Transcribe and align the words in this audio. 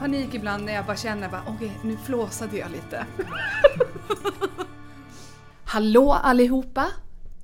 Panik 0.00 0.34
ibland 0.34 0.64
när 0.64 0.72
jag 0.72 0.86
bara 0.86 0.96
känner 0.96 1.28
bara 1.28 1.42
okej, 1.48 1.72
nu 1.84 1.96
flåsade 1.96 2.58
jag 2.58 2.70
lite. 2.70 3.06
Hallå 5.64 6.12
allihopa! 6.12 6.86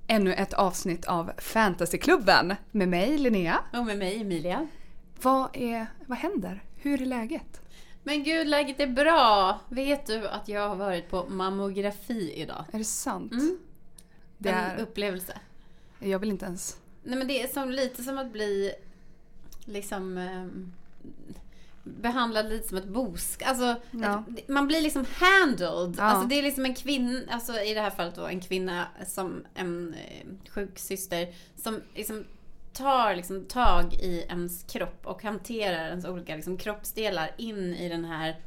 Ännu 0.07 0.35
ett 0.35 0.53
avsnitt 0.53 1.05
av 1.05 1.33
Fantasyklubben 1.39 2.55
med 2.71 2.89
mig 2.89 3.19
Linnea. 3.19 3.61
Och 3.73 3.85
med 3.85 3.99
mig 3.99 4.21
Emilia. 4.21 4.69
Vad, 5.23 5.49
är, 5.53 5.87
vad 6.07 6.19
händer? 6.19 6.63
Hur 6.77 7.03
är 7.03 7.07
läget? 7.07 7.61
Men 8.03 8.25
gud, 8.25 8.47
läget 8.47 8.81
är 8.81 8.87
bra. 8.87 9.61
Vet 9.69 10.07
du 10.07 10.29
att 10.29 10.49
jag 10.49 10.69
har 10.69 10.77
varit 10.77 11.11
på 11.11 11.27
mammografi 11.29 12.33
idag? 12.37 12.65
Är 12.73 12.79
det 12.79 12.85
sant? 12.85 13.33
Mm. 13.33 13.59
Det 14.39 14.49
en 14.49 14.57
är, 14.57 14.81
upplevelse. 14.81 15.41
jag 15.99 16.19
vill 16.19 16.31
inte 16.31 16.47
ens... 16.47 16.77
Nej 17.03 17.19
men 17.19 17.29
det 17.29 17.43
är 17.43 17.49
som, 17.49 17.71
lite 17.71 18.03
som 18.03 18.19
att 18.19 18.33
bli 18.33 18.73
liksom 19.65 20.19
ehm, 20.19 20.73
behandlad 21.87 22.49
lite 22.49 22.69
som 22.69 22.79
ett 22.79 22.89
bosk. 22.89 23.43
Alltså, 23.43 23.77
Ja. 23.91 24.25
ett, 24.39 24.49
man 24.49 24.67
blir 24.67 24.81
liksom 24.83 25.05
handled. 25.15 25.95
Ja. 25.99 26.03
Alltså 26.03 26.29
det 26.29 26.39
är 26.39 26.43
liksom 26.43 26.65
en 26.65 26.75
kvinna, 26.75 27.21
alltså 27.31 27.61
i 27.61 27.75
det 27.75 27.81
här 27.81 27.91
fallet 27.91 28.15
då 28.15 28.27
en 28.27 28.41
kvinna 28.41 28.87
som 29.07 29.45
en 29.55 29.95
eh, 29.95 30.51
sjuksyster 30.51 31.29
som 31.57 31.81
liksom 31.95 32.25
tar 32.73 33.15
liksom 33.17 33.45
tag 33.45 33.95
i 33.95 34.25
ens 34.29 34.63
kropp 34.63 35.07
och 35.07 35.23
hanterar 35.23 35.89
ens 35.89 36.05
olika 36.05 36.37
liksom 36.37 36.57
kroppsdelar 36.59 37.31
in 37.37 37.75
i 37.75 37.89
den 37.89 38.05
här 38.05 38.41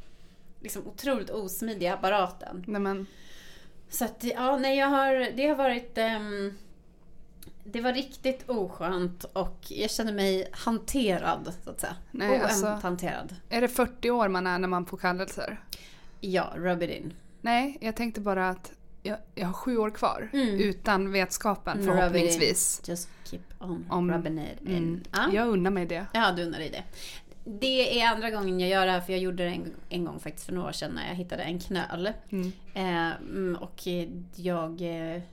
liksom 0.60 0.86
otroligt 0.86 1.30
osmidiga 1.30 1.94
apparaten. 1.94 2.64
Nej 2.66 2.80
men, 2.80 3.06
Så 3.88 4.04
att, 4.04 4.24
ja, 4.24 4.58
nej, 4.58 4.78
jag 4.78 4.86
har, 4.86 5.36
det 5.36 5.46
har 5.46 5.56
varit... 5.56 5.98
ehm, 5.98 6.54
det 7.64 7.80
var 7.80 7.92
riktigt 7.92 8.48
oskönt 8.50 9.24
och 9.24 9.58
jag 9.68 9.90
känner 9.90 10.12
mig 10.12 10.48
hanterad, 10.52 11.54
så 11.64 11.70
att 11.70 11.80
säga. 11.80 11.96
Nej, 12.10 12.40
alltså- 12.40 12.66
hanterad. 12.66 13.34
är 13.48 13.60
det 13.60 13.68
40 13.68 14.10
år 14.10 14.28
man 14.28 14.46
är 14.46 14.58
när 14.58 14.68
man 14.68 14.86
får 14.86 14.96
kallelser? 14.96 15.60
Ja, 16.20 16.52
rub 16.56 16.82
it 16.82 16.90
in. 16.90 17.12
Nej, 17.40 17.78
jag 17.80 17.96
tänkte 17.96 18.20
bara 18.20 18.48
att 18.48 18.72
jag, 19.02 19.18
jag 19.34 19.46
har 19.46 19.52
sju 19.52 19.76
år 19.76 19.90
kvar 19.90 20.30
Mm. 20.32 20.60
utan 20.60 21.12
vetskapen 21.12 21.84
förhoppningsvis. 21.84 22.82
Just 22.84 23.08
keep 23.24 23.40
on 23.60 23.86
Om- 23.90 24.12
rubbing 24.12 24.38
it 24.40 24.60
in. 24.68 24.76
Mm. 24.76 25.00
Ja. 25.12 25.28
Jag 25.32 25.48
unnar 25.48 25.70
mig 25.70 25.86
det. 25.86 26.06
ja, 26.12 26.32
du 26.36 26.42
undrar 26.42 26.58
dig 26.58 26.70
det. 26.70 26.82
Det 27.44 28.00
är 28.00 28.08
andra 28.08 28.30
gången 28.30 28.60
jag 28.60 28.68
gör 28.68 28.86
det 28.86 28.92
här, 28.92 29.00
för 29.00 29.12
jag 29.12 29.22
gjorde 29.22 29.44
det 29.44 29.50
en, 29.50 29.72
en 29.88 30.04
gång 30.04 30.20
faktiskt 30.20 30.46
för 30.46 30.52
några 30.52 30.68
år 30.68 30.72
sedan 30.72 30.90
när 30.94 31.08
jag 31.08 31.14
hittade 31.14 31.42
en 31.42 31.58
knöl. 31.58 32.12
Mm. 32.30 32.52
Eh, 32.74 33.62
och 33.62 33.80
jag, 34.34 34.80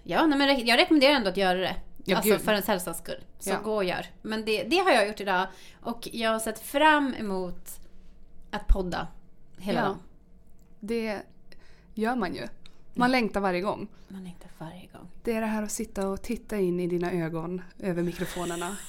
ja, 0.04 0.26
nej, 0.26 0.38
men 0.38 0.66
jag 0.68 0.80
rekommenderar 0.80 1.14
ändå 1.14 1.30
att 1.30 1.38
göra 1.38 1.58
det. 1.60 1.76
Ja, 2.08 2.18
alltså 2.18 2.32
gud. 2.34 2.42
för 2.42 2.52
ens 2.52 2.68
hälsas 2.68 2.98
skull. 2.98 3.24
Så 3.40 3.50
Ja. 3.50 3.60
gå 3.64 3.76
och 3.76 3.84
gör. 3.84 4.06
Men 4.22 4.46
det, 4.46 4.64
det 4.64 4.78
har 4.78 4.92
jag 4.92 5.08
gjort 5.08 5.20
idag. 5.22 5.48
Och 5.82 6.08
jag 6.12 6.32
har 6.32 6.40
sett 6.40 6.60
fram 6.60 7.14
emot 7.14 7.80
att 8.52 8.68
podda 8.68 9.08
hela 9.58 9.80
Ja. 9.80 9.86
dagen. 9.86 10.00
Det 10.80 11.22
gör 11.94 12.16
man 12.16 12.36
ju. 12.36 12.48
Man 12.94 13.12
längtar 13.12 13.40
varje 13.42 13.62
gång. 13.62 13.88
Man 14.08 14.24
längtar 14.24 14.50
varje 14.58 14.88
gång. 14.94 15.08
Det 15.24 15.32
är 15.34 15.42
det 15.42 15.48
här 15.48 15.64
att 15.64 15.72
sitta 15.72 16.08
och 16.08 16.22
titta 16.22 16.58
in 16.58 16.80
i 16.80 16.88
dina 16.88 17.12
ögon 17.12 17.62
över 17.80 18.04
mikrofonerna. 18.04 18.76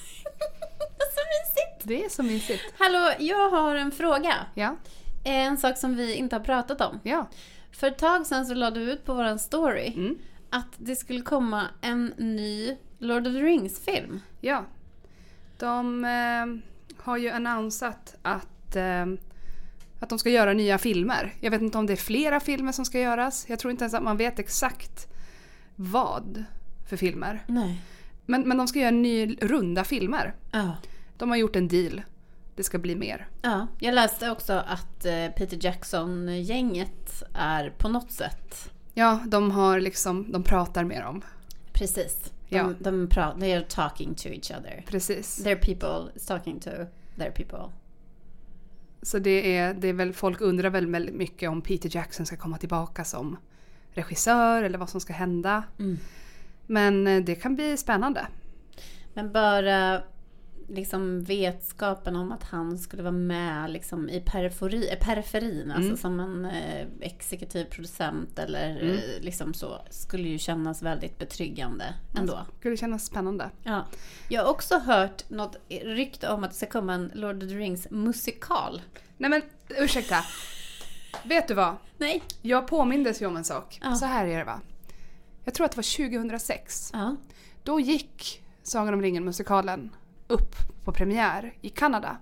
Så 0.99 1.21
mysigt! 1.29 1.83
Det 1.87 2.05
är 2.05 2.09
så 2.09 2.23
mysigt. 2.23 2.63
Hallå, 2.79 3.11
jag 3.19 3.49
har 3.49 3.75
en 3.75 3.91
fråga. 3.91 4.35
Ja, 4.53 4.75
En 5.23 5.57
sak 5.57 5.77
som 5.77 5.95
vi 5.95 6.15
inte 6.15 6.35
har 6.35 6.43
pratat 6.43 6.81
om. 6.81 6.99
ja. 7.03 7.27
För 7.71 7.87
ett 7.87 7.97
tag 7.97 8.27
sedan 8.27 8.45
så 8.45 8.53
lade 8.53 8.79
du 8.79 8.91
ut 8.91 9.05
på 9.05 9.13
våran 9.13 9.39
story 9.39 9.93
Mm. 9.97 10.17
att 10.49 10.67
det 10.77 10.95
skulle 10.95 11.21
komma 11.21 11.65
en 11.81 12.13
ny 12.17 12.77
Lord 12.99 13.27
of 13.27 13.33
the 13.33 13.41
Rings-film. 13.41 14.19
ja. 14.41 14.65
De 15.57 16.05
eh, 16.05 16.45
har 17.03 17.17
ju 17.17 17.29
annonsat 17.29 18.15
att, 18.21 18.75
eh, 18.75 19.05
att 19.99 20.09
de 20.09 20.19
ska 20.19 20.29
göra 20.29 20.53
nya 20.53 20.77
filmer. 20.77 21.33
Jag 21.39 21.51
vet 21.51 21.61
inte 21.61 21.77
om 21.77 21.85
det 21.85 21.93
är 21.93 21.97
flera 21.97 22.39
filmer 22.39 22.71
som 22.71 22.85
ska 22.85 22.99
göras. 22.99 23.45
Jag 23.49 23.59
tror 23.59 23.71
inte 23.71 23.83
ens 23.83 23.93
att 23.93 24.03
man 24.03 24.17
vet 24.17 24.39
exakt 24.39 25.07
vad 25.75 26.43
för 26.89 26.97
filmer. 26.97 27.43
Nej. 27.47 27.81
Men, 28.25 28.41
men 28.41 28.57
de 28.57 28.67
ska 28.67 28.79
göra 28.79 28.91
ny 28.91 29.37
runda 29.41 29.83
filmer. 29.83 30.33
Ja. 30.51 30.77
De 31.17 31.29
har 31.29 31.37
gjort 31.37 31.55
en 31.55 31.67
deal. 31.67 32.01
Det 32.55 32.63
ska 32.63 32.77
bli 32.77 32.95
mer. 32.95 33.27
Ja, 33.41 33.67
jag 33.79 33.95
läste 33.95 34.31
också 34.31 34.53
att 34.53 35.05
eh, 35.05 35.27
Peter 35.37 35.57
Jackson-gänget 35.61 37.23
är 37.33 37.69
på 37.69 37.89
något 37.89 38.11
sätt 38.11 38.71
Ja, 38.93 39.19
de 39.25 39.51
har 39.51 39.79
liksom, 39.79 40.31
de 40.31 40.43
pratar 40.43 40.83
med 40.83 41.01
dem. 41.01 41.21
Precis. 41.73 42.31
De, 42.49 42.55
Ja. 42.57 42.73
de 42.79 43.07
pratar, 43.07 43.39
they 43.39 43.53
are 43.53 43.65
talking 43.69 44.15
to 44.15 44.27
each 44.27 44.51
other. 44.51 44.83
Precis. 44.87 45.43
Their 45.43 45.55
people 45.55 46.11
is 46.15 46.25
talking 46.25 46.59
to 46.59 46.69
their 47.17 47.31
people. 47.31 47.71
Så 49.01 49.19
det 49.19 49.57
är, 49.57 49.73
det 49.73 49.87
är 49.87 49.93
väl, 49.93 50.13
folk 50.13 50.41
undrar 50.41 50.69
väl 50.69 50.87
väldigt 50.87 51.15
mycket 51.15 51.49
om 51.49 51.61
Peter 51.61 51.95
Jackson 51.95 52.25
ska 52.25 52.37
komma 52.37 52.57
tillbaka 52.57 53.03
som 53.03 53.37
regissör 53.91 54.63
eller 54.63 54.77
vad 54.77 54.89
som 54.89 55.01
ska 55.01 55.13
hända. 55.13 55.63
Men 56.67 57.07
eh, 57.07 57.23
det 57.23 57.35
kan 57.35 57.55
bli 57.55 57.77
spännande. 57.77 58.27
Men 59.13 59.31
bara 59.31 60.01
liksom 60.69 61.23
vetskapen 61.23 62.15
om 62.15 62.31
att 62.31 62.43
han 62.43 62.77
skulle 62.77 63.03
vara 63.03 63.11
med 63.11 63.71
liksom 63.71 64.09
i 64.09 64.21
periferi, 64.21 64.97
periferin, 65.01 65.71
alltså 65.71 65.97
som 65.97 66.19
en 66.19 66.45
eh, 66.45 66.87
exekutiv 67.01 67.65
producent 67.65 68.39
eller 68.39 68.83
eh, 68.83 69.21
liksom 69.23 69.53
så, 69.53 69.81
skulle 69.89 70.27
ju 70.27 70.37
kännas 70.37 70.81
väldigt 70.81 71.17
betryggande 71.17 71.93
ändå. 72.17 72.39
Skulle 72.59 72.77
kännas 72.77 73.05
spännande. 73.05 73.49
Ja. 73.63 73.85
Jag 74.29 74.43
har 74.43 74.49
också 74.49 74.79
hört 74.79 75.29
något 75.29 75.55
rykte 75.69 76.29
om 76.29 76.43
att 76.43 76.49
det 76.49 76.57
ska 76.57 76.65
komma 76.65 76.93
en 76.93 77.11
Lord 77.13 77.43
of 77.43 77.49
the 77.49 77.55
Rings 77.55 77.87
musikal. 77.89 78.81
Nej 79.17 79.29
men 79.29 79.41
ursäkta. 79.69 80.15
Vet 81.23 81.47
du 81.47 81.53
vad? 81.53 81.75
Nej. 81.97 82.23
Jag 82.41 82.67
påmindes 82.67 83.21
ju 83.21 83.25
om 83.25 83.37
en 83.37 83.43
sak. 83.43 83.79
Ja. 83.83 83.95
Så 83.95 84.05
här 84.05 84.25
är 84.27 84.37
det 84.37 84.43
va. 84.43 84.61
Jag 85.43 85.53
tror 85.53 85.65
att 85.65 85.71
det 85.71 85.77
var 85.77 86.09
2006. 86.09 86.89
Ja. 86.93 87.15
Då 87.63 87.79
gick 87.79 88.41
Sagan 88.63 88.93
om 88.93 89.01
ringen-musikalen 89.01 89.89
upp 90.29 90.55
på 90.83 90.91
premiär 90.91 91.53
i 91.61 91.69
Kanada. 91.69 92.17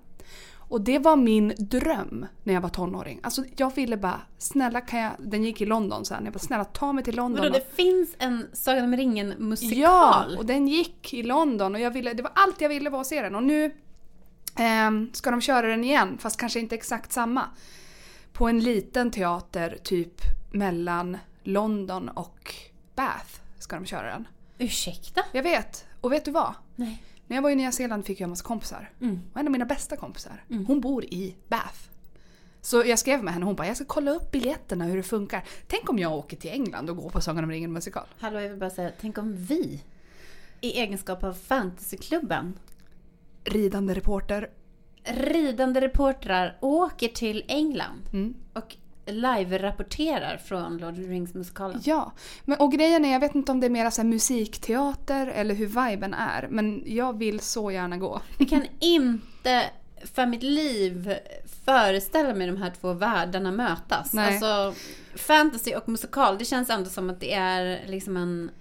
Och 0.70 0.82
det 0.82 1.00
var 1.00 1.16
min 1.16 1.54
dröm 1.58 2.26
när 2.44 2.54
jag 2.54 2.62
var 2.62 2.70
tonåring. 2.70 3.20
Alltså 3.24 3.44
jag 3.56 3.76
ville 3.76 3.98
bara, 3.98 4.22
snälla 4.38 4.82
kan 4.82 5.00
jag, 5.00 5.12
den 5.20 5.44
gick 5.44 5.62
i 5.62 5.66
London 5.66 6.06
sen, 6.06 6.24
jag 6.24 6.34
bara 6.34 6.40
snälla 6.40 6.66
ta 6.66 6.94
mig 6.94 7.04
till 7.04 7.16
London. 7.16 7.44
Vadå, 7.44 7.54
det 7.54 7.76
finns 7.76 8.16
en 8.20 8.48
Sagan 8.54 8.84
om 8.84 8.96
ringen 8.96 9.34
musikal? 9.38 9.78
Ja, 9.80 10.26
och 10.38 10.46
den 10.46 10.68
gick 10.68 11.14
i 11.14 11.24
London 11.24 11.76
och 11.76 11.82
jag 11.82 11.92
ville, 11.92 12.14
det 12.14 12.24
var 12.24 12.32
allt 12.36 12.62
jag 12.62 12.70
ville 12.70 12.90
var 12.90 13.02
att 13.02 13.08
se 13.08 13.22
den. 13.22 13.36
Och 13.36 13.44
nu 13.44 13.76
ehm, 14.56 15.10
ska 15.14 15.32
de 15.32 15.42
köra 15.42 15.68
den 15.68 15.84
igen, 15.84 16.18
fast 16.18 16.40
kanske 16.40 16.60
inte 16.60 16.76
exakt 16.76 17.12
samma. 17.12 17.44
På 18.34 18.48
en 18.48 18.60
liten 18.60 19.12
teater 19.12 19.78
typ 19.84 20.22
mellan 20.52 21.18
London 21.44 22.10
och 22.10 22.54
Bath 22.96 23.40
ska 23.60 23.76
de 23.76 23.86
köra 23.86 24.10
den. 24.10 24.28
Ursäkta? 24.58 25.24
Jag 25.32 25.44
vet, 25.44 25.86
och 26.02 26.12
vet 26.12 26.26
du 26.26 26.32
vad? 26.32 26.54
Nej. 26.76 27.04
När 27.28 27.38
jag 27.38 27.42
var 27.42 27.50
i 27.50 27.56
Nya 27.56 27.72
Zeeland 27.72 28.06
fick 28.06 28.20
jag 28.20 28.26
en 28.26 28.30
massa 28.30 28.44
kompisar. 28.44 28.90
Mm. 29.02 29.20
Och 29.34 29.40
en 29.40 29.48
av 29.48 29.52
mina 29.52 29.66
bästa 29.66 29.96
kompisar, 29.98 30.44
hon 30.68 30.82
bor 30.82 31.06
i 31.06 31.36
Bath. 31.48 31.80
Så 32.62 32.84
jag 32.86 33.00
skrev 33.00 33.24
med 33.24 33.34
henne 33.34 33.46
och 33.46 33.48
hon 33.48 33.56
bara 33.56 33.68
“jag 33.68 33.76
ska 33.76 33.86
kolla 33.86 34.12
upp 34.12 34.32
biljetterna 34.32 34.86
hur 34.86 34.98
det 34.98 35.04
funkar”. 35.04 35.44
Tänk 35.68 35.90
om 35.90 36.00
jag 36.00 36.14
åker 36.14 36.38
till 36.38 36.50
England 36.52 36.90
och 36.90 36.98
går 36.98 37.10
på 37.10 37.22
Sagan 37.22 37.44
om 37.44 37.50
ringen 37.52 37.74
musikal. 37.74 38.06
Hallå, 38.20 38.40
jag 38.40 38.50
vill 38.50 38.60
bara 38.60 38.70
säga, 38.70 38.92
tänk 39.02 39.18
om 39.18 39.36
vi 39.36 39.84
i 40.62 40.80
egenskap 40.80 41.24
av 41.24 41.34
fantasyklubben 41.34 42.60
Ridande 43.44 43.94
reporter. 43.94 44.50
ridande 45.04 45.82
reportrar 45.82 46.58
åker 46.62 47.08
till 47.08 47.44
England 47.48 48.02
Mm. 48.14 48.34
och 48.54 48.76
live-rapporterar 49.08 50.38
från 50.38 50.78
Lord 50.78 50.92
of 50.92 50.98
the 50.98 51.02
Rings-musikalen. 51.02 51.82
Ja, 51.84 52.12
men, 52.46 52.60
och 52.60 52.72
grejen 52.72 53.06
är 53.06 53.12
jag 53.12 53.20
vet 53.20 53.36
inte 53.36 53.52
om 53.52 53.60
det 53.60 53.68
är 53.68 53.70
mer 53.70 53.90
så 53.90 54.04
musikteater 54.04 55.28
eller 55.28 55.56
hur 55.56 55.90
viben 55.90 56.14
är. 56.14 56.48
Men 56.50 56.84
jag 56.86 57.18
vill 57.18 57.40
så 57.40 57.72
gärna 57.72 57.98
gå. 57.98 58.22
Jag 58.38 58.50
kan 58.50 58.66
inte 58.80 59.64
för 60.04 60.26
mitt 60.26 60.44
liv 60.44 61.16
föreställa 61.66 62.34
mig 62.34 62.48
de 62.48 62.58
här 62.58 62.74
två 62.82 62.94
världarna 62.94 63.52
mötas. 63.52 64.14
Nej. 64.14 64.28
Alltså, 64.28 64.74
fantasy 65.16 65.76
och 65.76 65.90
musikal, 65.90 66.38
det 66.38 66.46
känns 66.46 66.70
ändå 66.70 66.90
som 66.90 67.10
att 67.10 67.20
det 67.20 67.34
är 67.34 67.88
liksom 67.88 68.18
en... 68.18 68.52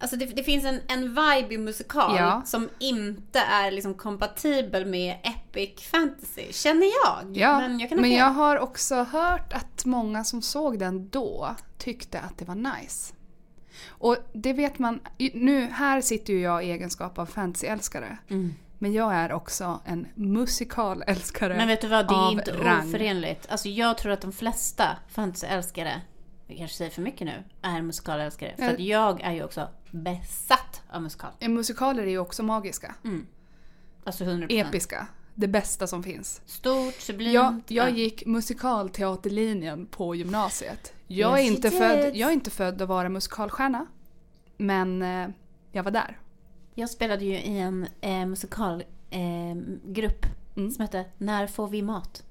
Alltså 0.00 0.16
det, 0.16 0.26
det 0.26 0.42
finns 0.42 0.64
en, 0.64 0.80
en 0.88 1.02
vibe 1.08 1.54
i 1.54 1.58
musikal 1.58 2.16
Ja. 2.16 2.42
som 2.46 2.68
inte 2.78 3.38
är 3.38 3.70
liksom 3.70 3.94
kompatibel 3.94 4.86
med 4.86 5.16
epic 5.22 5.88
fantasy, 5.90 6.52
känner 6.52 6.86
jag. 7.04 7.36
Ja, 7.36 7.58
men 7.58 7.78
jag 7.80 8.00
men 8.00 8.12
jag 8.12 8.30
har 8.30 8.58
också 8.58 8.94
hört 8.94 9.52
att 9.52 9.84
många 9.84 10.24
som 10.24 10.42
såg 10.42 10.78
den 10.78 11.08
då 11.08 11.54
tyckte 11.78 12.20
att 12.20 12.38
det 12.38 12.44
var 12.44 12.54
nice. 12.54 13.14
Och 13.88 14.16
det 14.32 14.52
vet 14.52 14.78
man, 14.78 15.00
nu 15.34 15.60
här 15.72 16.00
sitter 16.00 16.32
ju 16.32 16.40
jag 16.40 16.64
i 16.64 16.70
egenskap 16.70 17.18
av 17.18 17.26
fantasyälskare. 17.26 18.18
Mm. 18.28 18.54
Men 18.78 18.92
jag 18.92 19.14
är 19.14 19.32
också 19.32 19.80
en 19.84 20.06
musikalälskare 20.14 21.56
Men 21.56 21.68
vet 21.68 21.80
du 21.80 21.88
vad, 21.88 22.08
det 22.08 22.14
är 22.14 22.32
inte 22.32 22.52
rang. 22.52 22.88
oförenligt. 22.88 23.46
Alltså 23.50 23.68
jag 23.68 23.98
tror 23.98 24.12
att 24.12 24.20
de 24.20 24.32
flesta 24.32 24.88
fantasyälskare, 25.08 26.00
jag 26.48 26.58
kanske 26.58 26.76
säger 26.76 26.90
för 26.90 27.02
mycket 27.02 27.26
nu, 27.26 27.44
är 27.62 27.82
musikalälskare. 27.82 28.54
För 28.56 28.74
att 28.74 28.80
jag 28.80 29.20
är 29.20 29.32
ju 29.32 29.44
också 29.44 29.68
besatt 29.90 30.82
av 30.90 31.02
musikal. 31.02 31.30
Musikaler 31.40 32.02
är 32.02 32.10
ju 32.10 32.18
också 32.18 32.42
magiska. 32.42 32.94
Alltså 34.04 34.24
100%. 34.24 34.46
Episka. 34.50 35.06
det 35.34 35.48
bästa 35.48 35.86
som 35.86 36.02
finns. 36.02 36.42
Stort, 36.46 36.94
sublimt. 36.94 37.34
Jag, 37.34 37.62
jag 37.66 37.90
ja. 37.90 37.94
gick 37.96 38.26
musikalteaterlinjen 38.26 39.86
på 39.86 40.14
gymnasiet. 40.14 40.92
Jag, 41.06 41.38
är 41.38 41.42
inte 41.42 41.70
född, 41.70 42.16
jag 42.16 42.28
är 42.28 42.32
inte 42.32 42.50
född 42.50 42.82
att 42.82 42.88
vara 42.88 43.08
musikalstjärna. 43.08 43.86
Men 44.56 45.02
eh, 45.02 45.28
jag 45.72 45.82
var 45.82 45.90
där. 45.90 46.18
Jag 46.74 46.90
spelade 46.90 47.24
ju 47.24 47.38
i 47.38 47.58
en 47.58 47.86
eh, 48.00 48.26
musikalgrupp 48.26 50.24
eh, 50.24 50.30
Mm. 50.58 50.70
som 50.70 50.82
hette 50.82 51.04
När 51.18 51.46
får 51.46 51.68
vi 51.68 51.82
mat? 51.82 52.22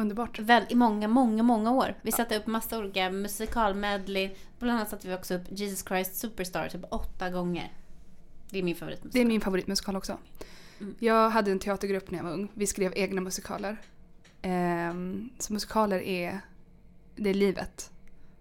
Underbart. 0.00 0.38
Väl, 0.38 0.62
I 0.68 0.74
många, 0.74 1.08
många, 1.08 1.42
många 1.42 1.72
år. 1.72 1.94
Vi 2.02 2.12
satte 2.12 2.38
upp 2.38 2.46
massa 2.46 2.78
olika 2.78 3.10
musikalmedley. 3.10 4.30
Bland 4.58 4.76
annat 4.78 4.90
satte 4.90 5.08
vi 5.08 5.14
också 5.14 5.34
upp 5.34 5.42
Jesus 5.48 5.84
Christ 5.88 6.16
Superstar 6.16 6.68
typ 6.68 6.84
åtta 6.90 7.30
gånger. 7.30 7.72
Det 8.50 8.58
är 8.58 8.62
min 8.62 8.76
favoritmusikal. 8.76 9.12
Det 9.12 9.20
är 9.20 9.28
min 9.28 9.40
favoritmusikal 9.40 9.96
också. 9.96 10.18
Mm. 10.80 10.94
Jag 10.98 11.30
hade 11.30 11.50
en 11.50 11.58
teatergrupp 11.58 12.10
när 12.10 12.18
jag 12.18 12.24
var 12.24 12.32
ung. 12.32 12.48
Vi 12.54 12.66
skrev 12.66 12.92
egna 12.96 13.20
musikaler. 13.20 13.76
Ehm, 14.42 15.30
så 15.38 15.52
musikaler 15.52 16.02
är, 16.02 16.40
det 17.16 17.30
är 17.30 17.34
livet. 17.34 17.90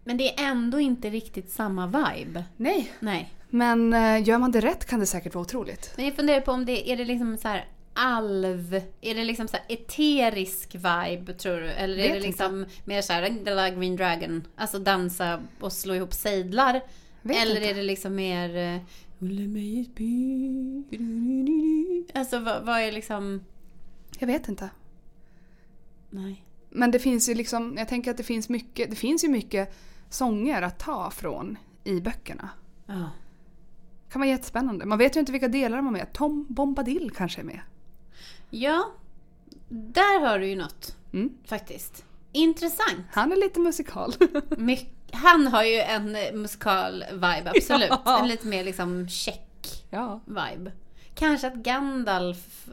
Men 0.04 0.18
det 0.18 0.40
är 0.40 0.50
ändå 0.52 0.80
inte 0.80 1.10
riktigt 1.10 1.52
samma 1.52 1.88
vibe. 1.88 2.46
Nej. 2.58 2.92
Nej. 3.00 3.34
Men 3.50 3.94
eh, 3.94 4.28
gör 4.28 4.38
man 4.38 4.52
det 4.52 4.60
rätt 4.60 4.86
kan 4.86 5.00
det 5.00 5.06
säkert 5.06 5.36
vara 5.36 5.42
otroligt. 5.42 5.94
Men 5.96 6.06
jag 6.06 6.16
funderar 6.16 6.42
på 6.42 6.52
om 6.52 6.66
det 6.66 6.92
är 6.92 6.98
det 6.98 7.06
liksom 7.06 7.38
så 7.38 7.48
här 7.48 7.68
alv, 8.00 8.81
är 9.01 9.16
det 9.16 9.24
liksom 9.24 9.48
så 9.48 9.57
här 9.57 9.66
eterisk 9.69 10.75
vibe 10.75 11.34
tror 11.34 11.56
du? 11.62 11.68
Eller 11.68 11.98
är 11.98 12.10
det 12.10 12.16
inte. 12.16 12.28
liksom 12.28 12.66
mer 12.86 13.01
så 13.01 13.13
här 13.13 13.24
Angela 13.24 13.69
Green 13.69 13.96
Dragon, 13.96 14.48
alltså 14.56 14.80
dansa 14.80 15.42
och 15.60 15.74
slå 15.74 15.96
ihop 15.96 16.13
sejdlar? 16.13 16.81
Eller 17.24 17.56
inte. 17.56 17.69
är 17.69 17.74
det 17.74 17.84
liksom 17.84 18.16
mer... 18.16 18.57
eh, 18.57 18.81
Alltså 22.13 22.40
vad, 22.40 22.66
vad 22.66 22.80
är 22.80 22.92
liksom... 22.92 23.44
Jag 24.19 24.28
vet 24.28 24.48
inte. 24.50 24.69
Nej. 26.10 26.45
Men 26.69 26.92
det 26.92 27.00
finns 27.00 27.30
ju 27.30 27.34
liksom, 27.34 27.75
jag 27.78 27.88
tänker 27.88 28.12
att 28.12 28.18
det 28.18 28.24
finns 28.24 28.50
mycket, 28.50 28.90
det 28.90 28.95
finns 28.95 29.24
ju 29.24 29.28
mycket 29.28 29.75
sånger 30.10 30.62
att 30.62 30.80
ta 30.80 31.12
från 31.12 31.57
i 31.84 32.02
böckerna. 32.02 32.50
Ja. 32.86 33.10
kan 34.12 34.19
vara 34.19 34.30
jättespännande. 34.30 34.86
Man 34.86 34.98
vet 34.98 35.16
ju 35.16 35.19
inte 35.19 35.31
vilka 35.31 35.48
delar 35.48 35.78
de 35.78 35.86
har 35.86 35.94
med. 35.94 36.13
Tom 36.13 36.45
Bombadil 36.50 37.12
kanske 37.16 37.42
är 37.42 37.45
med. 37.45 37.60
Ja, 38.50 38.92
där 39.69 40.19
har 40.19 40.40
du 40.40 40.48
ju 40.48 40.56
något 40.56 40.96
Mm. 41.13 41.30
faktiskt. 41.46 42.06
Intressant. 42.31 43.06
Han 43.12 43.31
är 43.31 43.36
lite 43.36 43.60
musikal. 43.60 44.13
Han 45.12 45.48
har 45.48 45.63
ju 45.63 45.80
en 45.80 46.16
eh, 46.16 46.34
musikal-vibe, 46.34 47.51
absolut. 47.56 47.90
Ja. 48.06 48.19
En 48.19 48.28
lite 48.28 48.48
mer 48.48 48.63
liksom 48.63 49.10
check 49.10 49.86
ja. 49.90 50.19
vibe. 50.25 50.72
Kanske 51.16 51.48
att 51.48 51.56
Gandalf 51.56 52.68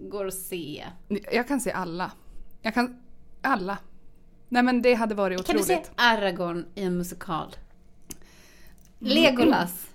går 0.00 0.26
att 0.26 0.34
se. 0.34 0.84
Jag 1.32 1.48
kan 1.48 1.60
se 1.60 1.72
alla. 1.72 2.10
Jag 2.62 2.74
kan... 2.74 3.00
Alla. 3.42 3.78
Nej 4.48 4.62
men 4.62 4.82
det 4.82 4.94
hade 4.94 5.14
varit 5.14 5.46
Kan 5.46 5.56
du 5.56 5.62
otroligt. 5.62 5.86
se 5.86 5.92
Aragorn 5.96 6.66
i 6.74 6.82
en 6.82 6.98
musikal? 6.98 7.56
Mm. 9.00 9.12
Legolas. 9.14 9.86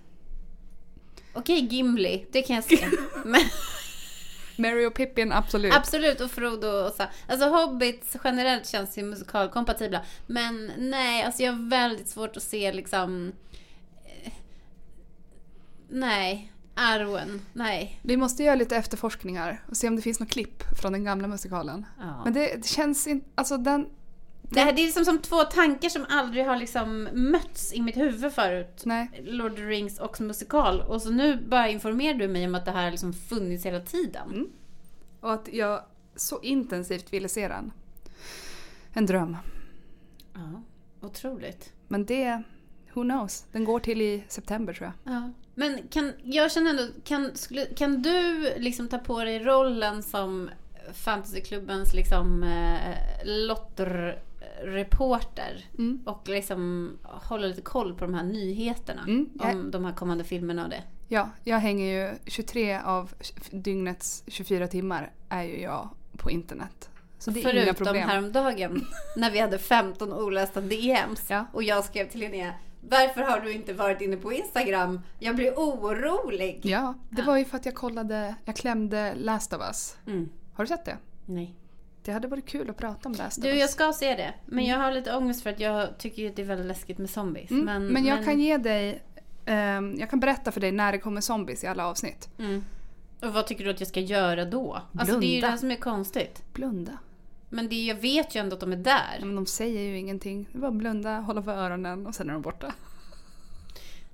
Okej, 1.33 1.59
Gimli, 1.65 2.25
det 2.31 2.41
kan 2.41 2.55
jag 2.55 2.65
se. 2.65 2.87
Men 3.25 3.41
Mary 4.59 4.85
och 4.85 4.93
Pippin, 4.93 5.31
absolut. 5.31 5.73
absolut, 5.73 6.21
och 6.21 6.31
Frodo 6.31 6.67
och 6.67 6.93
så. 6.93 7.03
Alltså 7.27 7.49
Hobbits 7.49 8.17
generellt 8.23 8.67
känns 8.67 8.97
ju 8.97 9.03
musikalkompatibla. 9.03 10.01
Men 10.27 10.71
nej, 10.77 11.23
alltså 11.23 11.43
jag 11.43 11.53
har 11.53 11.69
väldigt 11.69 12.09
svårt 12.09 12.37
att 12.37 12.43
se 12.43 12.71
liksom... 12.71 13.31
eh, 14.05 14.31
Nej, 15.89 16.51
Arwen, 16.75 17.41
nej. 17.53 17.99
Vi 18.01 18.17
måste 18.17 18.43
göra 18.43 18.55
lite 18.55 18.75
efterforskningar 18.75 19.63
och 19.67 19.77
se 19.77 19.87
om 19.87 19.95
det 19.95 20.01
finns 20.01 20.19
något 20.19 20.29
klipp 20.29 20.63
från 20.81 20.91
den 20.93 21.03
gamla 21.03 21.27
musikalen. 21.27 21.85
Ja. 21.99 22.21
Men 22.23 22.33
det, 22.33 22.55
det 22.55 22.67
känns 22.67 23.07
inte... 23.07 23.29
Alltså 23.35 23.57
den... 23.57 23.89
Det, 24.49 24.59
här, 24.59 24.73
det 24.73 24.81
är 24.81 24.85
liksom 24.85 25.05
som 25.05 25.19
två 25.19 25.43
tankar 25.43 25.89
som 25.89 26.05
aldrig 26.09 26.45
har 26.45 26.57
liksom 26.57 27.03
mötts 27.13 27.73
i 27.73 27.81
mitt 27.81 27.97
huvud 27.97 28.33
förut. 28.33 28.81
Nej. 28.85 29.21
Lord 29.23 29.51
of 29.51 29.57
the 29.57 29.63
Rings 29.63 29.99
och 29.99 30.21
musikal. 30.21 30.81
Och 30.81 31.01
så 31.01 31.09
nu 31.09 31.37
bara 31.37 31.69
informerar 31.69 32.17
du 32.17 32.27
mig 32.27 32.45
om 32.45 32.55
att 32.55 32.65
det 32.65 32.71
här 32.71 32.83
har 32.83 32.91
liksom 32.91 33.13
funnits 33.13 33.65
hela 33.65 33.79
tiden. 33.79 34.29
Mm. 34.29 34.49
Och 35.19 35.33
att 35.33 35.49
jag 35.51 35.81
så 36.15 36.41
intensivt 36.41 37.13
ville 37.13 37.29
se 37.29 37.47
den. 37.47 37.71
En 38.93 39.05
dröm. 39.05 39.37
Ja, 40.33 40.61
otroligt. 41.01 41.73
Men 41.87 42.05
det... 42.05 42.43
Who 42.93 43.03
knows? 43.03 43.45
Den 43.51 43.65
går 43.65 43.79
till 43.79 44.01
i 44.01 44.23
september 44.27 44.73
tror 44.73 44.91
jag. 45.03 45.13
Ja. 45.13 45.31
Men 45.55 45.87
kan, 45.87 46.13
jag 46.23 46.51
känner 46.51 46.69
ändå, 46.69 46.87
kan, 47.03 47.31
skulle, 47.35 47.65
kan 47.65 48.01
du 48.01 48.39
liksom 48.57 48.87
ta 48.87 48.97
på 48.97 49.23
dig 49.23 49.39
rollen 49.39 50.03
som 50.03 50.49
Fantasyklubbens 50.93 51.93
liksom 51.93 52.43
eh, 52.43 53.25
lotterreporter 54.63 55.65
Mm. 55.77 56.01
och 56.05 56.27
liksom 56.27 56.91
hålla 57.03 57.47
lite 57.47 57.61
koll 57.61 57.93
på 57.93 58.05
de 58.05 58.13
här 58.13 58.23
nyheterna 58.23 59.01
Mm, 59.07 59.29
jag- 59.33 59.55
om 59.55 59.71
de 59.71 59.85
här 59.85 59.93
kommande 59.93 60.23
filmerna 60.23 60.63
och 60.63 60.69
det? 60.69 60.83
Ja, 61.07 61.29
jag 61.43 61.57
hänger 61.59 61.85
ju 62.09 62.15
23 62.25 62.79
av 62.79 63.13
dygnets 63.51 64.23
24 64.27 64.67
timmar 64.67 65.11
är 65.29 65.43
ju 65.43 65.61
jag 65.61 65.89
på 66.17 66.31
internet. 66.31 66.89
Så 67.19 67.31
det 67.31 67.39
är 67.39 67.53
inga 67.53 67.63
Förutom 67.63 67.85
problem. 67.85 68.09
häromdagen 68.09 68.85
när 69.15 69.31
vi 69.31 69.39
hade 69.39 69.57
15 69.57 70.13
olästa 70.13 70.61
DMs 70.61 71.29
Ja. 71.29 71.45
och 71.53 71.63
jag 71.63 71.83
skrev 71.85 72.09
till 72.09 72.19
Linnea 72.19 72.53
Varför 72.89 73.21
har 73.21 73.39
du 73.39 73.51
inte 73.53 73.73
varit 73.73 74.01
inne 74.01 74.17
på 74.17 74.33
Instagram? 74.33 75.01
Jag 75.19 75.35
blir 75.35 75.51
orolig. 75.53 76.59
Ja, 76.63 76.93
det 77.09 77.21
Ja. 77.21 77.25
var 77.27 77.37
ju 77.37 77.45
för 77.45 77.57
att 77.57 77.65
jag 77.65 77.75
kollade, 77.75 78.35
jag 78.45 78.55
klämde 78.55 79.13
Last 79.15 79.53
of 79.53 79.61
Us. 79.61 79.97
Mm. 80.07 80.29
Har 80.53 80.63
du 80.63 80.67
sett 80.67 80.85
det? 80.85 80.97
Nej. 81.25 81.55
Det 82.03 82.11
hade 82.11 82.27
varit 82.27 82.45
kul 82.45 82.69
att 82.69 82.77
prata 82.77 83.09
om 83.09 83.15
Last 83.15 83.41
Du, 83.41 83.47
of 83.47 83.53
Us. 83.53 83.61
jag 83.61 83.69
ska 83.69 83.93
se 83.93 84.15
det. 84.15 84.33
Men 84.45 84.65
jag 84.65 84.77
har 84.77 84.91
lite 84.91 85.15
ångest 85.15 85.43
för 85.43 85.49
att 85.49 85.59
jag 85.59 85.97
tycker 85.97 86.29
att 86.29 86.35
det 86.35 86.41
är 86.41 86.45
väldigt 86.45 86.67
läskigt 86.67 86.97
med 86.97 87.09
zombies. 87.09 87.51
mm, 87.51 87.65
men, 87.65 87.85
men, 87.87 88.05
jag 88.05 88.25
kan 88.25 88.39
ge 88.39 88.57
dig, 88.57 89.03
ehm, 89.45 89.95
jag 89.99 90.09
kan 90.09 90.19
berätta 90.19 90.51
för 90.51 90.61
dig 90.61 90.71
när 90.71 90.91
det 90.91 90.97
kommer 90.97 91.21
zombies 91.21 91.63
i 91.63 91.67
alla 91.67 91.87
avsnitt. 91.87 92.29
Mm. 92.39 92.63
Och 93.21 93.33
vad 93.33 93.47
tycker 93.47 93.63
du 93.63 93.69
att 93.69 93.79
jag 93.79 93.87
ska 93.89 93.99
göra 93.99 94.45
då? 94.45 94.81
Alltså 94.99 95.19
det 95.19 95.25
är 95.25 95.29
ju 95.29 95.39
Blunda. 95.39 95.51
det 95.51 95.57
som 95.57 95.71
är 95.71 95.75
konstigt. 95.75 96.43
Blunda. 96.53 96.97
Men 97.49 97.69
det, 97.69 97.85
jag 97.85 97.95
vet 97.95 98.35
ju 98.35 98.39
ändå 98.39 98.53
att 98.53 98.59
de 98.59 98.71
är 98.71 98.77
där. 98.77 99.17
Men 99.19 99.35
de 99.35 99.45
säger 99.45 99.81
ju 99.81 99.97
ingenting. 99.97 100.49
Det 100.51 100.57
är 100.57 100.61
bara 100.61 100.71
blunda, 100.71 101.19
hålla 101.19 101.43
för 101.43 101.51
öronen 101.51 102.07
och 102.07 102.15
sen 102.15 102.29
är 102.29 102.33
de 102.33 102.41
borta. 102.41 102.73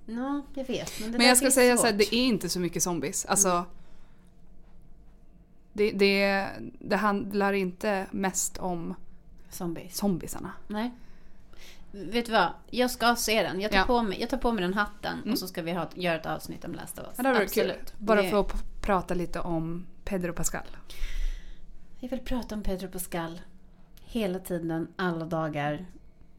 Ja, 0.06 0.42
jag 0.54 0.66
vet. 0.66 1.00
Men, 1.02 1.12
det 1.12 1.18
Men 1.18 1.28
jag 1.28 1.38
ska 1.38 1.52
säga 1.52 1.78
svårt. 1.78 1.82
så 1.82 1.92
här, 1.92 1.94
det 1.94 2.16
är 2.16 2.26
inte 2.26 2.50
så 2.50 2.60
mycket 2.60 2.84
zombies. 2.84 3.26
Alltså, 3.26 3.66
det, 5.76 5.92
det, 5.92 6.48
det 6.80 6.96
handlar 6.96 7.54
inte 7.54 8.06
mest 8.12 8.58
om 8.58 8.96
Zombies. 9.50 9.98
zombiesarna. 9.98 10.52
Nej. 10.68 10.92
Vet 11.92 12.26
du 12.26 12.32
vad? 12.32 12.50
Jag 12.70 12.92
ska 12.92 13.16
se 13.16 13.44
den. 13.44 13.62
Jag 13.62 13.72
tar, 13.72 13.78
Ja. 13.78 13.84
på, 13.86 14.02
mig, 14.04 14.20
jag 14.22 14.30
tar 14.30 14.38
på 14.38 14.52
mig 14.52 14.62
den 14.62 14.74
hatten 14.74 15.18
Mm. 15.20 15.32
och 15.32 15.40
så 15.40 15.48
ska 15.48 15.62
vi 15.62 15.72
ha, 15.72 15.90
göra 15.96 16.16
ett 16.20 16.26
avsnitt 16.26 16.66
om 16.66 16.74
Last 16.74 17.00
of 17.00 17.06
Us. 17.08 17.16
Ja, 17.18 17.24
varit 17.24 17.54
kul. 17.54 17.64
Absolut. 17.70 17.94
Bara 18.00 18.22
Det- 18.22 18.30
för 18.30 18.40
att 18.40 18.82
prata 18.82 19.14
lite 19.14 19.40
om 19.40 19.86
Pedro 20.04 20.34
Pascal. 20.34 20.64
Jag 22.00 22.10
vill 22.10 22.20
prata 22.20 22.56
om 22.56 22.64
Pedro 22.64 22.88
Pascal. 22.88 23.42
Hela 24.06 24.40
tiden, 24.40 24.88
alla 24.96 25.26
dagar. 25.26 25.86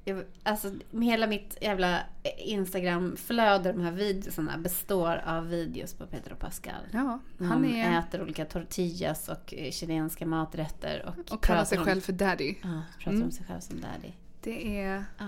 Jag, 0.09 0.25
alltså, 0.43 0.71
hela 1.03 1.27
mitt 1.27 1.59
jävla 1.61 2.01
Instagram-flöde, 2.39 3.73
de 3.73 3.81
här 3.81 3.93
videorna, 3.93 4.59
består 4.59 5.23
av 5.27 5.49
videos 5.49 5.95
på 5.95 6.07
Pedro 6.07 6.35
Pascal. 6.37 6.75
Ja, 6.93 6.99
han 7.39 7.47
han 7.49 7.65
är 7.65 7.99
äter 7.99 8.23
olika 8.23 8.45
tortillas 8.45 9.29
och 9.29 9.55
eh, 9.55 9.71
chilenska 9.71 10.27
maträtter. 10.27 11.05
Och, 11.07 11.33
och 11.33 11.43
kallar 11.45 11.65
sig 11.65 11.79
om- 11.79 11.85
själv 11.85 12.01
för 12.01 12.13
daddy. 12.13 12.55
Ja, 12.63 12.83
pratar 12.99 13.11
Mm. 13.11 13.23
om 13.23 13.31
sig 13.31 13.47
själv 13.47 13.61
som 13.61 13.81
daddy. 13.81 14.13
Det 14.41 14.81
är 14.81 15.05
Ja. 15.19 15.25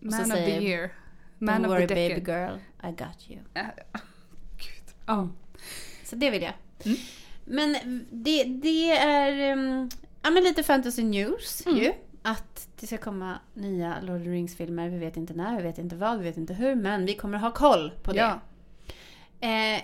man 0.00 0.20
of 0.20 0.26
säger- 0.26 0.60
the 0.60 0.66
year. 0.66 0.82
Don't 0.86 0.90
Man 1.38 1.64
of 1.64 1.70
worry 1.70 1.86
baby 1.86 2.20
girl, 2.30 2.56
I 2.82 2.90
got 2.90 3.30
you. 3.30 3.40
Äh, 3.54 3.64
Gud. 4.56 4.94
Ja. 5.06 5.28
Så 6.04 6.16
det 6.16 6.30
vill 6.30 6.42
jag. 6.42 6.52
Mm. 6.84 6.98
Men 7.44 8.04
det, 8.10 8.44
det 8.44 8.90
är 8.90 9.52
um, 9.52 9.90
ja, 10.22 10.30
men 10.30 10.44
lite 10.44 10.62
fantasy 10.62 11.02
news 11.04 11.66
Mm. 11.66 11.78
ju. 11.78 11.92
Att 12.28 12.68
det 12.80 12.86
ska 12.86 12.98
komma 12.98 13.38
nya 13.54 14.00
Lord 14.00 14.16
of 14.16 14.22
the 14.22 14.30
Rings-filmer. 14.30 14.88
Vi 14.88 14.98
vet 14.98 15.16
inte 15.16 15.34
när, 15.34 15.56
vi 15.56 15.62
vet 15.62 15.78
inte 15.78 15.96
vad, 15.96 16.18
vi 16.18 16.24
vet 16.24 16.36
inte 16.36 16.54
hur. 16.54 16.74
Men 16.74 17.06
vi 17.06 17.14
kommer 17.14 17.38
ha 17.38 17.50
koll 17.50 17.92
på 18.02 18.12
det. 18.12 18.18
Ja. 18.18 18.40
Eh, 19.48 19.82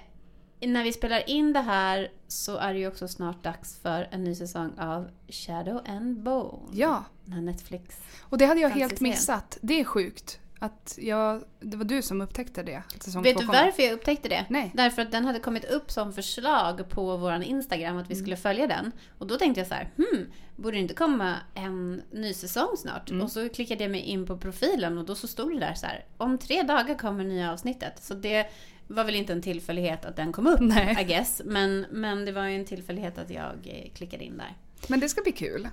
när 0.69 0.85
vi 0.85 0.93
spelar 0.93 1.31
in 1.31 1.53
det 1.53 1.61
här 1.61 2.11
så 2.29 2.57
är 2.57 2.73
det 2.73 2.79
ju 2.79 2.89
också 2.89 3.09
snart 3.09 3.43
dags 3.43 3.79
för 3.79 4.09
en 4.11 4.25
ny 4.25 4.35
säsong 4.35 4.73
av 4.79 5.11
Shadow 5.29 5.81
and 5.87 6.23
Bone. 6.23 6.59
ja, 6.73 7.05
Den 7.25 7.35
här 7.35 7.43
Netflix. 7.43 7.99
och 8.21 8.39
det 8.39 8.47
hade 8.47 8.61
jag 8.61 8.71
helt 8.71 9.01
missat. 9.01 9.59
Det 9.61 9.81
är 9.81 9.85
sjukt. 9.85 10.41
Att 10.63 10.99
jag, 11.01 11.43
det 11.61 11.77
var 11.77 11.85
du 11.85 12.03
som 12.03 12.21
upptäckte 12.21 12.63
det. 12.63 12.83
Säsong 13.01 13.23
Vet 13.23 13.39
du 13.39 13.45
varför 13.47 13.83
jag 13.83 13.93
upptäckte 13.93 14.29
det? 14.29 14.47
Nej. 14.49 14.71
Därför 14.75 15.03
att 15.03 15.13
den 15.13 15.25
hade 15.25 15.39
kommit 15.39 15.65
upp 15.65 15.91
som 15.91 16.13
förslag 16.13 16.89
på 16.89 17.17
vår 17.17 17.43
Instagram 17.43 17.97
att 17.97 18.11
vi 18.11 18.15
Mm. 18.15 18.25
skulle 18.25 18.37
följa 18.37 18.67
den. 18.67 18.93
Och 19.19 19.27
då 19.27 19.37
tänkte 19.37 19.61
jag 19.61 19.69
så 19.69 19.75
här, 19.75 19.91
hmm, 19.97 20.27
borde 20.57 20.77
det 20.77 20.81
inte 20.81 20.95
komma 20.95 21.35
en 21.55 22.03
ny 22.11 22.35
säsong 22.35 22.77
snart? 22.77 23.11
Mm. 23.11 23.23
Och 23.23 23.31
så 23.33 23.49
klickade 23.49 23.85
jag 23.85 23.91
mig 23.91 24.01
in 24.01 24.27
på 24.27 24.37
profilen 24.39 24.99
och 24.99 25.05
då 25.05 25.15
så 25.15 25.29
stod 25.29 25.53
det 25.53 25.61
där 25.61 25.75
så 25.75 25.87
här, 25.87 26.05
om 26.17 26.39
tre 26.39 26.63
dagar 26.63 26.99
kommer 26.99 27.25
nya 27.25 27.53
avsnittet. 27.53 27.93
Så 28.03 28.15
det 28.15 28.47
var 28.87 29.05
väl 29.05 29.15
inte 29.15 29.33
en 29.33 29.43
tillfällighet 29.43 30.05
att 30.05 30.17
den 30.17 30.33
kom 30.33 30.47
upp, 30.47 30.61
Nej. 30.61 30.97
I 31.01 31.05
guess. 31.05 31.43
Men, 31.45 31.87
men 31.91 32.25
det 32.25 32.33
var 32.33 32.45
ju 32.45 32.57
en 32.57 32.65
tillfällighet 32.65 33.19
att 33.19 33.31
jag 33.31 33.53
eh, 33.65 33.91
klickade 33.95 34.25
in 34.25 34.37
där. 34.39 34.57
Men 34.89 35.01
det 35.01 35.09
ska 35.09 35.23
bli 35.23 35.33
kul. 35.33 35.69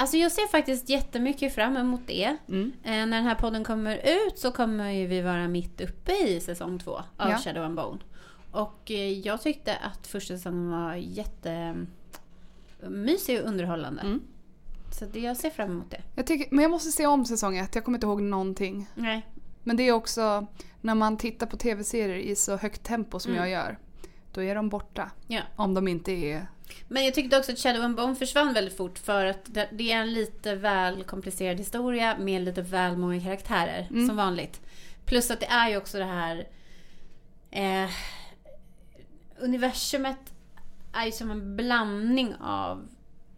Alltså 0.00 0.16
jag 0.16 0.32
ser 0.32 0.48
faktiskt 0.48 0.88
jättemycket 0.88 1.54
fram 1.54 1.76
emot 1.76 2.00
det. 2.06 2.36
Mm. 2.48 2.72
Eh, 2.82 2.90
när 2.90 3.06
den 3.06 3.24
här 3.24 3.34
podden 3.34 3.64
kommer 3.64 3.96
ut 4.26 4.38
så 4.38 4.50
kommer 4.52 4.90
ju 4.90 5.06
vi 5.06 5.20
vara 5.20 5.48
mitt 5.48 5.80
uppe 5.80 6.12
i 6.28 6.40
säsong 6.40 6.78
två 6.78 6.92
av 7.16 7.30
Ja. 7.30 7.38
Shadow 7.38 7.64
and 7.64 7.76
Bone. 7.76 7.98
Och 8.52 8.90
eh, 8.90 9.12
jag 9.18 9.42
tyckte 9.42 9.76
att 9.76 10.06
första 10.06 10.34
säsongen 10.36 10.70
var 10.70 10.94
jättemysig 12.78 13.40
och 13.40 13.46
underhållande. 13.48 14.02
Mm. 14.02 14.20
Så 14.98 15.04
det, 15.04 15.20
jag 15.20 15.36
ser 15.36 15.50
fram 15.50 15.70
emot 15.70 15.90
det. 15.90 16.02
Jag 16.14 16.26
tycker, 16.26 16.54
men 16.54 16.62
jag 16.62 16.70
måste 16.70 16.90
se 16.90 17.06
om 17.06 17.24
säsong 17.24 17.56
ett. 17.58 17.74
Jag 17.74 17.84
kommer 17.84 17.98
inte 17.98 18.06
ihåg 18.06 18.22
någonting. 18.22 18.86
Nej. 18.94 19.26
Men 19.62 19.76
det 19.76 19.82
är 19.82 19.92
också 19.92 20.46
när 20.80 20.94
man 20.94 21.16
tittar 21.16 21.46
på 21.46 21.56
tv-serier 21.56 22.16
i 22.16 22.36
så 22.36 22.56
högt 22.56 22.82
tempo 22.82 23.18
som 23.20 23.32
Mm. 23.32 23.42
jag 23.44 23.50
gör. 23.52 23.78
Då 24.32 24.42
är 24.42 24.54
de 24.54 24.68
borta. 24.68 25.10
Ja. 25.26 25.40
Om 25.56 25.74
de 25.74 25.88
inte 25.88 26.12
är... 26.12 26.46
Men 26.88 27.04
jag 27.04 27.14
tyckte 27.14 27.38
också 27.38 27.52
att 27.52 27.58
Shadow 27.58 27.82
and 27.82 27.96
Bone 27.96 28.14
försvann 28.14 28.54
väldigt 28.54 28.76
fort 28.76 28.98
för 28.98 29.24
att 29.26 29.48
det 29.72 29.92
är 29.92 29.96
en 29.96 30.12
lite 30.12 30.54
väl 30.54 31.04
komplicerad 31.04 31.58
historia 31.58 32.18
med 32.18 32.42
lite 32.42 32.62
väl 32.62 32.96
många 32.96 33.20
karaktärer 33.20 33.86
Mm. 33.90 34.06
som 34.06 34.16
vanligt. 34.16 34.60
Plus 35.04 35.30
att 35.30 35.40
det 35.40 35.46
är 35.46 35.68
ju 35.70 35.76
också 35.76 35.98
det 35.98 36.04
här 36.04 36.48
eh, 37.50 37.90
universumet 39.38 40.32
är 40.92 41.06
ju 41.06 41.12
som 41.12 41.30
en 41.30 41.56
blandning 41.56 42.34
av 42.40 42.88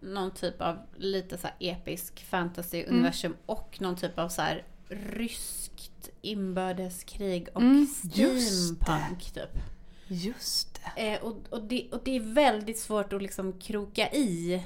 någon 0.00 0.30
typ 0.34 0.60
av 0.60 0.78
lite 0.96 1.38
så 1.38 1.46
här 1.46 1.56
episk 1.60 2.24
fantasy-universum 2.30 3.36
och 3.46 3.76
någon 3.80 3.96
typ 3.96 4.18
av 4.18 4.28
så 4.28 4.42
här 4.42 4.64
ryskt 4.88 6.08
inbördeskrig 6.22 7.48
och 7.54 7.60
Mm, 7.60 7.86
just 8.14 8.74
steampunk 8.76 9.32
typ. 9.34 9.58
Just. 10.06 10.69
Eh, 10.96 11.22
och, 11.22 11.36
och, 11.50 11.62
det, 11.62 11.88
och 11.92 12.00
det 12.04 12.16
är 12.16 12.20
väldigt 12.20 12.78
svårt 12.78 13.12
att 13.12 13.22
liksom 13.22 13.52
kroka 13.52 14.10
i. 14.10 14.62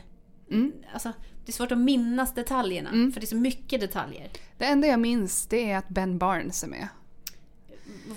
Mm. 0.51 0.73
Alltså, 0.93 1.13
det 1.45 1.51
är 1.51 1.53
svårt 1.53 1.73
att 1.73 1.79
minnas 1.79 2.35
detaljerna. 2.35 2.91
Mm. 2.91 3.13
För 3.13 3.21
det 3.21 3.25
är 3.25 3.29
så 3.29 3.37
mycket 3.37 3.81
detaljer. 3.81 4.31
Det 4.59 4.65
enda 4.65 4.87
jag 4.87 5.01
minns 5.01 5.47
det 5.47 5.71
är 5.71 5.79
att 5.79 5.89
Ben 5.89 6.19
Barnes 6.19 6.65
är 6.65 6.69
med. 6.69 6.89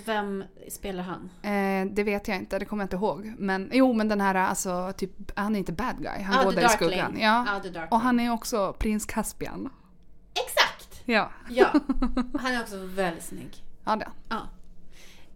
Vem 0.04 0.44
spelar 0.68 1.02
han? 1.02 1.30
Eh, 1.42 1.92
det 1.94 2.02
vet 2.04 2.28
jag 2.28 2.36
inte, 2.36 2.58
det 2.58 2.64
kommer 2.64 2.82
jag 2.82 2.86
inte 2.86 2.96
ihåg. 2.96 3.34
Men 3.38 3.70
jo, 3.72 3.92
men 3.92 4.08
den 4.08 4.20
här 4.20 4.34
alltså, 4.34 4.92
typ, 4.96 5.10
han 5.34 5.54
är 5.54 5.58
inte 5.58 5.72
bad 5.72 5.96
guy. 5.98 6.22
Han 6.22 6.38
Ah, 6.38 6.44
går 6.44 6.52
där 6.52 6.64
i 6.64 6.68
skuggan. 6.68 7.18
Ja. 7.20 7.60
Darkling. 7.62 7.82
Och 7.90 8.00
han 8.00 8.20
är 8.20 8.32
också 8.32 8.72
prins 8.78 9.06
Caspian. 9.06 9.70
Exakt! 10.34 11.02
Ja. 11.04 11.30
Ja. 11.50 11.72
Han 12.40 12.52
är 12.52 12.60
också 12.60 12.76
väldigt 12.76 13.24
snygg. 13.24 13.64
Ja, 13.84 13.96
det. 13.96 14.08
Ja. 14.28 14.48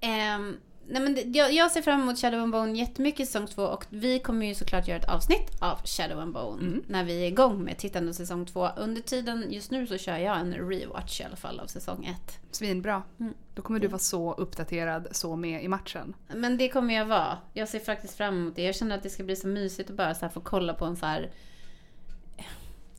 Ehm, 0.00 0.57
nej 0.89 1.03
men 1.03 1.33
jag, 1.33 1.53
jag 1.53 1.71
ser 1.71 1.83
fram 1.83 2.01
emot 2.01 2.19
Shadow 2.19 2.41
and 2.41 2.53
Bone 2.53 2.79
jättemycket 2.79 3.27
säsong 3.27 3.47
två 3.47 3.62
och 3.62 3.85
vi 3.91 4.19
kommer 4.19 4.47
ju 4.47 4.55
såklart 4.55 4.89
göra 4.89 4.99
ett 4.99 5.09
avsnitt 5.09 5.51
av 5.61 5.79
Shadow 5.85 6.19
and 6.21 6.33
Bone 6.33 6.62
Mm. 6.62 6.83
när 6.87 7.05
vi 7.05 7.23
är 7.23 7.29
igång 7.29 7.65
med 7.65 7.79
tittande 7.79 8.15
säsong 8.15 8.47
två. 8.47 8.69
Under 8.77 9.03
tiden 9.03 9.47
just 9.51 9.71
nu 9.71 9.87
så 9.87 9.99
kör 9.99 10.17
jag 10.17 10.41
en 10.41 10.55
rewatch 10.55 11.21
i 11.21 11.25
alla 11.25 11.37
fall 11.37 11.61
av 11.61 11.67
säsong 11.67 12.05
ett. 12.05 12.39
Svinbra. 12.51 13.03
Mm. 13.21 13.35
Då 13.55 13.62
kommer 13.62 13.81
du 13.81 13.89
vara 13.89 13.99
så 13.99 14.35
uppdaterad, 14.35 15.09
så 15.11 15.37
med 15.37 15.65
i 15.65 15.69
matchen. 15.69 16.15
Men 16.35 16.57
det 16.59 16.69
kommer 16.69 16.95
jag 16.95 17.07
vara. 17.07 17.39
Jag 17.53 17.69
ser 17.69 17.79
faktiskt 17.79 18.15
fram 18.17 18.35
emot 18.37 18.57
det. 18.57 18.62
Jag 18.62 18.75
känner 18.75 18.97
att 18.97 19.03
det 19.03 19.11
ska 19.11 19.23
bli 19.25 19.37
så 19.37 19.47
mysigt 19.49 19.91
att 19.91 19.97
bara 19.97 20.15
så 20.15 20.29
få 20.29 20.41
kolla 20.41 20.75
på 20.75 20.85
en 20.85 20.97
så 20.97 21.07
här... 21.07 21.31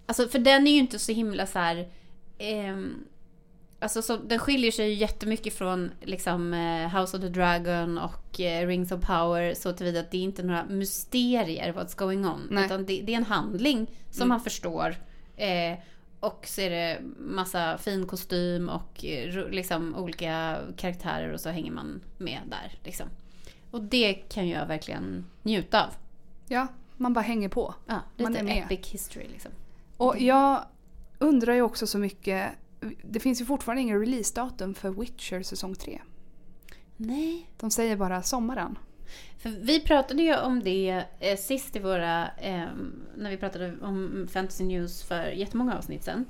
Alltså 0.05 0.27
för 0.27 0.39
den 0.39 0.67
är 0.67 0.71
ju 0.71 0.77
inte 0.77 0.99
så 0.99 1.11
himla 1.11 1.45
så 1.45 1.59
här... 1.59 1.89
ehm, 2.37 3.05
Alltså 3.83 4.01
så, 4.01 4.17
den 4.17 4.39
skiljer 4.39 4.71
sig 4.71 4.87
ju 4.89 4.93
jättemycket 4.93 5.53
från 5.53 5.91
liksom 6.01 6.53
eh, 6.53 6.99
House 7.01 7.17
of 7.17 7.23
the 7.23 7.29
Dragon 7.29 7.97
och 7.97 8.39
eh, 8.39 8.67
Rings 8.67 8.91
of 8.91 9.01
Power 9.01 9.53
så 9.53 9.73
tillvida 9.73 9.99
att 9.99 10.11
det 10.11 10.17
är 10.17 10.21
inte 10.21 10.43
några 10.43 10.65
mysterier 10.65 11.73
what's 11.73 11.97
going 11.97 12.25
on. 12.27 12.47
Nej. 12.51 12.65
Utan 12.65 12.85
det, 12.85 13.01
det 13.01 13.13
är 13.13 13.17
en 13.17 13.23
handling 13.23 13.87
som 14.11 14.21
Mm. 14.21 14.29
man 14.29 14.41
förstår. 14.41 14.95
Eh, 15.35 15.77
och 16.19 16.45
så 16.47 16.61
är 16.61 16.69
det 16.69 16.99
massa 17.19 17.77
fin 17.77 18.07
kostym 18.07 18.69
och 18.69 19.05
eh, 19.05 19.49
liksom 19.49 19.95
olika 19.95 20.57
karaktärer 20.77 21.33
och 21.33 21.39
så 21.39 21.49
hänger 21.49 21.71
man 21.71 22.01
med 22.17 22.39
där. 22.49 22.71
Liksom. 22.83 23.07
Och 23.71 23.81
det 23.81 24.13
kan 24.13 24.49
jag 24.49 24.65
verkligen 24.65 25.25
njuta 25.43 25.83
av. 25.85 25.89
Ja, 26.47 26.67
man 26.97 27.13
bara 27.13 27.21
hänger 27.21 27.49
på. 27.49 27.75
Ja, 27.87 27.99
Man 28.17 28.31
lite 28.33 28.39
är 28.43 28.45
med. 28.45 28.63
epic 28.71 28.87
history 28.93 29.27
liksom. 29.27 29.51
Och 29.97 30.19
jag 30.21 30.63
undrar 31.19 31.53
ju 31.53 31.61
också 31.61 31.87
så 31.87 31.97
mycket. 31.97 32.51
Det 33.01 33.19
finns 33.19 33.41
ju 33.41 33.45
fortfarande 33.45 33.81
ingen 33.81 33.99
releasedatum 33.99 34.73
för 34.73 34.89
Witcher 34.89 35.43
säsong 35.43 35.75
3. 35.75 36.01
Nej. 36.97 37.49
De 37.57 37.71
säger 37.71 37.97
bara 37.97 38.23
sommaren. 38.23 38.77
För 39.37 39.49
vi 39.49 39.79
pratade 39.79 40.23
ju 40.23 40.37
om 40.37 40.63
det 40.63 41.03
eh, 41.19 41.37
sist 41.37 41.75
i 41.75 41.79
våra, 41.79 42.27
eh, 42.27 42.67
när 43.17 43.29
vi 43.29 43.37
pratade 43.37 43.75
om 43.81 44.27
Fantasy 44.31 44.63
News 44.63 45.03
för 45.03 45.25
jättemånga 45.25 45.77
avsnitt 45.77 46.03
sen. 46.03 46.25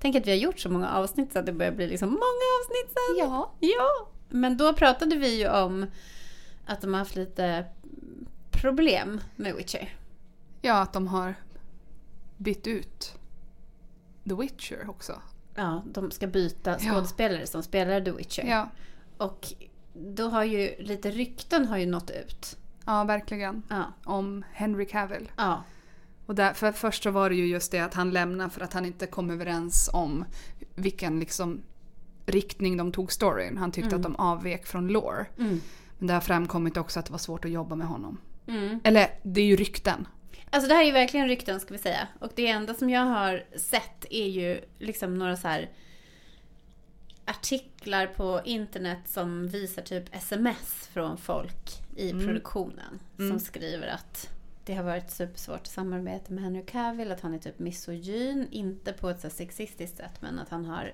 Tänk 0.00 0.16
att 0.16 0.26
vi 0.26 0.30
har 0.30 0.38
gjort 0.38 0.60
så 0.60 0.70
många 0.70 0.90
avsnitt 0.90 1.32
så 1.32 1.38
att 1.38 1.46
det 1.46 1.52
börjar 1.52 1.72
bli 1.72 1.86
liksom 1.86 2.08
många 2.08 2.44
avsnitt 2.60 2.92
sen. 2.92 3.16
Ja. 3.18 3.52
Ja. 3.60 4.08
Men 4.28 4.56
då 4.56 4.72
pratade 4.72 5.16
vi 5.16 5.38
ju 5.38 5.48
om 5.48 5.86
att 6.66 6.80
de 6.80 6.92
har 6.92 6.98
haft 6.98 7.16
lite 7.16 7.64
problem 8.50 9.20
med 9.36 9.54
Witcher. 9.54 9.94
Ja, 10.62 10.82
att 10.82 10.92
de 10.92 11.08
har 11.08 11.34
bytt 12.36 12.66
ut 12.66 13.14
The 14.28 14.34
Witcher 14.34 14.90
också. 14.90 15.22
Ja, 15.54 15.82
de 15.86 16.10
ska 16.10 16.26
byta 16.26 16.70
Ja. 16.70 16.78
skådespelare 16.92 17.46
som 17.46 17.62
spelar 17.62 18.00
The 18.00 18.10
Witcher. 18.10 18.44
Ja, 18.44 18.68
Och 19.16 19.52
då 19.94 20.28
har 20.28 20.44
ju 20.44 20.74
lite 20.78 21.10
rykten 21.10 21.66
har 21.66 21.78
ju 21.78 21.86
nått 21.86 22.10
ut. 22.10 22.56
ja 22.86 23.04
verkligen. 23.04 23.62
Ja. 23.68 23.84
Om 24.04 24.44
Henry 24.52 24.86
Cavill. 24.86 25.30
Ja. 25.36 25.62
Och 26.26 26.34
där, 26.34 26.52
för 26.52 26.72
först 26.72 27.02
så 27.02 27.10
var 27.10 27.30
det 27.30 27.36
ju 27.36 27.46
just 27.46 27.72
det 27.72 27.78
att 27.80 27.94
han 27.94 28.10
lämnade 28.10 28.50
för 28.50 28.60
att 28.60 28.72
han 28.72 28.84
inte 28.86 29.06
kom 29.06 29.30
överens 29.30 29.90
om 29.92 30.24
vilken 30.74 31.20
liksom 31.20 31.60
riktning 32.26 32.76
de 32.76 32.92
tog 32.92 33.12
storyn. 33.12 33.58
Han 33.58 33.72
tyckte 33.72 33.88
Mm. 33.96 33.96
att 33.96 34.02
de 34.02 34.16
avvek 34.16 34.66
från 34.66 34.88
lore. 34.88 35.26
Mm. 35.38 35.60
Men 35.98 36.06
det 36.06 36.14
har 36.14 36.20
framkommit 36.20 36.76
också 36.76 36.98
att 37.00 37.06
det 37.06 37.12
var 37.12 37.18
svårt 37.18 37.44
att 37.44 37.50
jobba 37.50 37.74
med 37.74 37.86
honom. 37.86 38.18
Mm. 38.46 38.80
Eller 38.84 39.08
det 39.22 39.40
är 39.40 39.44
ju 39.46 39.56
rykten. 39.56 40.08
Alltså 40.54 40.68
det 40.68 40.74
här 40.74 40.82
är 40.82 40.86
ju 40.86 40.92
verkligen 40.92 41.28
rykten 41.28 41.60
ska 41.60 41.74
vi 41.74 41.78
säga. 41.78 42.08
Och 42.20 42.32
det 42.34 42.46
enda 42.48 42.74
som 42.74 42.90
jag 42.90 43.00
har 43.04 43.44
sett 43.56 44.04
är 44.10 44.26
ju 44.28 44.60
liksom 44.78 45.14
några 45.14 45.36
så 45.36 45.48
här 45.48 45.70
artiklar 47.24 48.06
på 48.06 48.40
internet 48.44 48.98
som 49.06 49.48
visar 49.48 49.82
typ 49.82 50.14
sms 50.14 50.88
från 50.92 51.16
folk 51.18 51.70
i 51.96 52.10
Mm. 52.10 52.26
produktionen. 52.26 53.00
Som 53.16 53.24
Mm. 53.26 53.40
skriver 53.40 53.86
att 53.86 54.30
det 54.64 54.74
har 54.74 54.84
varit 54.84 55.10
supersvårt 55.10 55.66
samarbete 55.66 56.32
med 56.32 56.44
Henry 56.44 56.62
Cavill, 56.66 57.12
att 57.12 57.20
han 57.20 57.34
är 57.34 57.38
typ 57.38 57.58
misogyn. 57.58 58.48
Inte 58.50 58.92
på 58.92 59.08
ett 59.10 59.20
så 59.20 59.30
sexistiskt 59.30 59.96
sätt 59.96 60.22
men 60.22 60.38
att 60.38 60.48
han 60.48 60.64
har 60.64 60.92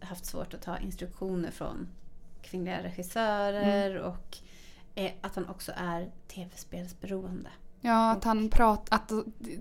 haft 0.00 0.24
svårt 0.26 0.54
att 0.54 0.62
ta 0.62 0.78
instruktioner 0.78 1.50
från 1.50 1.88
kvinnliga 2.42 2.82
regissörer 2.82 3.96
och 3.98 4.38
eh, 4.94 5.12
att 5.20 5.34
han 5.36 5.48
också 5.48 5.72
är 5.76 6.10
tv-spelsberoende. 6.28 7.50
Ja, 7.80 8.10
att 8.10 8.24
han 8.24 8.48
prat, 8.48 8.86
att, 8.90 9.12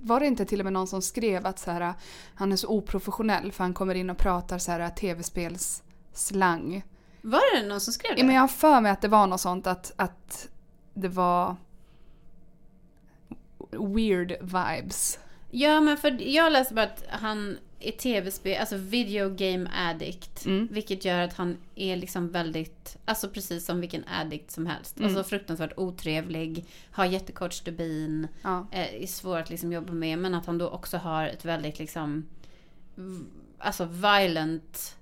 var 0.02 0.20
det 0.20 0.28
inte 0.28 0.46
till 0.46 0.60
och 0.60 0.64
med 0.64 0.74
någon 0.74 0.88
som 0.88 1.02
skrev 1.02 1.46
att 1.46 1.60
så 1.60 1.72
här, 1.72 1.94
han 2.36 2.52
är 2.52 2.56
så 2.56 2.68
oprofessionell 2.68 3.52
för 3.52 3.64
han 3.64 3.74
kommer 3.74 3.96
in 3.96 4.10
och 4.10 4.18
pratar 4.18 4.58
så 4.58 4.72
här 4.72 4.90
tv-spelsslang. 4.90 6.84
Var 7.22 7.62
det 7.62 7.68
någon 7.68 7.82
som 7.82 7.94
skrev 7.94 8.16
det? 8.16 8.22
Ja, 8.22 8.26
men 8.26 8.36
jag 8.36 8.42
har 8.42 8.48
för 8.48 8.82
mig 8.82 8.92
att 8.92 9.02
det 9.02 9.08
var 9.08 9.28
något 9.28 9.42
sånt 9.42 9.68
att, 9.68 9.92
att 9.96 10.48
det 10.94 11.08
var 11.08 11.56
weird 13.72 14.36
vibes. 14.42 15.20
Ja, 15.52 15.82
men 15.82 15.98
för 15.98 16.22
jag 16.22 16.52
läste 16.52 16.74
bara 16.74 16.86
att 16.86 17.04
han 17.10 17.58
är 17.80 17.92
tv-spel, 17.92 18.58
alltså 18.60 18.76
video 18.78 19.30
game 19.30 19.70
addict. 19.74 20.46
Mm. 20.46 20.68
Vilket 20.72 21.06
gör 21.06 21.20
att 21.22 21.34
han 21.34 21.58
är 21.76 21.96
liksom 21.96 22.30
väldigt, 22.32 22.98
alltså 23.06 23.30
precis 23.30 23.66
som 23.66 23.82
vilken 23.82 24.04
addict 24.08 24.52
som 24.52 24.66
helst. 24.66 24.98
Mm. 25.00 25.10
Alltså 25.10 25.30
fruktansvärt 25.30 25.74
otrevlig, 25.78 26.66
har 26.92 27.06
jättekort 27.06 27.54
stubin, 27.54 28.28
Ja. 28.42 28.68
eh, 28.72 29.04
är 29.04 29.08
svår 29.08 29.38
att 29.38 29.50
liksom 29.50 29.72
jobba 29.74 29.94
med. 29.94 30.20
Men 30.20 30.36
att 30.36 30.46
han 30.46 30.58
då 30.58 30.70
också 30.70 30.98
har 30.98 31.28
ett 31.28 31.46
väldigt 31.46 31.80
liksom, 31.80 32.26
alltså 33.58 33.86
violent 33.86 34.96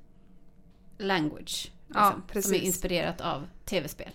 language. 0.97 1.71
Ja, 1.87 1.93
Liksom, 1.93 2.11
som 2.11 2.21
precis. 2.27 2.51
är 2.51 2.65
inspirerat 2.65 3.21
av 3.21 3.47
tv-spel. 3.65 4.11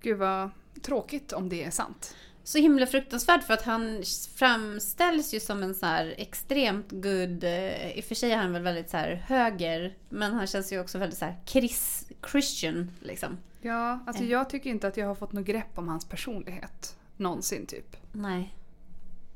Gud 0.00 0.18
vad 0.18 0.50
tråkigt 0.82 1.32
om 1.32 1.48
det 1.48 1.64
är 1.64 1.70
sant. 1.70 2.14
Så 2.46 2.58
himla 2.58 2.86
fruktansvärt 2.86 3.44
för 3.44 3.54
att 3.54 3.62
han 3.62 4.02
framställs 4.34 5.34
ju 5.34 5.40
som 5.40 5.62
en 5.62 5.74
så 5.74 5.86
här 5.86 6.14
extremt 6.18 6.90
good, 6.90 7.44
eh, 7.44 7.90
i 7.98 8.00
och 8.00 8.04
för 8.04 8.14
sig 8.14 8.32
är 8.32 8.36
han 8.36 8.52
väl 8.52 8.62
väldigt 8.62 8.90
så 8.90 8.96
här 8.96 9.14
höger, 9.26 9.96
men 10.08 10.32
han 10.32 10.46
känns 10.46 10.72
ju 10.72 10.80
också 10.80 10.98
väldigt 10.98 11.18
så 11.18 11.24
här 11.24 11.36
chris, 11.46 12.08
Christian 12.30 12.90
liksom. 13.00 13.38
Ja, 13.62 13.98
alltså 14.06 14.22
Eh. 14.22 14.30
jag 14.30 14.50
tycker 14.50 14.70
inte 14.70 14.88
att 14.88 14.96
jag 14.96 15.06
har 15.06 15.14
fått 15.14 15.32
något 15.32 15.46
grepp 15.46 15.78
om 15.78 15.88
hans 15.88 16.04
personlighet. 16.04 16.96
Någonsin 17.16 17.66
typ. 17.66 17.96
Nej. 18.12 18.54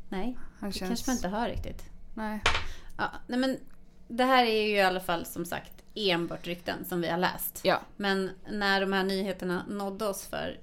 Nej, 0.09 0.39
Han 0.61 0.71
det 0.71 0.79
känns... 0.79 0.89
kanske 0.89 1.11
man 1.11 1.17
inte 1.17 1.29
hör 1.29 1.49
riktigt. 1.49 1.83
Nej. 2.15 2.43
Ja, 2.99 3.11
nej 3.27 3.39
men 3.39 3.57
det 4.09 4.25
här 4.25 4.45
är 4.45 4.63
ju 4.69 4.77
i 4.77 4.81
alla 4.81 5.01
fall 5.01 5.27
som 5.27 5.45
sagt 5.45 5.73
enbart 5.95 6.47
rykten 6.47 6.85
som 6.85 7.01
vi 7.01 7.09
har 7.09 7.19
läst. 7.19 7.61
Ja. 7.65 7.81
Men 7.97 8.31
när 8.51 8.81
de 8.81 8.93
här 8.93 9.05
nyheterna 9.05 9.65
nådde 9.69 10.07
oss 10.07 10.27
för 10.27 10.59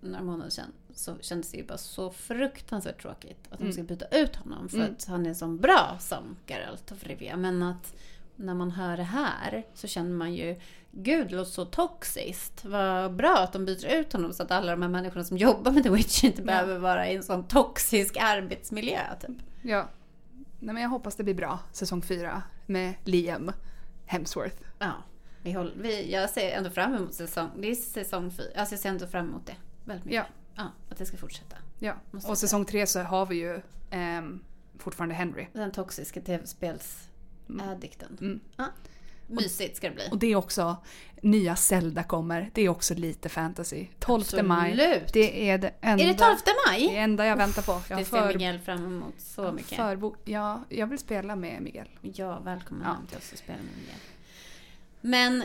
några 0.00 0.22
månader 0.24 0.50
sedan 0.50 0.72
så 0.94 1.16
kändes 1.20 1.50
det 1.50 1.56
ju 1.58 1.64
bara 1.66 1.78
så 1.78 2.10
fruktansvärt 2.10 3.02
tråkigt 3.02 3.38
att 3.50 3.58
de 3.58 3.64
Mm. 3.64 3.72
ska 3.72 3.82
byta 3.82 4.06
ut 4.06 4.36
honom 4.36 4.68
för 4.68 4.76
Mm. 4.76 4.92
att 4.92 5.04
han 5.04 5.26
är 5.26 5.34
så 5.34 5.46
bra 5.48 5.96
som 6.00 6.36
Geralt 6.46 6.92
of 6.92 7.04
Rivia. 7.04 7.36
Men 7.36 7.62
att 7.62 7.94
när 8.36 8.54
man 8.54 8.70
hör 8.70 8.96
det 8.96 9.02
här 9.02 9.66
så 9.74 9.86
känner 9.86 10.10
man 10.10 10.34
ju 10.34 10.60
Gud, 10.92 11.28
det 11.28 11.36
låter 11.36 11.50
så 11.50 11.64
toxiskt. 11.64 12.64
Vad 12.64 13.14
bra 13.14 13.36
att 13.38 13.52
de 13.52 13.64
byter 13.64 13.86
ut 13.94 14.12
honom 14.12 14.32
så 14.32 14.42
att 14.42 14.50
alla 14.50 14.70
de 14.72 14.82
här 14.82 14.88
människorna 14.88 15.24
som 15.24 15.36
jobbar 15.36 15.72
med 15.72 15.82
The 15.82 15.90
Witch 15.90 16.24
inte 16.24 16.40
Ja. 16.40 16.46
behöver 16.46 16.78
vara 16.78 17.08
i 17.08 17.16
en 17.16 17.22
sån 17.22 17.48
toxisk 17.48 18.16
arbetsmiljö. 18.20 18.98
Typ. 19.20 19.36
Ja. 19.62 19.88
Nej, 20.58 20.74
men 20.74 20.82
jag 20.82 20.90
hoppas 20.90 21.16
det 21.16 21.24
blir 21.24 21.34
bra, 21.34 21.58
säsong 21.72 22.02
fyra 22.02 22.42
med 22.66 22.94
Liam 23.04 23.52
Hemsworth. 24.06 24.56
Ja, 24.78 24.92
vi 25.42 25.52
håller, 25.52 25.72
vi, 25.76 26.12
jag 26.12 26.30
ser 26.30 26.50
ändå 26.50 26.70
fram 26.70 26.94
emot 26.94 27.14
säsong, 27.14 27.48
det 27.58 27.70
är 27.70 27.74
säsong 27.74 28.30
fyra. 28.30 28.46
Alltså 28.56 28.72
jag 28.74 28.80
ser 28.80 28.88
ändå 28.88 29.06
fram 29.06 29.28
emot 29.28 29.46
det 29.46 29.56
väldigt 29.84 30.04
mycket. 30.04 30.16
Ja. 30.16 30.24
Ja, 30.60 30.70
att 30.90 30.98
det 30.98 31.06
ska 31.06 31.16
fortsätta. 31.16 31.56
Ja. 31.78 31.94
Måste 32.10 32.30
Och 32.30 32.38
säsong 32.38 32.64
tre 32.64 32.86
så 32.86 33.00
har 33.00 33.26
vi 33.26 33.36
ju 33.36 33.60
ehm, 33.90 34.40
fortfarande 34.78 35.14
Henry. 35.14 35.46
Den 35.52 35.72
toxiska 35.72 36.20
tv-spelsaddikten. 36.20 38.18
Mm. 38.20 38.40
Ja. 38.56 38.64
Mysigt 39.26 39.76
ska 39.76 39.88
det 39.88 39.94
bli. 39.94 40.08
Och 40.10 40.18
det 40.18 40.26
är 40.26 40.36
också, 40.36 40.76
nya 41.22 41.56
Zelda 41.56 42.02
kommer, 42.02 42.50
det 42.54 42.62
är 42.62 42.68
också 42.68 42.94
lite 42.94 43.28
fantasy. 43.28 43.86
12 43.98 44.24
maj. 44.42 44.72
Absolut. 44.72 45.12
Det 45.12 45.50
är 45.50 45.58
det 45.58 45.72
enda, 45.80 46.04
Är 46.04 46.08
det 46.08 46.14
12 46.18 46.36
det 46.44 46.52
maj? 46.70 46.96
enda 46.96 47.26
jag 47.26 47.36
väntar 47.36 47.62
på. 47.62 47.80
Jag 47.88 47.98
Det 47.98 48.04
ser 48.04 48.18
för, 48.18 48.28
Miguel 48.28 48.58
fram 48.58 48.84
emot 48.84 49.14
så 49.20 49.52
mycket. 49.52 49.78
förbo- 49.78 50.16
ja, 50.24 50.64
jag 50.68 50.86
vill 50.86 50.98
spela 50.98 51.36
med 51.36 51.62
Miguel. 51.62 51.88
Ja, 52.02 52.38
välkommen 52.40 52.82
Ja. 52.86 52.92
hem 52.94 53.06
till 53.06 53.16
oss 53.18 53.32
och 53.32 53.38
spela 53.38 53.58
med 53.58 53.72
Miguel. 53.80 53.98
Men 55.00 55.44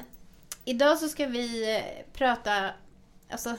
idag 0.66 0.98
så 0.98 1.08
ska 1.08 1.26
vi 1.28 1.76
eh, 1.78 1.84
prata, 2.14 2.70
alltså, 3.30 3.56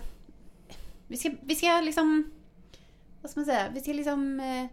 vi 1.08 1.16
ska, 1.16 1.30
vi 1.42 1.54
ska 1.54 1.80
liksom, 1.80 2.30
vad 3.22 3.30
ska 3.30 3.40
man 3.40 3.44
säga, 3.46 3.68
vi 3.75 3.80
ska 3.80 3.92
liksom 3.92 4.40
eh, 4.40 4.66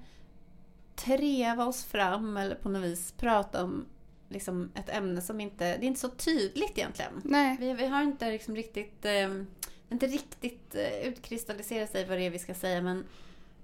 treva 0.96 1.66
oss 1.66 1.84
fram 1.84 2.38
eller 2.38 2.56
på 2.56 2.70
något 2.70 2.84
vis 2.84 3.12
prata 3.12 3.64
om 3.64 3.86
liksom 4.30 4.72
ett 4.76 4.90
ämne 4.90 5.22
som 5.22 5.40
inte, 5.40 5.78
det 5.78 5.86
är 5.86 5.88
inte 5.88 6.00
så 6.00 6.10
tydligt 6.10 6.78
egentligen. 6.78 7.22
Nej. 7.24 7.58
Vi, 7.60 7.74
vi 7.74 7.86
har 7.88 8.02
inte 8.04 8.32
liksom 8.32 8.56
riktigt, 8.56 9.06
eh, 9.06 9.42
inte 9.90 10.08
riktigt 10.08 10.76
eh, 10.76 11.08
utkristalliserat 11.08 11.92
sig 11.92 12.06
vad 12.06 12.18
det 12.18 12.26
är 12.26 12.30
vi 12.30 12.40
ska 12.40 12.54
säga 12.54 12.82
men 12.82 13.06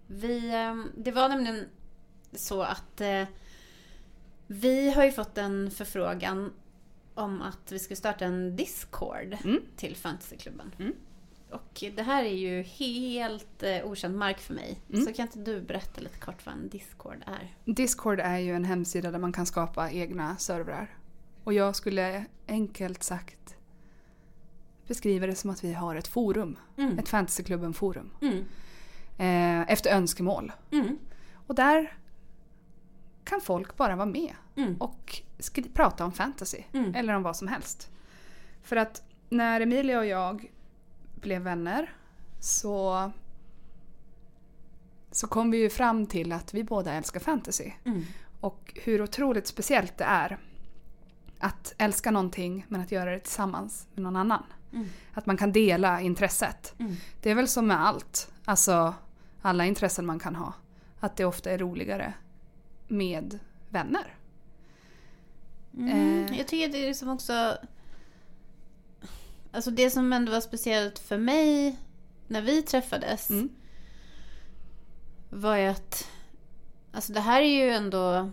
vi, 0.07 0.49
eh, 0.53 0.75
det 0.97 1.11
var 1.11 1.29
nämligen 1.29 1.65
så 2.31 2.61
att 2.61 3.01
eh, 3.01 3.23
vi 4.47 4.91
har 4.91 5.03
ju 5.05 5.11
fått 5.11 5.37
en 5.37 5.71
förfrågan 5.71 6.53
om 7.13 7.41
att 7.41 7.71
vi 7.71 7.79
ska 7.79 7.95
starta 7.95 8.25
en 8.25 8.55
Discord 8.55 9.37
Mm. 9.43 9.61
till 9.75 9.95
Fantasyklubben. 9.95 10.71
Mm. 10.79 10.93
Och 11.51 11.83
det 11.95 12.03
här 12.03 12.23
är 12.23 12.35
ju 12.35 12.61
helt 12.61 13.63
eh, 13.63 13.85
okänd 13.85 14.17
mark 14.17 14.39
för 14.39 14.53
mig. 14.53 14.79
Mm. 14.93 15.05
Så 15.05 15.13
kan 15.13 15.25
inte 15.25 15.39
du 15.39 15.61
berätta 15.61 16.01
lite 16.01 16.17
kort 16.19 16.45
vad 16.45 16.55
en 16.55 16.69
Discord 16.69 17.23
är? 17.25 17.55
Discord 17.65 18.19
är 18.19 18.37
ju 18.37 18.55
en 18.55 18.65
hemsida 18.65 19.11
där 19.11 19.19
man 19.19 19.33
kan 19.33 19.45
skapa 19.45 19.91
egna 19.91 20.37
servrar. 20.37 20.97
Och 21.43 21.53
jag 21.53 21.75
skulle 21.75 22.25
enkelt 22.47 23.03
sagt 23.03 23.55
beskriva 24.87 25.27
det 25.27 25.35
som 25.35 25.49
att 25.49 25.63
vi 25.63 25.73
har 25.73 25.95
ett 25.95 26.07
forum. 26.07 26.57
Mm. 26.77 26.99
Ett 26.99 27.09
Fantasyklubben-forum. 27.09 28.11
Mm. 28.21 28.45
Eh, 29.17 29.71
efter 29.71 29.95
önskemål. 29.95 30.51
Mm. 30.71 30.97
Och 31.47 31.55
där 31.55 31.97
kan 33.23 33.41
folk 33.41 33.77
bara 33.77 33.95
vara 33.95 34.05
med 34.05 34.33
Mm. 34.55 34.75
och 34.75 35.21
prata 35.73 36.05
om 36.05 36.11
fantasy. 36.11 36.63
Mm. 36.73 36.95
Eller 36.95 37.13
om 37.13 37.23
vad 37.23 37.35
som 37.35 37.47
helst. 37.47 37.91
För 38.63 38.75
att 38.75 39.03
när 39.29 39.61
Emilia 39.61 39.99
och 39.99 40.05
jag 40.05 40.51
blev 41.21 41.41
vänner 41.41 41.93
så, 42.39 43.11
så 45.11 45.27
kom 45.27 45.51
vi 45.51 45.57
ju 45.57 45.69
fram 45.69 46.05
till 46.05 46.31
att 46.31 46.53
vi 46.53 46.63
båda 46.63 46.93
älskar 46.93 47.19
fantasy. 47.19 47.71
Mm. 47.85 48.03
Och 48.39 48.73
hur 48.83 49.01
otroligt 49.01 49.47
speciellt 49.47 49.97
det 49.97 50.03
är 50.03 50.37
att 51.39 51.73
älska 51.77 52.11
någonting 52.11 52.65
men 52.69 52.81
att 52.81 52.91
göra 52.91 53.11
det 53.11 53.19
tillsammans 53.19 53.87
med 53.93 54.03
någon 54.03 54.15
annan. 54.15 54.43
Mm. 54.73 54.87
Att 55.13 55.25
man 55.25 55.37
kan 55.37 55.51
dela 55.51 56.01
intresset. 56.01 56.73
Mm. 56.79 56.95
Det 57.21 57.29
är 57.31 57.35
väl 57.35 57.47
som 57.47 57.67
med 57.67 57.85
allt. 57.85 58.31
Alltså 58.45 58.93
alla 59.41 59.65
intressen 59.65 60.05
man 60.05 60.19
kan 60.19 60.35
ha. 60.35 60.53
Att 60.99 61.15
det 61.15 61.25
ofta 61.25 61.51
är 61.51 61.57
roligare 61.57 62.13
med 62.87 63.39
vänner. 63.69 64.15
Mm, 65.77 66.25
Eh. 66.25 66.37
jag 66.37 66.47
tycker 66.47 66.69
det 66.69 66.89
är 66.89 66.93
som 66.93 67.09
också... 67.09 67.57
Alltså 69.51 69.71
det 69.71 69.89
som 69.89 70.13
ändå 70.13 70.31
var 70.31 70.41
speciellt 70.41 70.99
för 70.99 71.17
mig 71.17 71.77
när 72.27 72.41
vi 72.41 72.61
träffades 72.61 73.29
Mm. 73.29 73.49
var 75.29 75.55
ju 75.57 75.67
att... 75.67 76.11
Alltså 76.91 77.13
det 77.13 77.19
här 77.19 77.41
är 77.41 77.65
ju 77.65 77.69
ändå... 77.69 78.31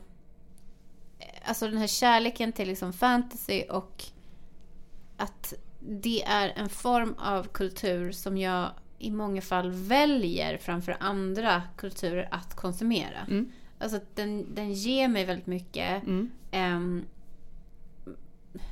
Alltså 1.45 1.69
den 1.69 1.79
här 1.79 1.87
kärleken 1.87 2.53
till 2.53 2.69
liksom 2.69 2.93
fantasy 2.93 3.63
och 3.63 4.05
att 5.17 5.55
det 5.81 6.23
är 6.25 6.53
en 6.57 6.69
form 6.69 7.15
av 7.19 7.45
kultur 7.45 8.13
som 8.13 8.39
jag 8.39 8.71
i 8.99 9.11
många 9.11 9.43
fall 9.43 9.71
väljer 9.73 10.59
framför 10.59 10.97
andra 11.01 11.63
kulturer 11.77 12.29
att 12.31 12.55
konsumera. 12.55 13.21
Mm. 13.29 13.53
Alltså 13.79 13.97
att 13.97 14.17
den, 14.17 14.55
den 14.55 14.73
ger 14.73 15.09
mig 15.09 15.25
väldigt 15.25 15.47
mycket. 15.47 16.03
Mm. 16.03 16.31
Ehm, 16.51 17.05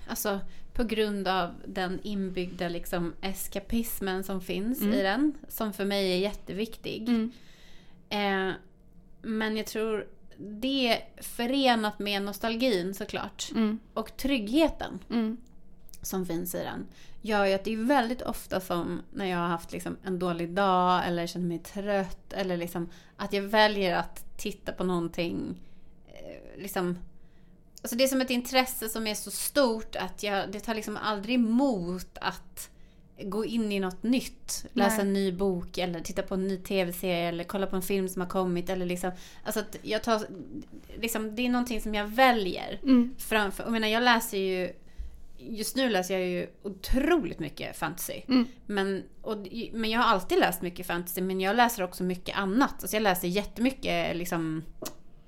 alltså 0.08 0.40
på 0.72 0.84
grund 0.84 1.28
av 1.28 1.54
den 1.66 2.00
inbyggda 2.02 2.68
liksom, 2.68 3.12
eskapismen 3.20 4.24
som 4.24 4.40
finns 4.40 4.80
Mm. 4.82 4.94
i 4.94 5.02
den. 5.02 5.34
Som 5.48 5.72
för 5.72 5.84
mig 5.84 6.12
är 6.12 6.16
jätteviktig. 6.18 7.08
Mm. 7.08 7.32
Eh, 8.08 8.54
men 9.22 9.56
jag 9.56 9.66
tror 9.66 10.06
det 10.38 11.00
förenat 11.16 11.98
med 11.98 12.22
nostalgin 12.22 12.94
såklart. 12.94 13.50
Mm. 13.54 13.78
Och 13.94 14.16
tryggheten 14.16 14.98
Mm. 15.10 15.36
som 16.02 16.26
finns 16.26 16.54
i 16.54 16.58
den. 16.58 16.86
Gör 17.22 17.44
ju 17.46 17.54
att 17.54 17.64
det 17.64 17.72
är 17.72 17.76
väldigt 17.84 18.22
ofta 18.22 18.60
som 18.60 19.00
när 19.12 19.26
jag 19.26 19.38
har 19.38 19.48
haft 19.48 19.72
liksom 19.72 19.96
en 20.04 20.18
dålig 20.18 20.50
dag 20.50 21.02
eller 21.06 21.26
känner 21.26 21.46
mig 21.46 21.58
trött. 21.58 22.32
Eller 22.32 22.56
liksom 22.56 22.88
att 23.16 23.32
jag 23.32 23.42
väljer 23.42 23.96
att 23.96 24.24
titta 24.38 24.72
på 24.72 24.84
någonting. 24.84 25.56
Eh, 26.06 26.62
liksom, 26.62 26.98
alltså 27.84 27.96
det 27.96 28.04
är 28.04 28.08
som 28.08 28.20
ett 28.20 28.30
intresse 28.30 28.88
som 28.88 29.06
är 29.06 29.14
så 29.14 29.30
stort 29.30 29.96
att 29.96 30.22
jag, 30.22 30.52
det 30.52 30.60
tar 30.60 30.74
liksom 30.74 30.96
aldrig 30.96 31.34
emot 31.34 32.18
att 32.20 32.70
gå 33.22 33.44
in 33.44 33.72
i 33.72 33.80
något 33.80 34.02
nytt. 34.02 34.66
Läsa 34.72 34.96
Nej. 34.96 35.06
en 35.06 35.12
ny 35.12 35.32
bok 35.32 35.78
eller 35.78 36.00
titta 36.00 36.22
på 36.22 36.34
en 36.34 36.48
ny 36.48 36.56
tv-serie 36.56 37.28
eller 37.28 37.44
kolla 37.44 37.66
på 37.66 37.76
en 37.76 37.82
film 37.82 38.08
som 38.08 38.22
har 38.22 38.28
kommit. 38.28 38.70
Eller 38.70 38.86
liksom, 38.86 39.10
alltså 39.44 39.60
att 39.60 39.76
jag 39.82 40.02
tar, 40.02 40.26
liksom, 41.00 41.36
det 41.36 41.46
är 41.46 41.48
någonting 41.48 41.80
som 41.80 41.94
jag 41.94 42.06
väljer 42.06 42.80
Mm. 42.82 43.14
framför. 43.18 43.64
Jag 43.64 43.72
menar 43.72 43.88
jag 43.88 44.02
läser 44.02 44.38
ju 44.38 44.72
Just 45.38 45.76
nu 45.76 45.88
läser 45.88 46.18
jag 46.18 46.28
ju 46.28 46.46
otroligt 46.62 47.38
mycket 47.38 47.76
fantasy. 47.76 48.22
Mm. 48.28 48.46
Men, 48.66 49.02
och, 49.22 49.36
men 49.72 49.90
jag 49.90 50.00
har 50.00 50.06
alltid 50.06 50.38
läst 50.38 50.62
mycket 50.62 50.86
fantasy 50.86 51.20
men 51.20 51.40
jag 51.40 51.56
läser 51.56 51.82
också 51.82 52.02
mycket 52.04 52.36
annat. 52.36 52.74
Alltså 52.80 52.96
jag 52.96 53.02
läser 53.02 53.28
jättemycket 53.28 54.16
liksom, 54.16 54.62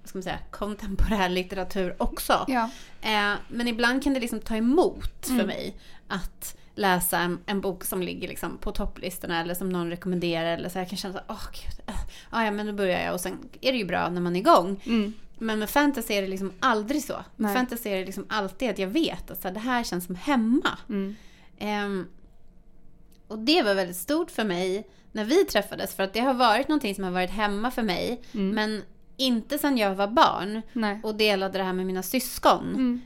ska 0.07 0.19
man 0.19 0.23
säga, 0.23 0.39
kontemporär 0.51 1.29
litteratur 1.29 1.95
också. 1.99 2.45
Ja. 2.49 2.71
Eh, 3.03 3.35
men 3.49 3.69
ibland 3.69 4.03
kan 4.03 4.15
det 4.15 4.21
liksom 4.21 4.41
ta 4.41 4.57
emot 4.57 5.27
för 5.27 5.33
Mm. 5.35 5.47
mig 5.47 5.77
att 6.09 6.57
läsa 6.75 7.19
en, 7.19 7.39
en 7.47 7.61
bok 7.61 7.85
som 7.85 8.03
ligger 8.03 8.29
liksom 8.29 8.59
på 8.59 8.73
topplistorna 8.73 9.41
eller 9.41 9.55
som 9.55 9.69
någon 9.71 9.91
rekommenderar. 9.91 10.57
Eller 10.57 10.69
så 10.69 10.79
jag 10.79 10.89
kan 10.89 10.97
känna 10.99 11.15
så 11.15 11.21
åh 11.29 11.47
gud, 11.53 11.81
äh, 11.89 11.95
ah, 12.31 12.45
ja 12.45 12.51
men 12.51 12.67
då 12.67 12.73
börjar 12.73 13.01
jag 13.01 13.15
och 13.15 13.21
sen 13.21 13.39
är 13.61 13.73
det 13.73 13.79
ju 13.79 13.85
bra 13.85 14.09
när 14.09 14.21
man 14.21 14.37
är 14.37 14.41
igång. 14.41 14.83
Mm. 14.87 15.13
Men 15.39 15.59
med 15.59 15.71
fantasy 15.71 16.15
är 16.15 16.23
det 16.23 16.29
liksom 16.29 16.53
aldrig 16.61 17.03
så. 17.05 17.13
Med 17.13 17.25
Nej. 17.37 17.55
fantasy 17.55 17.89
är 17.91 17.99
det 17.99 18.05
liksom 18.07 18.27
alltid 18.29 18.71
att 18.71 18.79
jag 18.79 18.89
vet 18.89 19.31
att 19.31 19.43
så 19.43 19.49
här, 19.49 19.55
det 19.55 19.61
här 19.61 19.85
känns 19.85 20.07
som 20.07 20.15
hemma. 20.15 20.79
Mm. 20.89 21.17
Ehm, 21.59 22.07
och 23.29 23.39
det 23.39 23.63
var 23.63 23.75
väldigt 23.75 23.97
stort 23.97 24.31
för 24.31 24.45
mig 24.45 24.87
när 25.13 25.25
vi 25.25 25.45
träffades. 25.45 25.95
För 25.95 26.03
att 26.03 26.13
det 26.13 26.21
har 26.21 26.35
varit 26.35 26.69
någonting 26.69 26.95
som 26.95 27.05
har 27.05 27.11
varit 27.11 27.31
hemma 27.31 27.71
för 27.71 27.83
mig. 27.83 28.23
Mm. 28.35 28.51
Men 28.55 28.83
inte 29.17 29.59
sedan 29.59 29.79
jag 29.79 29.95
var 29.95 30.09
barn 30.09 30.63
Nej. 30.73 31.01
och 31.03 31.15
delade 31.15 31.59
det 31.59 31.65
här 31.65 31.73
med 31.73 31.87
mina 31.87 32.03
syskon. 32.03 32.75
Mm. 32.75 33.01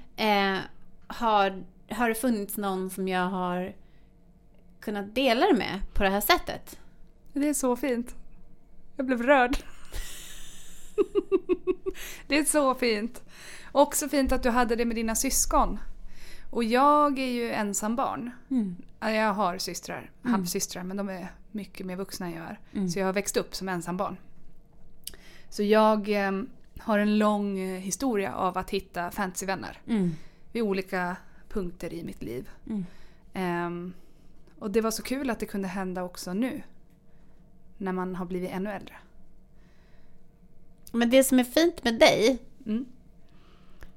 Eh, 0.57 0.61
har, 1.07 1.65
har 1.89 2.09
det 2.09 2.15
funnits 2.15 2.57
någon 2.57 2.91
som 2.91 3.09
jag 3.09 3.29
har 3.29 3.75
kunnat 4.81 5.15
dela 5.15 5.47
det 5.47 5.55
med 5.57 5.81
på 5.95 6.03
det 6.03 6.11
här 6.11 6.21
sättet? 6.21 6.79
Det 7.33 7.49
är 7.49 7.55
så 7.55 7.77
fint. 7.77 8.15
Jag 8.97 9.07
blev 9.07 9.23
rörd. 9.23 9.57
det 12.27 12.39
är 12.39 12.45
så 12.45 12.75
fint. 12.75 13.23
Också 13.73 14.09
fint 14.09 14.33
att 14.33 14.43
du 14.43 14.51
hade 14.51 14.77
det 14.77 14.85
med 14.85 14.97
dina 14.97 15.15
syskon. 15.15 15.79
Och 16.51 16.65
jag 16.65 17.19
är 17.19 17.31
ju 17.31 17.53
ensam 17.53 17.97
barn. 17.97 18.31
Ja, 19.01 19.11
Jag 19.11 19.35
har 19.35 19.59
systrar, 19.59 20.11
halvsystrar, 20.23 20.83
men 20.83 20.97
de 20.97 21.09
är 21.09 21.33
mycket 21.51 21.87
mer 21.87 21.97
vuxna 21.97 22.27
än 22.27 22.33
jag 22.33 22.45
är. 22.45 22.61
Mm. 22.73 22.89
Så 22.89 22.99
jag 22.99 23.07
har 23.07 23.13
växt 23.13 23.37
upp 23.37 23.55
som 23.55 23.69
ensam 23.69 23.97
barn. 23.97 24.17
Så 25.51 25.63
jag 25.63 26.09
eh, 26.27 26.33
har 26.79 26.99
en 26.99 27.19
lång 27.19 27.59
eh, 27.59 27.81
historia 27.81 28.35
av 28.35 28.59
att 28.59 28.71
hitta 28.71 29.11
fantasyvänner 29.11 29.79
Mm. 29.87 30.11
vid 30.53 30.63
olika 30.63 31.17
punkter 31.49 31.93
i 31.95 32.05
mitt 32.05 32.23
liv. 32.23 32.49
Mm. 32.67 32.85
Ehm, 33.35 33.93
och 34.59 34.71
det 34.71 34.81
var 34.81 34.91
så 34.91 35.03
kul 35.03 35.31
att 35.31 35.39
det 35.41 35.47
kunde 35.47 35.69
hända 35.69 36.03
också 36.03 36.33
nu. 36.35 36.63
när 37.83 37.93
man 37.93 38.15
har 38.17 38.27
blivit 38.27 38.51
ännu 38.51 38.71
äldre. 38.71 38.95
Men 40.93 41.11
det 41.11 41.25
som 41.25 41.39
är 41.39 41.45
fint 41.45 41.85
med 41.85 41.99
dig, 41.99 42.39
Mm. 42.67 42.87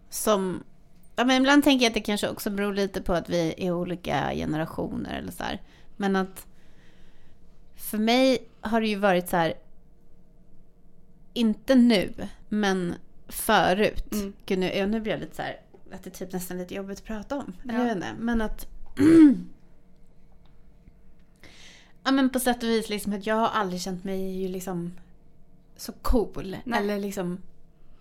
som... 0.09 0.63
Ja, 1.15 1.25
men 1.25 1.37
ibland 1.41 1.63
tänker 1.63 1.83
jag 1.85 1.89
att 1.89 1.93
det 1.93 2.01
kanske 2.01 2.29
också 2.29 2.49
beror 2.49 2.73
lite 2.73 3.01
på 3.01 3.13
att 3.13 3.29
vi 3.29 3.53
är 3.57 3.71
olika 3.71 4.31
generationer 4.33 5.17
eller 5.19 5.31
så 5.31 5.43
här. 5.43 5.61
Men 5.97 6.15
att 6.15 6.47
för 7.75 7.97
mig 7.97 8.47
har 8.61 8.81
det 8.81 8.87
ju 8.87 8.95
varit 8.95 9.29
så 9.29 9.37
här, 9.37 9.53
inte 11.33 11.75
nu, 11.75 12.13
men 12.49 12.95
förut. 13.27 14.13
Mm. 14.13 14.33
Gud, 14.45 14.59
nu, 14.59 14.85
nu 14.85 14.99
blir 14.99 15.11
jag 15.11 15.19
lite 15.19 15.35
så 15.35 15.41
här, 15.41 15.61
att 15.91 16.03
det 16.03 16.09
är 16.09 16.25
typ 16.25 16.33
nästan 16.33 16.57
lite 16.57 16.73
jobbigt 16.73 16.99
att 16.99 17.05
prata 17.05 17.35
om. 17.35 17.53
Ja. 17.63 17.73
jag 17.73 17.83
vet 17.83 17.95
inte, 17.95 18.13
men 18.19 18.41
att... 18.41 18.67
ja 22.03 22.11
men 22.11 22.29
på 22.29 22.39
sätt 22.39 22.63
och 22.63 22.69
vis 22.69 22.89
liksom 22.89 23.13
att 23.13 23.25
jag 23.25 23.35
har 23.35 23.47
aldrig 23.47 23.81
känt 23.81 24.03
mig 24.03 24.41
ju 24.41 24.47
liksom 24.47 24.93
så 25.77 25.91
cool. 25.91 26.57
Nej. 26.63 26.79
Eller 26.79 26.99
liksom 26.99 27.37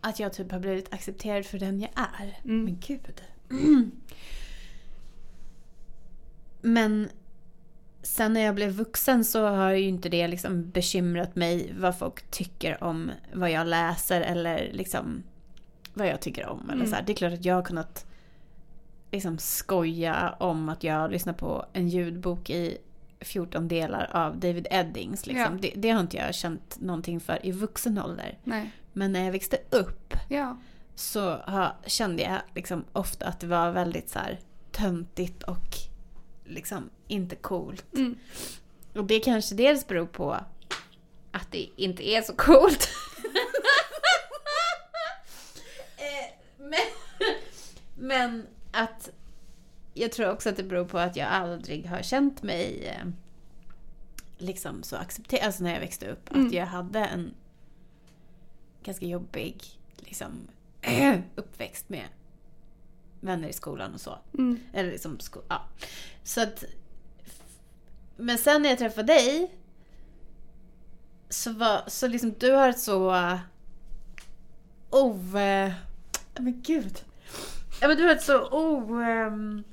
att 0.01 0.21
jag 0.21 0.33
typ 0.33 0.53
har 0.53 0.59
blivit 0.59 0.92
accepterad 0.92 1.47
för 1.47 1.59
den 1.59 1.81
jag 1.81 1.90
är. 1.95 2.40
Mm. 2.45 2.64
Men 2.64 2.79
gud. 2.87 3.23
Men 6.61 7.09
sen 8.02 8.32
när 8.32 8.40
jag 8.40 8.54
blev 8.54 8.70
vuxen 8.72 9.24
så 9.24 9.46
har 9.46 9.70
ju 9.70 9.88
inte 9.88 10.08
det 10.08 10.28
liksom 10.28 10.70
bekymrat 10.70 11.36
mig 11.36 11.72
vad 11.78 11.98
folk 11.98 12.30
tycker 12.30 12.84
om 12.84 13.10
vad 13.32 13.50
jag 13.50 13.66
läser 13.66 14.20
eller 14.20 14.70
liksom 14.72 15.22
vad 15.94 16.06
jag 16.08 16.20
tycker 16.20 16.46
om. 16.46 16.60
Eller 16.64 16.74
Mm. 16.74 16.86
så 16.86 16.94
här. 16.94 17.02
Det 17.02 17.12
är 17.12 17.16
klart 17.16 17.32
att 17.32 17.44
jag 17.44 17.54
har 17.54 17.62
kunnat 17.62 18.06
liksom 19.10 19.38
skoja 19.38 20.34
om 20.40 20.68
att 20.68 20.84
jag 20.84 21.10
lyssnar 21.12 21.32
på 21.32 21.66
en 21.72 21.88
ljudbok 21.88 22.50
i 22.50 22.78
14 23.20 23.68
delar 23.68 24.10
av 24.12 24.36
David 24.38 24.66
Eddings. 24.70 25.26
Liksom. 25.26 25.52
Ja. 25.54 25.58
Det, 25.62 25.72
det 25.76 25.90
har 25.90 26.00
inte 26.00 26.16
jag 26.16 26.34
känt 26.34 26.76
någonting 26.80 27.20
för 27.20 27.46
i 27.46 27.52
vuxen 27.52 27.98
ålder. 27.98 28.38
Nej. 28.44 28.70
Men 28.92 29.12
när 29.12 29.24
jag 29.24 29.32
växte 29.32 29.58
upp 29.70 30.14
Ja. 30.28 30.56
så 30.94 31.30
har, 31.36 31.72
kände 31.86 32.22
jag 32.22 32.40
liksom 32.54 32.84
ofta 32.92 33.26
att 33.26 33.40
det 33.40 33.46
var 33.46 33.70
väldigt 33.70 34.08
så 34.10 34.18
här 34.18 34.38
töntigt 34.72 35.42
och 35.42 35.66
liksom 36.52 36.90
inte 37.08 37.36
coolt. 37.36 37.94
Mm. 37.94 38.18
Och 38.94 39.04
det 39.04 39.20
kanske 39.20 39.54
dels 39.54 39.86
beror 39.86 40.06
på 40.06 40.32
att 41.30 41.50
det 41.50 41.68
inte 41.76 42.08
är 42.08 42.22
så 42.22 42.32
coolt. 42.32 42.88
Eh, 45.96 46.34
men, 46.58 46.80
men 47.94 48.46
att 48.72 49.10
jag 49.94 50.12
tror 50.12 50.30
också 50.30 50.48
att 50.48 50.56
det 50.56 50.62
beror 50.62 50.84
på 50.84 50.98
att 50.98 51.16
jag 51.16 51.28
aldrig 51.28 51.86
har 51.86 52.02
känt 52.02 52.42
mig 52.42 52.86
eh, 52.86 53.06
liksom 54.38 54.82
så 54.82 54.96
accepterad, 54.96 55.44
alltså 55.44 55.62
när 55.62 55.72
jag 55.72 55.80
växte 55.80 56.06
upp. 56.06 56.30
Mm. 56.30 56.46
Att 56.46 56.52
jag 56.52 56.66
hade 56.66 56.98
en 56.98 57.34
ganska 58.82 59.06
jobbig 59.06 59.62
liksom, 59.96 60.48
uppväxt 61.34 61.88
med 61.88 62.06
vänner 63.22 63.48
i 63.48 63.52
skolan 63.52 63.94
och 63.94 64.00
så. 64.00 64.18
Mm. 64.38 64.61
Eller 64.72 64.90
liksom, 64.90 65.18
ja. 65.48 65.64
Så 66.22 66.42
att... 66.42 66.64
Men 68.16 68.38
sen 68.38 68.62
när 68.62 68.68
jag 68.68 68.78
träffade 68.78 69.12
dig 69.12 69.50
så 71.28 71.52
var, 71.52 71.82
så 71.87 72.06
liksom 72.06 72.35
du 72.38 72.52
har 72.52 72.68
ett 72.68 72.80
så... 72.80 73.11
Uh, 73.14 73.38
o... 74.90 75.38
eh, 75.38 75.72
men 76.38 76.62
gud. 76.62 77.04
Ja 77.80 77.88
men 77.88 77.96
du 77.96 78.02
har 78.04 78.11
ett 78.11 78.22
så 78.22 78.48
o... 78.48 79.00
Um, 79.00 79.64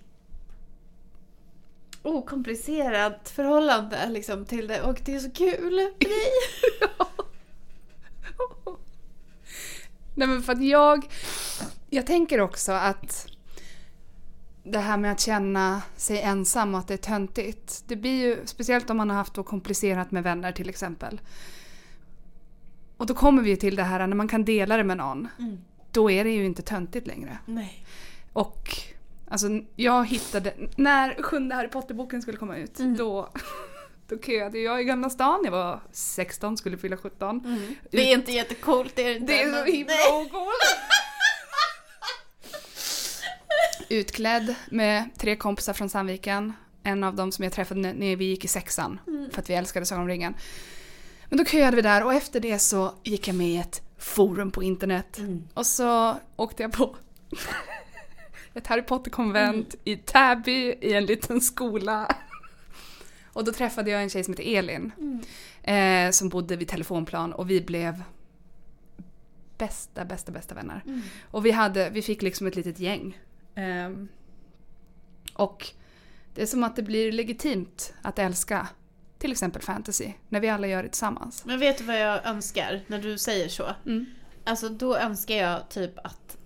okomplicerat 2.02 3.30
förhållande 3.30 4.10
liksom 4.10 4.46
till 4.46 4.68
det 4.68 4.82
och 4.82 5.02
det 5.06 5.16
är 5.16 5.20
så 5.20 5.32
kul 5.32 5.76
med 5.76 6.10
dig. 6.10 6.32
Nej 10.16 10.28
men 10.28 10.44
för 10.44 10.54
att 10.54 10.66
jag... 10.66 11.08
Jag 11.90 12.06
tänker 12.06 12.42
också 12.42 12.72
att 12.72 13.28
det 14.64 14.80
här 14.80 14.98
med 14.98 15.12
att 15.12 15.20
känna 15.20 15.82
sig 15.96 16.22
ensam 16.22 16.74
och 16.74 16.80
att 16.80 16.88
det 16.88 16.94
är 16.94 16.98
töntigt. 16.98 17.84
Det 17.88 17.96
blir 17.96 18.22
ju, 18.22 18.38
speciellt 18.46 18.90
om 18.90 18.98
man 18.98 19.10
har 19.10 19.18
haft 19.18 19.34
då 19.34 19.44
komplicerat 19.44 20.12
med 20.12 20.24
vänner 20.24 20.52
till 20.52 20.70
exempel. 20.70 21.22
Och 22.98 23.06
då 23.06 23.14
kommer 23.14 23.42
vi 23.42 23.50
ju 23.50 23.56
till 23.56 23.76
det 23.76 23.84
här 23.84 24.08
när 24.08 24.16
man 24.16 24.28
kan 24.28 24.46
dela 24.46 24.78
det 24.78 24.84
med 24.84 24.98
någon. 24.98 25.28
Mm. 25.40 25.58
Då 25.92 26.12
är 26.12 26.24
det 26.24 26.30
ju 26.30 26.46
inte 26.46 26.62
töntigt 26.62 27.08
längre. 27.08 27.38
Nej. 27.46 27.86
Och 28.34 28.70
alltså 29.30 29.48
jag 29.76 30.06
hittade, 30.08 30.54
när 30.76 31.24
sjunde 31.24 31.56
Harry 31.56 31.68
Potter-boken 31.68 32.22
skulle 32.22 32.38
komma 32.38 32.58
ut, 32.58 32.80
Mm. 32.80 32.98
då, 32.98 33.30
då 34.08 34.18
köade 34.20 34.60
jag 34.60 34.82
i 34.82 34.84
Gamla 34.84 35.10
stan. 35.10 35.42
Jag 35.44 35.52
var 35.52 35.80
16, 35.92 36.58
skulle 36.58 36.78
fylla 36.78 36.98
17. 36.98 37.40
Mm. 37.46 37.76
Det 37.92 38.12
är 38.12 38.14
inte 38.18 38.32
jättecoolt, 38.32 38.96
det 38.96 39.04
är 39.04 39.20
det. 39.20 39.26
Det 39.26 39.42
är 39.42 39.52
så 39.66 39.72
himla 39.72 39.94
ocoolt! 40.22 40.78
Utklädd 43.90 44.56
med 44.72 45.10
tre 45.18 45.36
kompisar 45.36 45.74
från 45.74 45.90
Sandviken. 45.90 46.54
En 46.84 47.04
av 47.04 47.16
dem 47.16 47.32
som 47.32 47.44
jag 47.44 47.54
träffade 47.54 47.94
när- 47.94 48.16
vi 48.16 48.26
gick 48.26 48.46
i 48.46 48.48
sexan. 48.48 49.00
Mm. 49.08 49.30
För 49.32 49.42
att 49.42 49.50
vi 49.50 49.54
älskade 49.54 49.86
Sagan 49.86 50.02
om 50.02 50.08
ringen. 50.08 50.34
Men 51.30 51.38
då 51.38 51.46
köade 51.46 51.76
vi 51.76 51.82
där 51.82 52.04
och 52.06 52.14
efter 52.14 52.40
det 52.40 52.60
så 52.60 52.94
gick 53.04 53.28
jag 53.28 53.36
med 53.36 53.48
i 53.48 53.58
ett 53.58 53.82
forum 53.98 54.52
på 54.52 54.64
internet. 54.64 55.18
Mm. 55.18 55.48
Och 55.54 55.66
så 55.66 56.16
åkte 56.36 56.64
jag 56.64 56.72
på 56.72 56.96
ett 58.54 58.68
Harry 58.68 58.82
Potter-konvent 58.82 59.76
i 59.84 59.96
Täby 59.98 60.52
i 60.82 60.94
en 60.94 61.06
liten 61.06 61.42
skola. 61.42 62.16
Och 63.34 63.46
då 63.46 63.52
träffade 63.52 63.92
jag 63.92 64.04
en 64.04 64.10
tjej 64.10 64.24
som 64.24 64.34
heter 64.34 64.58
Elin. 64.58 64.92
Mm. 64.98 66.08
Eh, 66.08 66.12
som 66.12 66.30
bodde 66.30 66.56
vid 66.56 66.68
telefonplan 66.68 67.34
och 67.34 67.50
vi 67.50 67.62
blev 67.62 68.04
bästa, 69.58 70.06
bästa, 70.06 70.32
bästa 70.32 70.56
vänner. 70.56 70.84
Mm. 70.86 71.02
Och 71.32 71.46
vi, 71.46 71.52
hade, 71.52 71.90
vi 71.90 72.02
fick 72.02 72.22
liksom 72.22 72.48
ett 72.48 72.56
litet 72.56 72.80
gäng. 72.80 73.18
Ehm, 73.60 74.08
och 75.34 75.68
det 76.34 76.42
är 76.42 76.46
som 76.46 76.64
att 76.64 76.76
det 76.76 76.84
blir 76.84 77.12
legitimt 77.12 77.94
att 78.02 78.20
älska 78.20 78.68
till 79.18 79.32
exempel 79.32 79.62
fantasy 79.62 80.14
när 80.30 80.40
vi 80.40 80.50
alla 80.50 80.68
gör 80.68 80.84
det 80.84 80.90
tillsammans. 80.90 81.46
Men 81.46 81.60
vet 81.60 81.78
du 81.78 81.84
vad 81.84 82.00
jag 82.00 82.26
önskar 82.26 82.82
när 82.88 83.00
du 83.00 83.18
säger 83.18 83.50
så? 83.50 83.76
Mm. 83.86 84.06
Alltså 84.44 84.70
då 84.70 84.98
önskar 84.98 85.36
jag 85.36 85.70
typ 85.70 86.00
att 86.04 86.38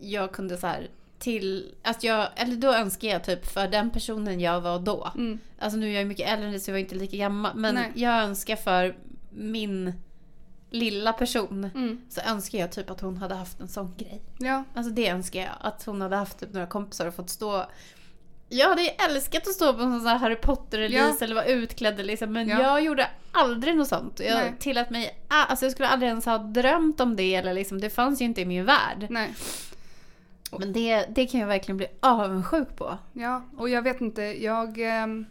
jag 0.00 0.32
kunde 0.32 0.56
så 0.56 0.66
här 0.66 0.90
till, 1.18 1.74
att 1.82 2.04
jag, 2.04 2.28
eller 2.36 2.56
då 2.56 2.72
önskar 2.72 3.08
jag 3.08 3.24
typ 3.24 3.46
för 3.46 3.68
den 3.68 3.90
personen 3.90 4.40
jag 4.40 4.60
var 4.60 4.78
då. 4.78 5.12
Mm. 5.14 5.38
Alltså 5.58 5.78
nu 5.78 5.88
är 5.88 5.98
jag 5.98 6.06
mycket 6.06 6.28
äldre 6.28 6.60
så 6.60 6.70
jag 6.70 6.74
var 6.74 6.80
inte 6.80 6.94
lika 6.94 7.16
gammal. 7.16 7.56
Men 7.56 7.74
Nej. 7.74 7.92
jag 7.94 8.22
önskar 8.22 8.56
för 8.56 8.96
min 9.30 9.92
lilla 10.74 11.12
person 11.12 11.70
Mm. 11.74 12.00
så 12.08 12.20
önskar 12.20 12.58
jag 12.58 12.72
typ 12.72 12.90
att 12.90 13.00
hon 13.00 13.16
hade 13.16 13.34
haft 13.34 13.60
en 13.60 13.68
sån 13.68 13.94
grej. 13.96 14.22
Ja, 14.38 14.64
Alltså 14.74 14.92
det 14.92 15.08
önskar 15.08 15.40
jag. 15.40 15.52
Att 15.60 15.84
hon 15.84 16.00
hade 16.00 16.16
haft 16.16 16.40
typ 16.40 16.52
några 16.52 16.66
kompisar 16.66 17.06
och 17.06 17.14
fått 17.14 17.30
stå 17.30 17.66
jag 18.48 18.68
hade 18.68 18.82
ju 18.82 18.88
älskat 18.88 19.46
att 19.48 19.52
stå 19.54 19.72
på 19.74 19.82
en 19.82 19.98
sån 20.00 20.06
här 20.08 20.16
Harry 20.18 20.36
Potter-release 20.36 21.16
Ja. 21.20 21.24
eller 21.24 21.34
vara 21.34 21.44
utklädd 21.44 22.06
liksom, 22.06 22.32
men 22.32 22.48
Ja. 22.48 22.60
jag 22.62 22.82
gjorde 22.84 23.06
aldrig 23.32 23.76
något 23.76 23.88
sånt. 23.88 24.20
Jag 24.20 24.34
Nej. 24.34 24.54
tillät 24.58 24.90
mig, 24.90 25.18
alltså 25.28 25.64
jag 25.64 25.72
skulle 25.72 25.88
aldrig 25.88 26.08
ens 26.08 26.24
ha 26.26 26.38
drömt 26.38 27.00
om 27.00 27.16
det 27.16 27.34
eller 27.34 27.54
liksom, 27.54 27.80
det 27.80 27.90
fanns 27.90 28.20
ju 28.20 28.24
inte 28.24 28.40
i 28.40 28.44
min 28.46 28.64
värld. 28.64 29.06
nej. 29.10 29.34
Men 30.58 30.72
det, 30.72 31.06
det 31.14 31.26
kan 31.26 31.40
jag 31.40 31.46
verkligen 31.46 31.76
bli 31.76 31.86
avundsjuk 32.00 32.76
på. 32.76 32.98
Ja, 33.12 33.42
och 33.56 33.68
jag 33.68 33.82
vet 33.82 34.00
inte, 34.00 34.22
jag... 34.22 34.78
ehm, 34.78 35.26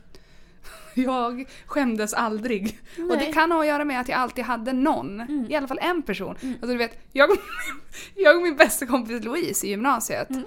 jag 0.93 1.45
skämdes 1.65 2.13
aldrig. 2.13 2.80
Och 2.97 3.17
det 3.17 3.23
Nej. 3.23 3.34
kan 3.34 3.52
ha 3.52 3.60
att 3.62 3.67
göra 3.67 3.86
med 3.86 3.99
att 4.02 4.10
jag 4.10 4.19
alltid 4.19 4.43
hade 4.43 4.73
någon, 4.73 5.21
Mm. 5.21 5.45
i 5.49 5.56
alla 5.56 5.67
fall 5.67 5.80
en 5.82 6.02
person. 6.04 6.36
Alltså 6.41 6.67
du 6.67 6.78
vet, 6.78 6.97
jag, 7.12 7.30
jag 8.15 8.36
och 8.38 8.41
min 8.43 8.56
bästa 8.56 8.86
kompis 8.86 9.23
Louise 9.23 9.67
i 9.67 9.69
gymnasiet. 9.69 10.30
Mm. 10.30 10.43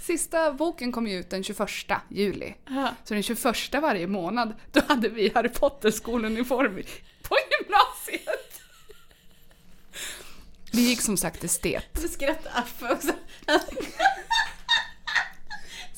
Sista 0.00 0.52
boken 0.52 0.92
kom 0.92 1.06
ju 1.06 1.18
ut 1.18 1.30
den 1.30 1.42
21 1.44 1.68
juli. 2.08 2.54
Ja. 2.68 2.88
Så 3.04 3.14
den 3.14 3.22
21 3.22 3.44
varje 3.82 4.06
månad, 4.06 4.54
då 4.72 4.80
hade 4.88 5.08
vi 5.08 5.32
Harry 5.34 5.48
Potter-skoluniform 5.48 6.82
på 7.22 7.36
gymnasiet. 7.50 8.60
Vi 10.72 10.88
gick 10.88 11.00
som 11.02 11.16
sagt 11.16 11.44
estet. 11.44 11.84
Du 12.02 12.08
skrattar 12.08 12.50
Affe 12.54 12.92
också. 12.92 13.12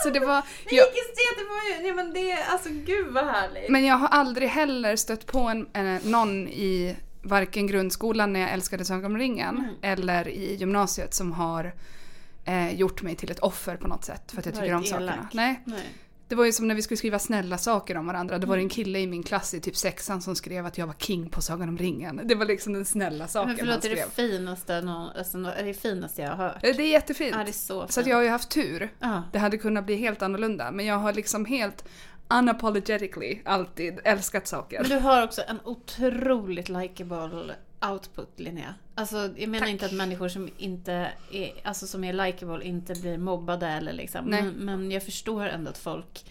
Så 0.03 0.11
det 0.11 0.21
var... 0.21 0.43
Det 0.65 0.75
gick 0.75 0.95
det 1.39 1.45
var 1.49 1.89
ju, 1.89 1.95
men 1.95 2.13
det, 2.13 2.33
alltså 2.53 2.69
gud 2.71 3.07
vad 3.13 3.27
härligt. 3.27 3.69
men 3.71 3.85
jag 3.85 3.95
har 3.97 4.09
aldrig 4.09 4.49
heller 4.49 4.97
stött 4.97 5.27
på 5.27 5.39
en, 5.39 5.67
en, 5.73 5.97
någon 5.97 6.49
i 6.49 6.97
varken 7.23 7.67
grundskolan 7.67 8.33
när 8.33 8.41
jag 8.41 8.51
älskade 8.53 8.85
Sagan 8.85 9.05
om 9.05 9.17
Mm. 9.59 9.75
eller 9.83 10.29
i 10.29 10.55
gymnasiet 10.55 11.15
som 11.15 11.33
har 11.33 11.75
eh, 12.45 12.75
gjort 12.75 13.03
mig 13.03 13.17
till 13.17 13.31
ett 13.31 13.39
offer 13.39 13.77
på 13.77 13.89
något 13.89 14.05
sätt 14.05 14.33
för 14.33 14.39
att 14.39 14.47
jag 14.47 14.55
tycker 14.55 14.75
om 14.75 14.81
Varit 14.81 14.89
sakerna. 14.91 15.13
elak. 15.13 15.35
Nej, 15.35 15.61
Nej. 15.65 15.85
Det 16.29 16.35
var 16.35 16.45
ju 16.45 16.53
som 16.53 16.69
när 16.69 16.75
vi 16.75 16.83
skulle 16.83 16.99
skriva 16.99 17.19
snälla 17.19 17.59
saker 17.59 17.97
om 17.97 18.07
varandra. 18.07 18.39
Då 18.39 18.47
var 18.47 18.57
det 18.57 18.61
Mm. 18.61 18.67
en 18.67 18.71
kille 18.71 18.99
i 18.99 19.07
min 19.07 19.23
klass 19.23 19.55
i 19.55 19.61
typ 19.61 19.77
sexan 19.77 20.23
som 20.23 20.37
skrev 20.37 20.67
att 20.67 20.79
jag 20.79 20.87
var 20.87 20.95
king 20.99 21.31
på 21.31 21.41
Sagan 21.43 21.69
om 21.69 21.79
ringen. 21.79 22.21
Det 22.25 22.35
var 22.35 22.45
liksom 22.47 22.73
den 22.73 22.85
snälla 22.85 23.29
saken 23.29 23.49
Men 23.49 23.69
han 23.69 23.81
förlåt, 23.81 23.85
är 23.85 23.89
skrev. 23.89 24.09
det 24.17 24.23
finaste, 24.37 24.81
någon, 24.81 25.09
alltså, 25.19 25.39
är 25.39 25.65
det 25.65 25.75
finaste 25.75 26.23
jag 26.23 26.31
har 26.31 26.37
hört? 26.37 26.59
Det 26.63 26.69
är 26.69 26.81
jättefint. 26.81 27.37
Ja, 27.37 27.45
det 27.45 27.51
är 27.51 27.53
så 27.53 27.81
fint. 27.81 27.93
Så 27.93 28.01
jag 28.11 28.17
har 28.17 28.23
ju 28.23 28.29
haft 28.29 28.49
tur. 28.51 28.89
Ja. 28.99 29.23
Det 29.33 29.39
hade 29.39 29.59
kunnat 29.59 29.85
bli 29.87 29.97
helt 29.97 30.23
annorlunda. 30.23 30.71
Men 30.71 30.87
jag 30.87 30.97
har 30.97 31.13
liksom 31.13 31.45
helt 31.45 31.85
unapologetically 32.31 33.41
alltid 33.45 33.99
älskat 34.05 34.47
saker. 34.49 34.81
Men 34.81 34.91
du 34.91 34.99
har 34.99 35.25
också 35.25 35.43
en 35.49 35.61
otroligt 35.65 36.69
likable 36.69 37.55
output 37.81 38.29
Linnea. 38.41 38.75
Alltså 38.95 39.17
jag 39.37 39.49
menar 39.49 39.59
Tack. 39.67 39.69
inte 39.71 39.87
att 39.87 39.93
människor 39.93 40.29
som 40.29 40.49
inte 40.59 41.13
är, 41.33 41.53
alltså 41.65 41.87
som 41.87 42.05
är 42.05 42.13
likable 42.13 42.65
inte 42.65 42.95
blir 42.95 43.19
mobbade 43.19 43.67
eller 43.67 43.93
liksom. 43.93 44.25
Men, 44.25 44.49
men 44.49 44.91
jag 44.91 45.03
förstår 45.03 45.47
ändå 45.47 45.71
att 45.71 45.79
folk 45.79 46.25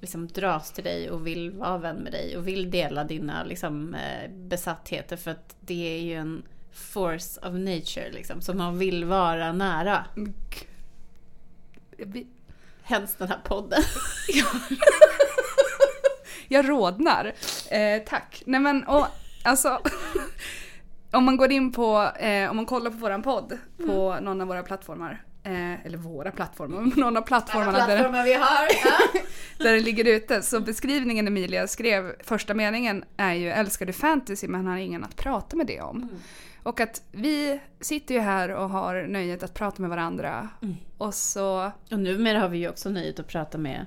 liksom 0.00 0.28
dras 0.28 0.72
till 0.72 0.84
dig 0.84 1.10
och 1.10 1.26
vill 1.26 1.50
vara 1.50 1.78
vän 1.78 1.96
med 1.96 2.12
dig 2.12 2.36
och 2.36 2.48
vill 2.48 2.70
dela 2.70 3.04
dina 3.04 3.44
liksom, 3.44 3.94
eh, 3.94 4.30
besattheter 4.30 5.16
för 5.16 5.30
att 5.30 5.56
det 5.60 5.96
är 5.98 6.02
ju 6.02 6.14
en 6.14 6.42
force 6.72 7.40
of 7.40 7.52
nature 7.54 8.10
liksom 8.12 8.40
som 8.40 8.58
man 8.58 8.78
vill 8.78 9.04
vara 9.04 9.52
nära. 9.52 10.04
Vi- 11.96 12.26
Hens 12.82 13.14
den 13.14 13.28
här 13.28 13.40
podden. 13.44 13.82
Jag 16.48 16.68
rodnar. 16.68 17.32
Eh, 17.70 18.02
tack. 18.06 18.42
Nej 18.46 18.60
men 18.60 18.84
och 18.84 19.06
alltså. 19.42 19.80
om 21.12 21.24
man 21.24 21.36
går 21.36 21.52
in 21.52 21.72
på, 21.72 22.10
eh, 22.18 22.50
om 22.50 22.56
man 22.56 22.66
kollar 22.66 22.90
på 22.90 22.96
våran 22.96 23.22
podd 23.22 23.58
på 23.86 24.18
någon 24.20 24.40
av 24.40 24.48
våra 24.48 24.62
plattformar. 24.62 25.24
Eh, 25.42 25.86
eller 25.86 25.98
våra 25.98 26.30
plattformar, 26.30 26.96
någon 27.00 27.16
av 27.16 27.22
plattformarna 27.22 27.86
där, 27.86 28.24
vi 28.24 28.34
har. 28.34 28.68
Ja. 28.84 29.20
där 29.64 29.72
den 29.74 29.82
ligger 29.82 30.04
ute. 30.04 30.42
Så 30.42 30.60
beskrivningen 30.60 31.26
Emilia 31.28 31.66
skrev, 31.66 32.14
första 32.24 32.54
meningen 32.54 33.04
är 33.16 33.34
ju 33.34 33.48
älskar 33.50 33.86
du 33.86 33.92
fantasy 33.92 34.48
men 34.48 34.66
har 34.66 34.76
ingen 34.76 35.04
att 35.04 35.16
prata 35.16 35.56
med 35.56 35.66
det 35.66 35.80
om. 35.80 36.08
Och 36.62 36.80
att 36.80 37.02
vi 37.12 37.60
sitter 37.80 38.14
ju 38.14 38.20
här 38.20 38.48
och 38.48 38.70
har 38.70 39.06
nöjet 39.08 39.42
att 39.42 39.54
prata 39.54 39.82
med 39.82 39.90
varandra. 39.90 40.48
Och 40.98 41.14
så, 41.14 41.72
Och 41.90 41.98
numera 41.98 42.40
har 42.40 42.48
vi 42.48 42.58
ju 42.58 42.68
också 42.68 42.90
nöjet 42.90 43.20
att 43.20 43.28
prata 43.28 43.58
med 43.58 43.86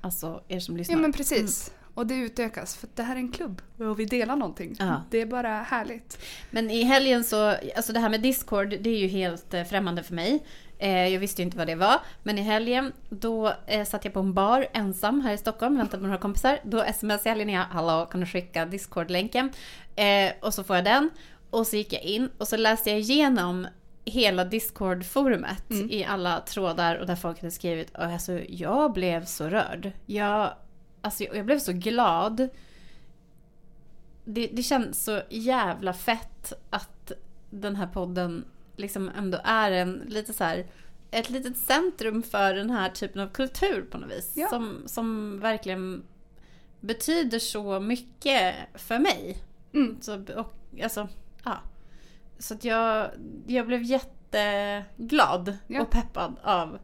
alltså, 0.00 0.42
er 0.48 0.60
som 0.60 0.76
lyssnar. 0.76 0.96
ja 0.96 1.02
men 1.02 1.12
precis. 1.12 1.72
Och 1.98 2.06
det 2.06 2.14
utökas 2.14 2.76
för 2.76 2.88
det 2.94 3.02
här 3.02 3.16
är 3.16 3.20
en 3.20 3.32
klubb 3.32 3.62
och 3.78 4.00
vi 4.00 4.04
delar 4.04 4.36
någonting. 4.36 4.76
Ja. 4.78 5.02
Det 5.10 5.20
är 5.20 5.26
bara 5.26 5.62
härligt. 5.62 6.18
Men 6.50 6.70
i 6.70 6.82
helgen 6.82 7.24
så, 7.24 7.54
alltså 7.76 7.92
det 7.92 8.00
här 8.00 8.08
med 8.08 8.20
Discord, 8.20 8.68
det 8.80 8.90
är 8.90 8.98
ju 8.98 9.06
helt 9.06 9.54
eh, 9.54 9.64
främmande 9.64 10.02
för 10.02 10.14
mig. 10.14 10.44
Eh, 10.78 11.08
jag 11.08 11.20
visste 11.20 11.42
ju 11.42 11.46
inte 11.46 11.58
vad 11.58 11.66
det 11.66 11.74
var. 11.74 12.00
Men 12.22 12.38
i 12.38 12.42
helgen, 12.42 12.92
då 13.08 13.52
eh, 13.66 13.84
satt 13.84 14.04
jag 14.04 14.14
på 14.14 14.20
en 14.20 14.34
bar 14.34 14.66
ensam 14.72 15.20
här 15.20 15.32
i 15.32 15.38
Stockholm, 15.38 15.76
väntade 15.76 16.00
på 16.00 16.06
några 16.06 16.18
kompisar. 16.18 16.58
Då 16.62 16.84
smsade 16.94 17.28
jag 17.28 17.38
Linnea, 17.38 17.66
hallå, 17.70 18.06
kan 18.10 18.20
du 18.20 18.26
skicka 18.26 18.66
Discord-länken? 18.66 19.50
Och 20.40 20.54
så 20.54 20.64
får 20.64 20.76
jag 20.76 20.84
den. 20.84 21.10
Och 21.50 21.66
så 21.66 21.76
gick 21.76 21.92
jag 21.92 22.02
in 22.02 22.30
och 22.38 22.48
så 22.48 22.56
läste 22.56 22.90
jag 22.90 22.98
igenom 22.98 23.66
hela 24.04 24.44
Discord-forumet 24.44 25.70
i 25.90 26.04
alla 26.04 26.40
trådar 26.40 26.96
och 26.96 27.06
där 27.06 27.16
folk 27.16 27.40
hade 27.40 27.50
skrivit. 27.50 27.90
Och 27.90 28.04
alltså, 28.04 28.40
jag 28.48 28.92
blev 28.92 29.24
så 29.24 29.48
rörd. 29.48 29.92
Jag, 30.06 30.52
alltså, 31.00 31.24
jag 31.24 31.46
blev 31.46 31.58
så 31.58 31.72
glad 31.72 32.48
det, 34.24 34.46
det 34.52 34.62
känns 34.62 35.04
så 35.04 35.22
jävla 35.28 35.92
fett 35.92 36.52
att 36.70 37.12
den 37.50 37.76
här 37.76 37.86
podden 37.86 38.44
liksom 38.76 39.08
ändå 39.08 39.38
är 39.44 39.70
en 39.70 40.02
lite 40.06 40.32
så 40.32 40.44
här 40.44 40.66
ett 41.10 41.30
litet 41.30 41.56
centrum 41.56 42.22
för 42.22 42.54
den 42.54 42.70
här 42.70 42.90
typen 42.90 43.22
av 43.22 43.28
kultur 43.28 43.82
på 43.90 43.98
något 43.98 44.10
vis. 44.10 44.32
Ja. 44.36 44.48
Som, 44.48 44.82
som 44.86 45.40
verkligen 45.40 46.02
betyder 46.80 47.38
så 47.38 47.80
mycket 47.80 48.54
för 48.74 48.98
mig. 48.98 49.38
Mm. 49.74 50.00
Så, 50.00 50.14
och, 50.14 50.54
alltså, 50.82 51.08
ja. 51.44 51.58
så 52.38 52.54
att 52.54 52.64
jag, 52.64 53.10
jag 53.46 53.66
blev 53.66 53.82
jätteglad 53.82 55.56
Ja. 55.66 55.82
och 55.82 55.90
peppad 55.90 56.36
av 56.42 56.78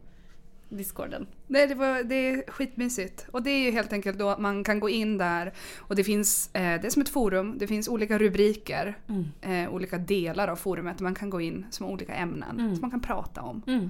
discorden. 0.69 1.27
Nej, 1.47 1.67
det, 1.67 1.75
var, 1.75 2.03
det 2.03 2.15
är 2.15 2.51
skitmysigt. 2.51 3.27
Och 3.31 3.43
det 3.43 3.49
är 3.51 3.59
ju 3.65 3.71
helt 3.71 3.93
enkelt 3.93 4.19
då 4.19 4.35
man 4.39 4.63
kan 4.63 4.79
gå 4.79 4.89
in 4.89 5.17
där 5.17 5.53
och 5.77 5.95
det 5.95 6.03
finns, 6.03 6.49
eh, 6.53 6.61
det 6.81 6.87
är 6.87 6.89
som 6.89 7.01
ett 7.01 7.09
forum, 7.09 7.57
det 7.57 7.67
finns 7.67 7.87
olika 7.87 8.17
rubriker, 8.17 8.97
eh, 9.41 9.69
olika 9.73 9.97
delar 9.97 10.47
av 10.47 10.55
forumet 10.55 10.99
man 10.99 11.15
kan 11.15 11.29
gå 11.29 11.41
in 11.41 11.65
som 11.69 11.85
olika 11.85 12.13
ämnen 12.13 12.59
Mm. 12.59 12.75
som 12.75 12.81
man 12.81 12.91
kan 12.91 13.01
prata 13.01 13.41
om. 13.41 13.61
Mm. 13.67 13.89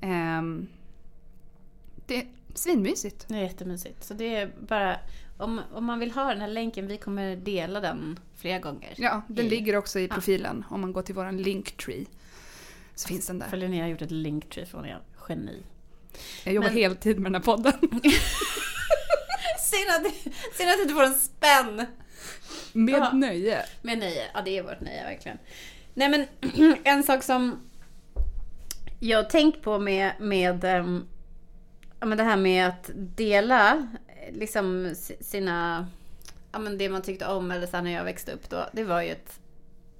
Ehm, 0.00 0.66
det 2.06 2.16
är 2.16 2.26
svinmysigt. 2.54 3.28
Det 3.28 3.34
är 3.34 3.42
jättemysigt. 3.42 4.04
Så 4.04 4.14
det 4.14 4.36
är 4.36 4.50
bara, 4.68 4.96
om, 5.38 5.60
om 5.72 5.84
man 5.84 5.98
vill 5.98 6.10
ha 6.10 6.28
den 6.28 6.40
här 6.40 6.48
länken, 6.48 6.86
vi 6.86 6.96
kommer 6.96 7.36
dela 7.36 7.80
den 7.80 8.18
flera 8.36 8.58
gånger. 8.58 8.94
Ja, 8.96 9.22
den 9.28 9.46
I- 9.46 9.48
ligger 9.48 9.76
också 9.76 9.98
i 9.98 10.08
profilen 10.08 10.64
om 10.70 10.80
man 10.80 10.92
går 10.92 11.02
till 11.02 11.14
våran 11.14 11.36
linktree. 11.36 12.06
Så 12.94 13.08
finns 13.08 13.26
den 13.26 13.40
För 13.40 13.50
där. 13.50 13.56
Linnea 13.56 13.84
har 13.84 13.88
gjort 13.90 14.02
ett 14.02 14.10
linktree 14.10 14.66
för 14.66 14.78
hon 14.78 14.86
är 14.86 14.98
geni. 15.28 15.62
Jag 16.44 16.54
jobbar 16.54 16.68
Men- 16.68 16.78
heltid 16.78 17.18
med 17.20 17.32
den 17.32 17.42
här 17.42 17.42
podden. 17.42 17.72
Synd 19.60 19.90
att, 19.90 20.12
synd 20.56 20.70
att 20.70 20.76
du 20.76 20.82
inte 20.82 20.94
får 20.94 21.04
en 21.04 21.14
spänn! 21.14 21.86
Med 22.72 22.94
Ja. 22.94 23.12
nöje. 23.12 23.58
Med 23.82 23.98
nöje. 23.98 24.22
Ja, 24.34 24.42
det 24.44 24.58
är 24.58 24.62
vårt 24.62 24.80
nöje 24.80 25.02
verkligen. 25.04 25.38
Nej 25.94 26.08
men, 26.08 26.26
en 26.84 27.02
sak 27.02 27.22
som 27.22 27.58
jag 29.00 29.18
har 29.22 29.30
tänkt 29.30 29.62
på 29.62 29.78
med, 29.78 30.12
med 30.20 30.64
ehm, 30.64 31.04
ja, 32.00 32.06
men 32.06 32.18
det 32.18 32.24
här 32.24 32.36
med 32.36 32.68
att 32.68 32.90
dela 32.94 33.72
eh, 34.08 34.34
liksom 34.34 34.92
si- 34.96 35.16
sina, 35.24 35.86
ja 36.52 36.58
men 36.58 36.78
det 36.78 36.88
man 36.88 37.02
tyckte 37.02 37.26
om 37.26 37.50
eller 37.50 37.66
så 37.66 37.80
när 37.80 37.90
jag 37.92 38.04
växte 38.04 38.32
upp 38.32 38.50
då. 38.50 38.66
Det 38.72 38.84
var 38.84 39.02
ju 39.02 39.10
att 39.12 39.38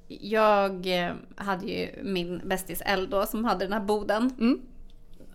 jag 0.08 0.86
eh, 1.06 1.12
hade 1.36 1.66
ju 1.66 2.02
min 2.02 2.40
bästis 2.44 2.82
Elle 2.84 3.06
då 3.06 3.26
som 3.26 3.44
hade 3.44 3.64
den 3.64 3.72
här 3.72 3.80
boden. 3.80 4.34
Mm. 4.40 4.60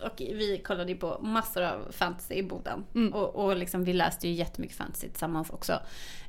Och 0.04 0.12
vi 0.18 0.60
kollade 0.64 0.92
ju 0.92 0.98
på 0.98 1.18
massor 1.22 1.62
av 1.62 1.92
fantasy 1.92 2.34
i 2.34 2.42
boden. 2.42 2.84
Mm. 2.94 3.12
Och, 3.14 3.44
och 3.44 3.56
liksom, 3.56 3.84
vi 3.84 3.92
läste 3.92 4.28
ju 4.28 4.34
jättemycket 4.34 4.76
fantasy 4.76 5.08
tillsammans 5.08 5.50
också. 5.50 5.80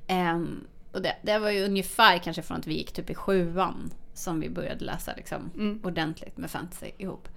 Ehm, 0.08 0.68
och 0.92 1.02
det, 1.02 1.16
det 1.22 1.40
var 1.40 1.50
ju 1.50 1.66
ungefär 1.66 2.18
kanske 2.18 2.42
från 2.42 2.58
att 2.58 2.68
vi 2.68 2.74
gick 2.74 2.92
typ 2.92 3.10
i 3.10 3.16
sjuan 3.16 3.92
som 4.14 4.40
vi 4.40 4.50
började 4.50 4.86
läsa 4.86 5.14
liksom, 5.18 5.52
Mm. 5.56 5.80
ordentligt 5.84 6.38
med 6.38 6.52
fantasy 6.52 6.92
ihop. 6.98 7.28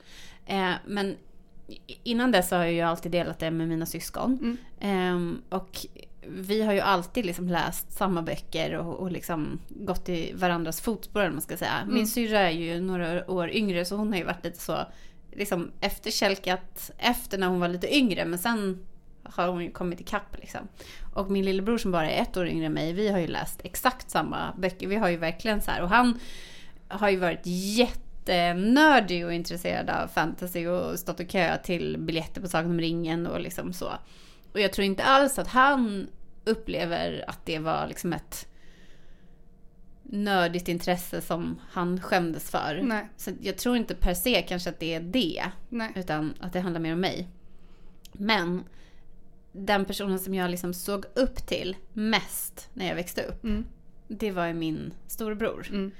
Eh, 0.46 0.72
men 0.86 1.16
innan 2.02 2.30
dess 2.32 2.50
har 2.50 2.58
jag 2.58 2.72
ju 2.72 2.80
alltid 2.80 3.12
delat 3.12 3.38
det 3.38 3.50
med 3.50 3.68
mina 3.68 3.86
syskon. 3.86 4.38
Mm. 4.42 4.56
Ehm, 4.80 5.42
och 5.48 5.86
vi 6.28 6.62
har 6.62 6.72
ju 6.72 6.80
alltid 6.80 7.26
liksom 7.26 7.48
läst 7.48 7.92
samma 7.92 8.22
böcker 8.22 8.74
och, 8.76 8.94
och 8.96 9.12
liksom 9.12 9.58
gått 9.68 10.08
i 10.08 10.32
varandras 10.34 10.80
fotspår 10.80 11.30
man 11.30 11.40
ska 11.40 11.56
säga. 11.56 11.80
Min 11.86 11.94
Mm. 11.94 12.06
syrra 12.06 12.40
är 12.40 12.50
ju 12.50 12.80
några 12.80 13.30
år 13.30 13.50
yngre 13.50 13.84
så 13.84 13.96
hon 13.96 14.08
har 14.12 14.18
ju 14.18 14.24
varit 14.24 14.44
lite 14.44 14.58
så 14.60 14.78
liksom 15.32 15.72
efterkälkat 15.80 16.90
efter 16.98 17.38
när 17.38 17.46
hon 17.46 17.60
var 17.60 17.68
lite 17.68 17.96
yngre 17.96 18.24
men 18.24 18.38
sen 18.38 18.86
har 19.22 19.48
hon 19.48 19.64
ju 19.64 19.70
kommit 19.70 20.00
ikapp 20.00 20.36
liksom. 20.40 20.60
Och 21.14 21.30
min 21.30 21.44
lillebror 21.44 21.78
som 21.78 21.92
bara 21.92 22.10
är 22.10 22.22
ett 22.22 22.36
år 22.36 22.48
yngre 22.48 22.66
än 22.66 22.72
mig, 22.72 22.92
vi 22.92 23.08
har 23.08 23.18
ju 23.18 23.26
läst 23.26 23.60
exakt 23.64 24.10
samma 24.10 24.54
böcker. 24.58 24.86
Vi 24.86 24.96
har 24.96 25.08
ju 25.08 25.16
verkligen 25.16 25.62
så 25.62 25.70
här 25.70 25.82
och 25.82 25.88
han 25.88 26.20
har 26.88 27.10
ju 27.10 27.16
varit 27.16 27.40
jättenördig 27.44 29.26
och 29.26 29.32
intresserad 29.32 29.90
av 29.90 30.06
fantasy 30.06 30.66
och 30.66 30.98
stått 30.98 31.20
och 31.20 31.30
köat 31.30 31.64
till 31.64 31.96
biljetter 31.98 32.40
på 32.40 32.48
Sagan 32.48 32.70
om 32.70 32.80
ringen 32.80 33.26
och 33.26 33.40
liksom 33.40 33.72
så. 33.72 33.92
Och 34.52 34.60
jag 34.60 34.72
tror 34.72 34.84
inte 34.84 35.04
alls 35.04 35.38
att 35.38 35.48
han 35.48 36.06
upplever 36.44 37.24
att 37.28 37.46
det 37.46 37.58
var 37.58 37.86
liksom 37.86 38.12
ett 38.12 38.46
nördigt 40.02 40.68
intresse 40.68 41.20
som 41.20 41.60
han 41.70 42.00
skämdes 42.00 42.50
för. 42.50 42.80
Nej, 42.82 43.08
Så 43.16 43.30
jag 43.40 43.58
tror 43.58 43.76
inte 43.76 43.94
per 43.94 44.14
se 44.14 44.42
kanske 44.42 44.70
att 44.70 44.80
det 44.80 44.94
är 44.94 45.00
det, 45.00 45.44
nej. 45.68 45.92
utan 45.94 46.34
att 46.40 46.52
det 46.52 46.60
handlar 46.60 46.80
mer 46.80 46.92
om 46.92 47.00
mig. 47.00 47.28
Men 48.12 48.64
den 49.52 49.84
personen 49.84 50.18
som 50.18 50.34
jag 50.34 50.50
liksom 50.50 50.74
såg 50.74 51.04
upp 51.14 51.36
till 51.46 51.76
mest 51.92 52.68
när 52.74 52.88
jag 52.88 52.94
växte 52.94 53.22
upp, 53.22 53.44
Mm. 53.44 53.64
det 54.08 54.30
var 54.30 54.46
ju 54.46 54.54
min 54.54 54.94
storebror. 55.06 55.66
Mm. 55.70 55.92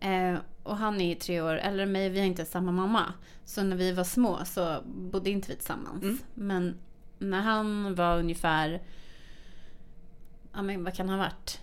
Eh, 0.00 0.40
och 0.62 0.76
han 0.76 1.00
är 1.00 1.08
ju 1.08 1.14
tre 1.14 1.40
år 1.40 1.54
äldre 1.56 1.82
än 1.82 1.92
mig, 1.92 2.08
vi 2.08 2.18
har 2.18 2.26
inte 2.26 2.44
samma 2.44 2.72
mamma. 2.72 3.12
Så 3.44 3.62
när 3.62 3.76
vi 3.76 3.92
var 3.92 4.04
små 4.04 4.44
så 4.44 4.82
bodde 4.86 5.30
inte 5.30 5.48
vi 5.48 5.54
tillsammans. 5.54 6.02
Mm. 6.02 6.18
Men 6.34 6.74
när 7.18 7.40
han 7.40 7.94
var 7.94 8.18
ungefär, 8.18 8.82
ja 10.52 10.62
men 10.62 10.84
vad 10.84 10.94
kan 10.94 11.08
han 11.08 11.18
ha 11.18 11.26
varit? 11.26 11.60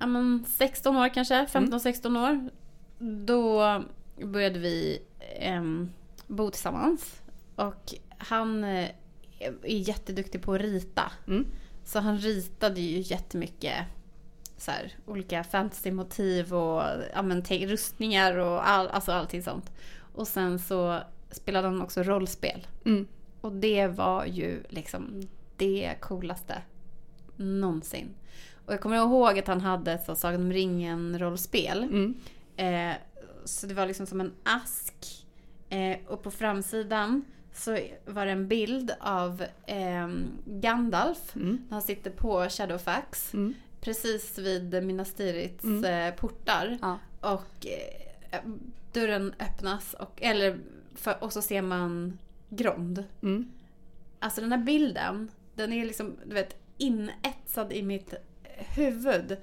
Ja 0.00 0.06
men 0.06 0.44
16 0.48 0.96
år 0.96 1.14
kanske, 1.14 1.44
15-16 1.44 2.28
år. 2.28 2.50
Då 3.26 3.62
började 4.26 4.58
vi 4.58 5.02
em, 5.38 5.90
bo 6.26 6.50
tillsammans. 6.50 7.22
Och 7.56 7.94
han 8.18 8.64
eh, 8.64 8.88
är 9.62 9.88
jätteduktig 9.88 10.42
på 10.42 10.54
att 10.54 10.60
rita. 10.60 11.12
Mm. 11.26 11.46
Så 11.84 11.98
han 11.98 12.18
ritade 12.18 12.80
ju 12.80 13.00
jättemycket 13.00 13.86
så 14.56 14.70
här, 14.70 14.96
olika 15.06 15.44
fantasymotiv 15.44 16.54
och 16.54 16.82
ja, 17.14 17.22
men, 17.22 17.42
rustningar 17.42 18.38
och 18.38 18.68
all, 18.68 18.88
alltså 18.88 19.12
allting 19.12 19.42
sånt. 19.42 19.70
Och 20.14 20.28
sen 20.28 20.58
så 20.58 21.00
spelade 21.30 21.68
han 21.68 21.82
också 21.82 22.02
rollspel. 22.02 22.66
Mm. 22.84 23.06
Och 23.40 23.52
det 23.52 23.86
var 23.86 24.24
ju 24.24 24.62
liksom 24.68 25.28
det 25.56 25.94
coolaste 26.00 26.62
någonsin. 27.36 28.14
Och 28.68 28.74
jag 28.74 28.80
kommer 28.80 28.96
ihåg 28.96 29.38
att 29.38 29.46
han 29.46 29.60
hade 29.60 29.92
ett 29.92 30.04
så 30.06 30.14
Sagan 30.14 30.40
om 30.40 30.52
ringen-rollspel. 30.52 31.82
Mm. 31.82 32.14
Eh, 32.56 32.96
så 33.44 33.66
det 33.66 33.74
var 33.74 33.86
liksom 33.86 34.06
som 34.06 34.20
en 34.20 34.32
ask. 34.42 35.26
Eh, 35.68 35.96
och 36.06 36.22
på 36.22 36.30
framsidan 36.30 37.24
så 37.54 37.78
var 38.06 38.26
det 38.26 38.32
en 38.32 38.48
bild 38.48 38.90
av 39.00 39.44
eh, 39.66 40.08
Gandalf. 40.44 41.36
Mm. 41.36 41.58
Han 41.70 41.82
sitter 41.82 42.10
på 42.10 42.48
Shadowfax. 42.48 43.34
Mm. 43.34 43.54
Precis 43.80 44.38
vid 44.38 44.84
Minas 44.84 45.14
Tiriths 45.14 45.64
Mm. 45.64 45.84
eh, 45.84 46.14
portar. 46.14 46.78
Ja. 46.82 46.98
Och 47.20 47.66
eh, 47.66 48.40
dörren 48.92 49.34
öppnas 49.38 49.94
och, 49.94 50.22
eller, 50.22 50.58
för, 50.94 51.16
och 51.20 51.32
så 51.32 51.42
ser 51.42 51.62
man 51.62 52.18
Grond. 52.48 53.04
Mm. 53.22 53.50
Alltså 54.18 54.40
den 54.40 54.52
här 54.52 54.58
bilden, 54.58 55.30
den 55.54 55.72
är 55.72 55.84
liksom 55.84 56.16
du 56.24 56.34
vet, 56.34 56.56
inetsad 56.78 57.72
i 57.72 57.82
mitt 57.82 58.14
huvud. 58.74 59.36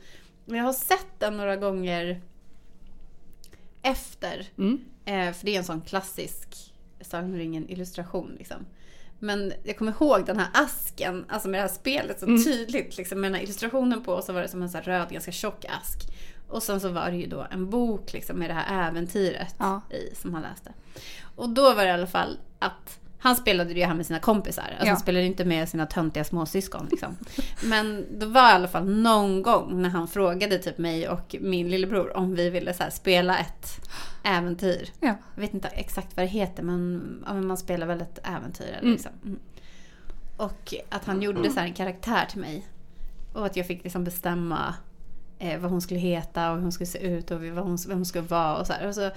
Jag 0.46 0.64
har 0.64 0.74
sett 0.74 1.08
den 1.20 1.38
några 1.38 1.56
gånger 1.56 2.22
efter. 3.82 4.48
Mm. 4.58 4.80
Eh, 5.06 5.34
för 5.34 5.46
det 5.46 5.56
är 5.56 5.58
en 5.58 5.64
sån 5.64 5.82
klassisk 5.82 6.72
Sagan 7.02 7.26
om 7.26 7.36
ringen 7.36 7.70
illustration 7.70 8.36
liksom. 8.38 8.66
Men 9.20 9.54
jag 9.64 9.78
kommer 9.78 9.92
ihåg 9.92 10.26
den 10.26 10.40
här 10.40 10.48
asken, 10.54 11.26
alltså 11.30 11.50
med 11.50 11.58
det 11.58 11.62
här 11.62 11.76
spelet 11.76 12.20
så 12.20 12.26
Mm. 12.26 12.44
tydligt. 12.44 12.98
Liksom, 12.98 13.22
med 13.22 13.32
den 13.32 13.36
här 13.36 13.44
illustrationen 13.44 14.04
på 14.04 14.22
så 14.22 14.34
var 14.34 14.42
det 14.42 14.48
som 14.48 14.62
en 14.62 14.70
här 14.70 14.82
röd, 14.82 15.10
ganska 15.10 15.32
tjock 15.32 15.66
ask. 15.66 16.00
Och 16.48 16.64
sen 16.64 16.80
så 16.82 16.90
var 16.90 17.12
det 17.12 17.18
ju 17.18 17.28
då 17.28 17.48
en 17.52 17.70
bok 17.70 18.14
liksom, 18.14 18.40
med 18.40 18.50
det 18.50 18.54
här 18.54 18.88
äventyret 18.90 19.56
Ja. 19.60 19.82
i 19.92 20.16
som 20.16 20.34
han 20.34 20.44
läste. 20.44 20.74
Och 21.36 21.50
då 21.50 21.74
var 21.74 21.84
det 21.84 21.90
i 21.90 21.92
alla 21.92 22.08
fall 22.08 22.38
att 22.60 23.00
han 23.26 23.36
spelade 23.36 23.74
ju 23.74 23.84
här 23.86 23.94
med 23.94 24.06
sina 24.06 24.20
kompisar. 24.20 24.64
Alltså 24.64 24.86
Ja. 24.86 24.92
han 24.92 25.00
spelade 25.00 25.26
inte 25.26 25.46
med 25.46 25.70
sina 25.70 25.86
töntiga 25.86 26.24
småsyskon. 26.24 26.88
Liksom. 26.92 27.18
Men 27.64 28.06
det 28.20 28.26
var 28.26 28.50
i 28.50 28.54
alla 28.54 28.68
fall 28.68 28.86
någon 28.86 29.42
gång 29.42 29.82
när 29.82 29.90
han 29.90 30.08
frågade 30.08 30.58
typ 30.58 30.78
mig 30.78 31.10
och 31.10 31.36
min 31.40 31.70
lillebror 31.70 32.18
om 32.18 32.36
vi 32.36 32.50
ville 32.50 32.74
så 32.74 32.84
här, 32.84 32.90
spela 32.90 33.38
ett 33.40 33.90
äventyr. 34.24 34.90
Ja. 35.00 35.16
Jag 35.36 35.42
vet 35.42 35.54
inte 35.54 35.68
exakt 35.68 36.18
vad 36.18 36.26
det 36.26 36.30
heter 36.30 36.64
men, 36.64 37.24
ja, 37.28 37.34
men 37.34 37.48
man 37.48 37.58
spelar 37.58 37.88
väl 37.88 38.02
ett 38.02 38.20
äventyr. 38.24 38.66
Eller 38.68 38.80
Mm. 38.80 38.92
liksom. 38.92 39.12
mm. 39.26 39.40
Och 40.38 40.74
att 40.90 41.06
han 41.06 41.22
gjorde 41.22 41.50
så 41.52 41.60
här 41.60 41.68
en 41.68 41.74
karaktär 41.74 42.26
till 42.30 42.40
mig. 42.42 42.68
Och 43.34 43.46
att 43.46 43.56
jag 43.56 43.68
fick 43.68 43.84
liksom 43.84 44.04
bestämma 44.04 44.74
eh, 45.40 45.60
vad 45.60 45.72
hon 45.72 45.82
skulle 45.82 46.00
heta 46.00 46.50
och 46.50 46.56
hur 46.56 46.62
hon 46.64 46.72
skulle 46.72 46.88
se 46.88 47.00
ut 47.08 47.32
och 47.32 47.42
vad 47.42 47.64
hon, 47.66 47.78
vem 47.88 47.98
hon 47.98 48.06
skulle 48.06 48.28
vara. 48.28 48.56
Och 48.58 48.68
så, 48.68 48.74
här. 48.74 48.88
och 48.88 48.96
så 48.96 49.12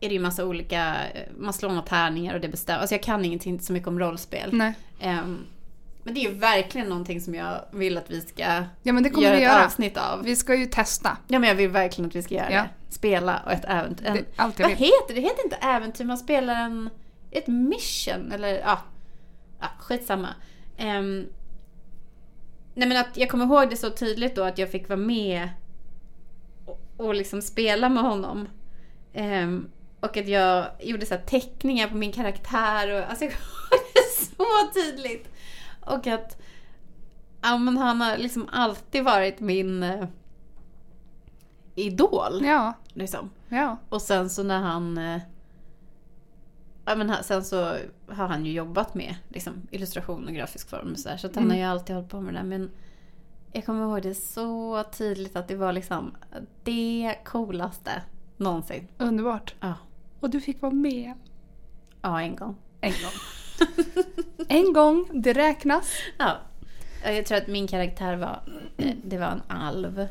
är 0.00 0.08
det 0.08 0.14
ju 0.14 0.20
massa 0.20 0.44
olika, 0.44 0.94
eh, 1.14 1.22
man 1.38 1.52
slår 1.52 1.68
några 1.68 1.82
tärningar 1.82 2.34
och 2.34 2.40
det 2.40 2.48
bestämmer. 2.48 2.80
Alltså 2.80 2.94
jag 2.94 3.02
kan 3.02 3.24
ingenting 3.24 3.60
så 3.60 3.72
mycket 3.72 3.88
om 3.88 4.00
rollspel. 4.00 4.48
Nej. 4.52 4.72
Ehm, 5.00 5.38
men 6.02 6.14
det 6.14 6.20
är 6.20 6.30
ju 6.30 6.34
verkligen 6.38 6.88
någonting 6.88 7.20
som 7.20 7.34
jag 7.34 7.64
vill 7.70 7.98
att 7.98 8.10
vi 8.10 8.20
ska 8.20 8.42
Ja 8.82 8.92
men 8.92 9.02
det 9.02 9.10
kommer 9.10 9.26
göra 9.26 9.36
vi 9.36 9.42
ett 9.44 9.48
göra. 9.52 9.64
avsnitt 9.64 9.96
av. 9.96 10.22
Vi 10.22 10.36
ska 10.36 10.54
ju 10.54 10.66
testa. 10.66 11.16
Ja 11.28 11.38
men 11.38 11.48
jag 11.48 11.56
vill 11.56 11.70
verkligen 11.70 12.08
att 12.08 12.16
vi 12.16 12.22
ska 12.22 12.34
göra 12.34 12.52
Ja. 12.52 12.62
det. 12.62 12.94
Spela 12.94 13.42
och 13.46 13.52
ett 13.52 13.64
äventyr. 13.64 14.24
Vad 14.36 14.56
vill. 14.56 14.66
heter 14.76 15.08
det? 15.08 15.14
Det 15.14 15.20
heter 15.20 15.44
inte 15.44 15.56
äventyr, 15.56 16.04
man 16.04 16.18
spelar 16.18 16.54
en, 16.54 16.90
ett 17.30 17.46
mission 17.46 18.32
eller 18.32 18.48
ja, 18.58 18.78
ja 19.60 19.66
skitsamma. 19.78 20.28
Um, 20.80 21.26
nej 22.74 22.88
men 22.88 22.96
att 22.96 23.16
jag 23.16 23.30
kommer 23.30 23.44
ihåg 23.44 23.70
det 23.70 23.76
så 23.76 23.90
tydligt 23.90 24.36
då 24.36 24.42
att 24.44 24.58
jag 24.58 24.70
fick 24.70 24.88
vara 24.88 25.00
med 25.00 25.48
och, 26.66 26.80
och 26.96 27.14
liksom 27.14 27.42
spela 27.42 27.88
med 27.88 28.02
honom. 28.02 28.48
Ehm, 29.12 29.68
och 30.00 30.16
att 30.16 30.28
jag 30.28 30.66
gjorde 30.80 31.06
så 31.06 31.16
teckningar 31.26 31.88
på 31.88 31.96
min 31.96 32.12
karaktär. 32.12 32.92
Och, 32.92 33.10
alltså 33.10 33.24
jag 33.24 33.32
det 33.94 34.00
så 34.36 34.44
tydligt. 34.74 35.28
Och 35.80 36.06
att 36.06 36.40
ja, 37.42 37.58
men 37.58 37.76
han 37.76 38.00
har 38.00 38.16
liksom 38.16 38.48
alltid 38.52 39.04
varit 39.04 39.40
min 39.40 39.82
eh, 39.82 40.04
idol. 41.74 42.44
Ja, 42.44 42.72
Liksom. 42.92 43.30
ja. 43.48 43.76
Och 43.88 44.02
sen 44.02 44.30
så 44.30 44.42
när 44.42 44.58
han... 44.60 44.98
eh, 44.98 45.20
Ja, 46.84 46.94
men 46.96 47.24
sen 47.24 47.44
så 47.44 47.56
har 48.08 48.26
han 48.28 48.46
ju 48.46 48.52
jobbat 48.52 48.94
med 48.94 49.14
liksom, 49.28 49.52
illustration 49.70 50.26
och 50.26 50.32
grafisk 50.34 50.70
form 50.70 50.92
och 50.92 50.98
så, 50.98 51.08
där, 51.08 51.16
så 51.16 51.26
att 51.26 51.34
han 51.34 51.44
Mm. 51.44 51.50
har 51.56 51.58
ju 51.64 51.70
alltid 51.72 51.94
hållit 51.96 52.10
på 52.10 52.20
med 52.20 52.34
det 52.34 52.38
där. 52.38 52.46
Men 52.46 52.70
jag 53.52 53.66
kommer 53.66 53.82
ihåg 53.84 54.02
det 54.02 54.14
så 54.14 54.84
tydligt 54.92 55.36
att 55.36 55.48
det 55.48 55.56
var 55.56 55.72
liksom 55.72 56.16
det 56.64 57.14
coolaste 57.24 58.02
någonsin. 58.36 58.88
Underbart. 58.98 59.54
Ja, 59.60 59.74
Och 60.20 60.30
du 60.30 60.40
fick 60.40 60.62
vara 60.62 60.72
med. 60.72 61.12
ja 62.02 62.20
en 62.20 62.36
gång. 62.36 62.56
En 62.80 62.92
gång. 62.92 63.12
en 64.48 64.72
gång, 64.72 65.08
det 65.22 65.32
räknas. 65.32 65.92
Ja. 66.18 66.36
Jag 67.04 67.26
tror 67.26 67.38
att 67.38 67.46
min 67.46 67.66
karaktär 67.66 68.16
var, 68.16 68.42
eh, 68.76 68.94
det 69.04 69.18
var 69.18 69.26
en 69.26 69.42
alv. 69.48 70.08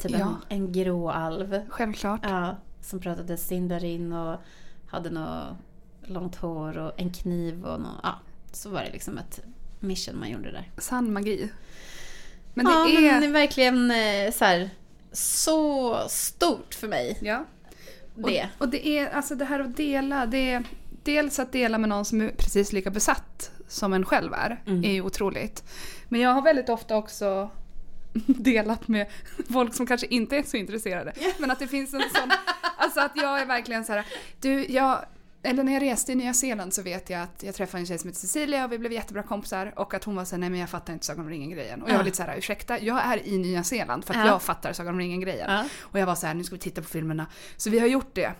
Typ 0.00 0.14
en, 0.14 0.20
Ja. 0.20 0.36
en 0.48 0.72
grå 0.72 1.10
alv. 1.10 1.60
Självklart. 1.68 2.20
Ja, 2.22 2.56
som 2.80 3.00
pratade 3.00 3.36
sindarin 3.36 4.12
och 4.12 4.40
hade 4.86 5.10
något 5.10 5.56
långt 6.02 6.36
hår 6.36 6.78
och 6.78 6.92
en 6.96 7.10
kniv 7.12 7.64
och 7.64 7.80
nå 7.80 7.88
ja, 8.02 8.14
så 8.52 8.70
var 8.70 8.82
det 8.82 8.90
liksom 8.92 9.18
ett 9.18 9.40
mission 9.80 10.18
man 10.18 10.30
gjorde 10.30 10.50
där. 10.52 10.70
Sann 10.78 11.12
magi. 11.12 11.50
Men 12.54 12.64
det 12.66 12.72
ja, 12.72 12.88
är... 12.88 13.12
men 13.12 13.20
det 13.20 13.26
är 13.26 13.32
verkligen 13.32 13.90
eh, 13.90 14.32
så 14.32 14.44
här, 14.44 14.70
så 15.12 15.96
stort 16.08 16.74
för 16.74 16.88
mig. 16.88 17.18
Ja. 17.22 17.44
Och, 18.22 18.30
Det. 18.30 18.48
och 18.58 18.68
det 18.68 18.88
är 18.88 19.10
alltså 19.10 19.34
det 19.34 19.44
här 19.44 19.60
att 19.60 19.76
dela. 19.76 20.26
Det 20.26 20.50
är, 20.50 20.64
dels 21.02 21.38
att 21.38 21.52
dela 21.52 21.78
med 21.78 21.88
någon 21.88 22.04
som 22.04 22.20
är 22.20 22.28
precis 22.28 22.72
lika 22.72 22.90
besatt 22.90 23.50
som 23.68 23.92
en 23.92 24.04
själv 24.04 24.32
är. 24.32 24.62
Mm. 24.66 24.84
är 24.84 24.92
ju 24.92 25.02
otroligt. 25.02 25.64
Men 26.08 26.20
jag 26.20 26.30
har 26.30 26.42
väldigt 26.42 26.68
ofta 26.68 26.96
också 26.96 27.50
delat 28.26 28.88
med 28.88 29.06
folk 29.52 29.74
som 29.74 29.86
kanske 29.86 30.06
inte 30.06 30.36
är 30.36 30.42
så 30.42 30.56
intresserade. 30.56 31.12
Men 31.38 31.50
att 31.50 31.58
det 31.58 31.66
finns 31.68 31.94
en 31.94 32.00
sån... 32.00 32.30
Alltså 32.78 33.00
att 33.00 33.12
jag 33.14 33.40
är 33.40 33.46
verkligen 33.46 33.84
så 33.84 33.92
här... 33.92 34.04
Du, 34.40 34.66
jag... 34.66 35.04
Eller 35.46 35.62
när 35.64 35.72
jag 35.72 35.82
reste 35.82 36.12
i 36.12 36.14
Nya 36.14 36.34
Zeeland 36.34 36.74
så 36.74 36.82
vet 36.82 37.10
jag 37.10 37.22
att 37.22 37.42
jag 37.42 37.54
träffade 37.54 37.80
en 37.82 37.86
tjej 37.86 37.98
som 37.98 38.08
heter 38.08 38.20
Cecilia 38.20 38.64
och 38.64 38.72
vi 38.72 38.78
blev 38.78 38.92
jättebra 38.92 39.22
kompisar 39.22 39.72
och 39.76 39.94
att 39.94 40.04
hon 40.04 40.16
var 40.16 40.24
såhär, 40.24 40.40
nej 40.40 40.50
men 40.50 40.60
jag 40.60 40.70
fattar 40.70 40.92
inte 40.92 41.06
Sagan 41.06 41.24
om 41.24 41.30
ringen-grejen. 41.30 41.82
Och 41.82 41.90
jag 41.90 41.96
var 41.96 42.04
lite 42.04 42.16
såhär, 42.16 42.36
ursäkta, 42.38 42.78
jag 42.80 43.04
är 43.04 43.26
i 43.26 43.38
Nya 43.38 43.64
Zeeland 43.64 44.04
för 44.04 44.14
att 44.14 44.20
Ja. 44.20 44.26
jag 44.26 44.42
fattar 44.42 44.72
Sagan 44.72 44.94
om 44.94 45.00
ringen-grejen. 45.00 45.50
Och 45.80 45.98
jag 45.98 46.06
var 46.06 46.14
så 46.14 46.26
här, 46.26 46.34
nu 46.34 46.44
ska 46.44 46.54
vi 46.54 46.60
titta 46.60 46.82
på 46.82 46.88
filmerna. 46.88 47.26
Så 47.56 47.70
vi 47.70 47.78
har 47.78 47.86
gjort 47.86 48.14
det. 48.14 48.32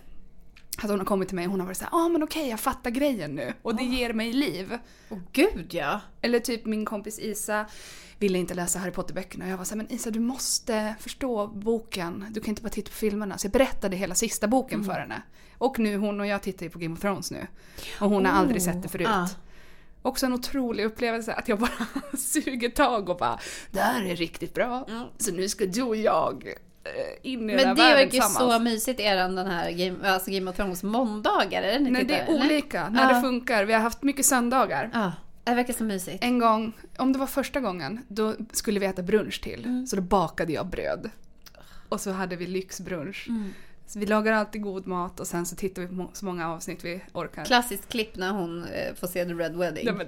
Att 0.78 0.90
hon 0.90 0.98
har 0.98 1.06
kommit 1.06 1.28
till 1.28 1.36
mig 1.36 1.44
och 1.44 1.50
hon 1.50 1.60
har 1.60 1.66
varit 1.66 1.76
så 1.76 1.84
här, 1.84 1.90
ja 1.92 2.04
ah, 2.04 2.08
men 2.08 2.22
okej 2.22 2.48
jag 2.48 2.60
fattar 2.60 2.90
grejen 2.90 3.34
nu. 3.34 3.52
Och 3.62 3.76
det 3.76 3.84
ger 3.84 4.12
mig 4.12 4.32
liv. 4.32 4.78
Åh 5.08 5.18
gud 5.32 5.74
ja. 5.74 6.00
Eller 6.20 6.40
typ 6.40 6.66
min 6.66 6.84
kompis 6.84 7.18
Isa 7.18 7.66
ville 8.18 8.38
inte 8.38 8.54
läsa 8.54 8.78
Harry 8.78 8.90
Potter-böckerna. 8.90 9.44
Och 9.44 9.50
jag 9.50 9.56
var 9.56 9.64
så 9.64 9.70
här, 9.70 9.76
men 9.76 9.92
Isa 9.92 10.10
du 10.10 10.20
måste 10.20 10.94
förstå 11.00 11.46
boken. 11.46 12.26
Du 12.30 12.40
kan 12.40 12.48
inte 12.48 12.62
bara 12.62 12.68
titta 12.68 12.88
på 12.88 12.96
filmerna. 12.96 13.38
Så 13.38 13.46
jag 13.46 13.52
berättade 13.52 13.96
hela 13.96 14.14
sista 14.14 14.48
boken 14.48 14.84
för 14.84 14.92
henne. 14.92 15.22
Och 15.58 15.78
nu, 15.78 15.96
hon 15.96 16.20
och 16.20 16.26
jag 16.26 16.42
tittar 16.42 16.66
ju 16.66 16.70
på 16.70 16.78
Game 16.78 16.94
of 16.94 17.00
Thrones 17.00 17.30
nu. 17.30 17.46
Och 18.00 18.10
hon 18.10 18.26
har 18.26 18.32
aldrig 18.32 18.62
sett 18.62 18.82
det 18.82 18.88
förut. 18.88 19.08
Ja. 19.10 19.28
Också 20.02 20.26
en 20.26 20.32
otrolig 20.32 20.84
upplevelse 20.84 21.32
att 21.32 21.48
jag 21.48 21.58
bara 21.58 21.86
suger 22.18 22.68
tag 22.68 23.08
och 23.08 23.16
bara 23.16 23.38
Det 23.70 23.80
här 23.80 24.04
är 24.04 24.16
riktigt 24.16 24.54
bra. 24.54 24.86
Mm. 24.88 25.06
Så 25.18 25.32
nu 25.32 25.48
ska 25.48 25.66
du 25.66 25.82
och 25.82 25.96
jag 25.96 26.54
in 27.22 27.50
i 27.50 27.56
den 27.56 27.58
här 27.58 27.66
Men 27.66 27.76
det 27.76 27.82
världen 27.82 27.96
verkar 27.96 28.16
ju 28.16 28.22
så 28.34 28.58
mysigt, 28.58 29.00
eran 29.00 29.34
den 29.34 29.46
här 29.46 29.70
Game, 29.70 30.08
alltså 30.10 30.30
Game 30.30 30.50
of 30.50 30.56
Thrones 30.56 30.82
måndagar, 30.82 31.62
är 31.62 31.72
det 31.72 31.78
ni 31.78 31.90
Nej, 31.90 32.04
det 32.04 32.14
är 32.18 32.26
eller? 32.26 32.44
olika 32.44 32.88
när 32.88 33.02
Ja. 33.08 33.14
det 33.14 33.20
funkar. 33.20 33.64
Vi 33.64 33.72
har 33.72 33.80
haft 33.80 34.02
mycket 34.02 34.26
söndagar. 34.26 34.90
Ja, 34.92 35.12
det 35.44 35.54
verkar 35.54 35.74
så 35.74 35.84
mysigt. 35.84 36.24
En 36.24 36.38
gång, 36.38 36.72
om 36.96 37.12
det 37.12 37.18
var 37.18 37.26
första 37.26 37.60
gången, 37.60 38.00
då 38.08 38.34
skulle 38.52 38.80
vi 38.80 38.86
äta 38.86 39.02
brunch 39.02 39.40
till. 39.42 39.64
Mm. 39.64 39.86
Så 39.86 39.96
då 39.96 40.02
bakade 40.02 40.52
jag 40.52 40.66
bröd. 40.66 41.10
Och 41.88 42.00
så 42.00 42.10
hade 42.10 42.36
vi 42.36 42.46
lyxbrunch. 42.46 43.26
Mm. 43.28 43.52
Så 43.86 43.98
vi 43.98 44.06
lagar 44.06 44.32
alltid 44.32 44.62
god 44.62 44.86
mat 44.86 45.20
och 45.20 45.26
sen 45.26 45.46
så 45.46 45.56
tittar 45.56 45.82
vi 45.82 45.88
på 45.88 46.10
så 46.12 46.24
många 46.24 46.48
avsnitt 46.48 46.84
vi 46.84 47.00
orkar. 47.12 47.44
Klassiskt 47.44 47.88
klipp 47.88 48.16
när 48.16 48.32
hon 48.32 48.64
eh, 48.64 48.94
får 48.94 49.06
se 49.06 49.24
The 49.24 49.32
Red 49.32 49.56
Wedding. 49.56 49.84
Nej, 49.84 49.94
men, 49.94 50.06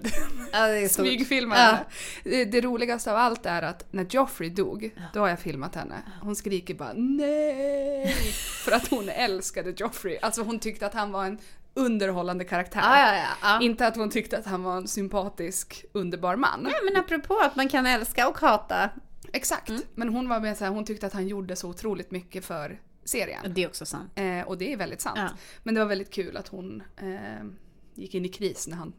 ja, 0.53 0.67
det 0.67 0.79
är 0.79 0.89
stort. 0.89 1.07
Smygfilma 1.07 1.57
Ja. 1.57 1.79
Det, 2.25 2.45
det 2.45 2.61
roligaste 2.61 3.11
av 3.11 3.17
allt 3.17 3.47
är 3.47 3.63
att 3.63 3.85
när 3.91 4.07
Joffrey 4.11 4.51
dog, 4.51 4.95
då 5.15 5.21
har 5.21 5.29
jag 5.29 5.41
filmat 5.41 5.75
henne. 5.75 5.95
Hon 6.23 6.37
skriker 6.37 6.75
bara 6.75 6.93
nej. 6.93 8.13
För 8.65 8.73
att 8.73 8.89
hon 8.89 9.09
älskade 9.09 9.75
Joffrey. 9.77 10.19
Alltså 10.23 10.43
hon 10.43 10.59
tyckte 10.59 10.87
att 10.87 10.95
han 10.95 11.13
var 11.13 11.25
en 11.25 11.39
underhållande 11.75 12.45
karaktär. 12.45 12.81
Ja, 12.81 12.99
ja, 12.99 13.15
ja. 13.15 13.29
ja. 13.43 13.61
Inte 13.61 13.87
att 13.87 13.97
hon 13.97 14.11
tyckte 14.11 14.39
att 14.39 14.47
han 14.47 14.63
var 14.63 14.77
en 14.77 14.89
sympatisk, 14.89 15.85
underbar 15.93 16.37
man. 16.37 16.69
Ja, 16.71 16.79
men 16.85 16.97
apropå 16.97 17.39
att 17.39 17.57
man 17.57 17.69
kan 17.69 17.87
älska 17.87 18.29
och 18.29 18.39
hata. 18.39 18.91
Exakt. 19.33 19.73
Men 19.95 20.09
hon 20.09 20.29
var 20.29 20.41
med 20.41 20.57
så 20.57 20.65
här, 20.65 20.73
hon 20.73 20.85
tyckte 20.85 21.07
att 21.07 21.13
han 21.13 21.29
gjorde 21.29 21.57
så 21.57 21.69
otroligt 21.69 22.11
mycket 22.11 22.45
för 22.45 22.79
serien. 23.09 23.53
Det 23.55 23.65
är 23.65 23.69
också 23.69 23.87
sant. 23.87 24.13
Eh, 24.15 24.41
och 24.41 24.59
det 24.59 24.73
är 24.73 24.77
väldigt 24.77 25.01
sant. 25.01 25.19
Ja. 25.19 25.29
Men 25.63 25.75
det 25.75 25.81
var 25.81 25.89
väldigt 25.89 26.11
kul 26.11 26.37
att 26.37 26.49
hon 26.49 26.83
eh, 26.97 27.47
gick 27.95 28.15
in 28.15 28.25
i 28.25 28.29
kris 28.29 28.69
när 28.69 28.77
han 28.77 28.93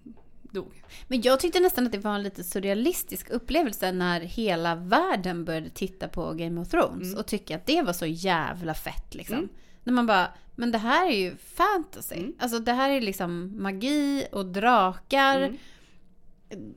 dog. 0.51 0.83
Men 1.07 1.21
jag 1.21 1.39
tyckte 1.39 1.59
nästan 1.59 1.85
att 1.85 1.91
det 1.91 1.97
var 1.97 2.15
en 2.15 2.23
lite 2.23 2.43
surrealistisk 2.43 3.29
upplevelse 3.29 3.91
när 3.91 4.21
hela 4.21 4.75
världen 4.75 5.45
började 5.45 5.69
titta 5.69 6.07
på 6.07 6.33
Game 6.33 6.61
of 6.61 6.69
Thrones 6.69 7.15
och 7.15 7.27
tycka 7.27 7.55
att 7.55 7.65
det 7.65 7.81
var 7.81 7.93
så 7.93 8.05
jävla 8.05 8.73
fett 8.73 9.15
liksom. 9.15 9.37
Mm. 9.37 9.49
När 9.83 9.93
man 9.93 10.07
bara, 10.07 10.27
men 10.55 10.71
det 10.71 10.77
här 10.77 11.07
är 11.07 11.15
ju 11.15 11.37
fantasy. 11.37 12.15
Mm. 12.15 12.33
Alltså 12.39 12.59
det 12.59 12.73
här 12.73 12.89
är 12.89 13.01
liksom 13.01 13.63
magi 13.63 14.27
och 14.31 14.45
drakar. 14.45 15.41
Mm. 15.41 15.57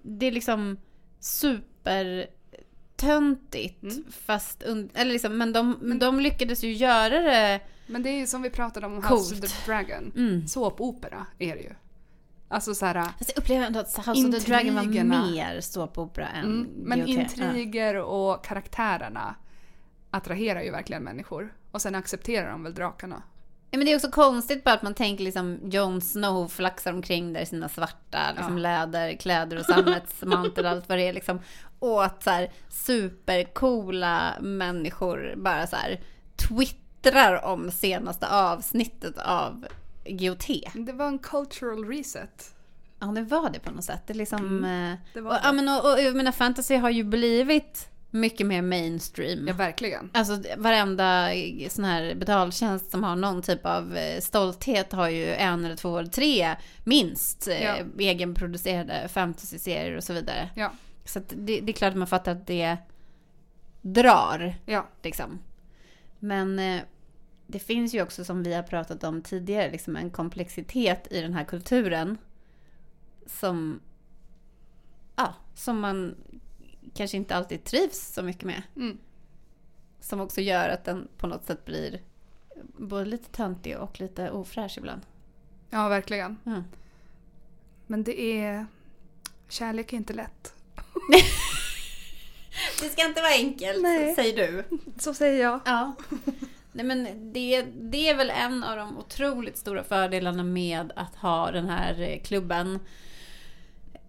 Det 0.03 0.27
är 0.27 0.33
liksom 0.33 0.77
super 1.21 2.27
töntigt 3.07 3.83
Mm. 3.83 4.05
fast 4.11 4.63
eller 4.63 5.13
liksom, 5.13 5.39
men 5.39 5.53
de, 5.53 5.77
men 5.81 5.99
de 5.99 6.21
lyckades 6.21 6.65
ju 6.65 6.73
göra 6.73 7.19
det 7.21 7.61
Men 7.87 8.03
det 8.03 8.09
är 8.11 8.19
ju 8.19 8.27
som 8.27 8.43
vi 8.43 8.51
pratade 8.51 8.87
om 8.87 9.03
Coolt. 9.03 9.21
House 9.21 9.35
of 9.35 9.41
the 9.41 9.71
Dragon. 9.71 10.13
mm. 10.17 10.49
Såpopera 10.49 11.27
är 11.39 11.55
det 11.57 11.63
ju. 11.63 11.73
Alltså 12.49 12.75
så 12.75 12.87
här, 12.87 13.03
Fast 13.19 13.33
jag 13.35 13.39
upplever 13.43 13.67
ändå 13.67 13.81
att 13.81 13.97
House 14.07 14.11
of 14.29 14.35
the 14.35 14.51
Dragon 14.51 14.75
var 14.75 14.83
Intrigerna. 14.83 15.27
mer 15.31 15.61
såpopera 15.61 16.29
än 16.29 16.45
mm, 16.45 16.69
men 16.77 16.99
GOT. 16.99 17.09
intriger 17.09 17.95
och 17.97 18.45
karaktärerna 18.45 19.35
attraherar 20.11 20.63
ju 20.63 20.71
verkligen 20.71 21.03
människor. 21.03 21.55
Och 21.71 21.83
sen 21.83 21.95
accepterar 21.95 22.51
de 22.51 22.63
väl 22.63 22.75
drakarna. 22.75 23.23
Ja, 23.71 23.79
men 23.79 23.87
det 23.87 23.93
är 23.93 23.97
också 23.97 24.11
konstigt 24.11 24.65
bara 24.65 24.75
att 24.75 24.83
man 24.83 24.95
tänker 24.95 25.25
liksom 25.25 25.59
Jon 25.65 26.01
Snow 26.01 26.49
flaxar 26.49 26.93
omkring 26.93 27.33
där 27.33 27.41
i 27.41 27.47
sina 27.47 27.69
svarta 27.69 28.19
liksom, 28.37 28.59
Ja. 28.59 28.63
läderkläder 28.63 29.59
och 29.59 29.65
sammetsmantel 29.65 30.65
och 30.65 30.71
allt 30.71 30.89
vad 30.89 30.99
det 30.99 31.09
är. 31.09 31.13
Liksom. 31.13 31.41
Att 31.83 32.23
så 32.23 32.31
här, 32.31 32.51
supercoola 32.69 34.35
människor 34.41 35.35
bara 35.37 35.67
så 35.67 35.77
här 35.77 36.01
twittrar 36.49 37.45
om 37.45 37.71
senaste 37.71 38.29
avsnittet 38.29 39.19
av 39.19 39.67
GOT. 40.07 40.47
Det 40.75 40.93
var 40.93 41.07
en 41.09 41.19
cultural 41.19 41.85
reset. 41.85 42.55
Ja, 43.01 43.07
det 43.07 43.23
var 43.23 43.51
det 43.51 43.59
på 43.59 43.71
något 43.71 43.85
sätt. 43.85 44.03
Det 44.07 44.15
liksom... 44.15 44.65
eh, 44.65 44.95
det 45.15 45.21
var 45.21 45.31
och, 45.31 45.37
det. 45.37 45.41
ja, 45.45 45.53
men, 45.53 45.69
och, 45.69 45.93
och, 45.93 46.01
jag 46.01 46.17
menar, 46.17 46.33
fantasy 46.33 46.77
har 46.77 46.91
ju 46.91 47.05
blivit 47.05 47.89
mycket 48.11 48.47
mer 48.47 48.63
mainstream. 48.63 49.49
Ja, 49.49 49.55
verkligen. 49.55 50.11
Alltså 50.15 50.43
varenda 50.57 51.29
sån 51.69 51.85
här 51.85 52.15
betaltjänst 52.15 52.91
som 52.91 53.05
har 53.05 53.17
någon 53.17 53.43
typ 53.43 53.67
av 53.67 53.97
eh, 53.97 54.21
stolthet 54.21 54.93
har 54.93 55.09
ju 55.09 55.35
en 55.35 55.65
eller 55.65 55.77
två 55.77 55.99
eller 55.99 56.11
tre 56.11 56.57
minst 56.85 57.49
eh, 57.49 57.65
Ja. 57.65 57.77
egenproducerade 57.99 59.09
fantasy-serier 59.09 59.97
och 59.97 60.05
så 60.05 60.13
vidare. 60.13 60.49
Ja, 60.55 60.73
Så 61.05 61.21
det, 61.29 61.61
det 61.61 61.73
är 61.73 61.77
klart 61.77 61.91
att 61.91 61.99
man 61.99 62.07
fattar 62.07 62.33
att 62.33 62.47
det 62.47 62.77
drar 63.83 64.55
ja. 64.67 64.87
liksom. 65.03 65.39
Men 66.19 66.59
eh, 66.59 66.83
det 67.47 67.59
finns 67.59 67.95
ju 67.95 68.03
också 68.03 68.25
som 68.25 68.43
vi 68.43 68.55
har 68.55 68.63
pratat 68.63 69.05
om 69.05 69.23
tidigare 69.23 69.71
liksom 69.71 69.97
en 69.97 70.11
komplexitet 70.11 71.13
i 71.13 71.21
den 71.21 71.35
här 71.35 71.45
kulturen 71.45 72.19
som 73.27 73.81
ja, 75.17 75.35
som 75.55 75.81
man 75.81 76.15
kanske 76.95 77.17
inte 77.17 77.37
alltid 77.37 77.65
trivs 77.65 78.13
så 78.15 78.23
mycket 78.23 78.45
med. 78.45 78.63
Mm. 78.77 78.99
Som 80.01 80.21
också 80.21 80.41
gör 80.41 80.69
att 80.69 80.85
den 80.85 81.09
på 81.17 81.27
något 81.27 81.45
sätt 81.45 81.65
blir 81.65 82.01
både 82.65 83.05
lite 83.05 83.31
töntig 83.31 83.79
och 83.79 84.01
lite 84.01 84.31
ofräsch 84.31 84.79
ibland. 84.79 85.03
ja 85.71 85.89
verkligen. 85.89 86.37
Mm. 86.47 86.63
Men 87.87 88.05
det 88.05 88.21
är... 88.21 88.67
Kärlek 89.49 89.93
är 89.93 89.97
inte 89.97 90.13
lätt. 90.13 90.55
Det 92.81 92.89
ska 92.89 93.07
inte 93.07 93.21
vara 93.21 93.33
enkelt, 93.33 93.83
Nej. 93.83 94.15
säger 94.15 94.37
du. 94.37 94.65
Så 94.99 95.15
säger 95.15 95.43
jag. 95.43 95.61
Ja. 95.65 95.95
Nej, 96.73 96.87
men 96.87 97.33
det, 97.33 97.63
det 97.63 98.09
är 98.09 98.17
väl 98.17 98.31
en 98.31 98.65
av 98.65 98.77
de 98.77 98.99
otroligt 98.99 99.57
stora 99.57 99.85
fördelarna 99.85 100.43
med 100.43 100.93
att 100.97 101.17
ha 101.17 101.51
den 101.51 101.69
här 101.69 102.01
eh, 102.01 102.23
klubben. 102.23 102.79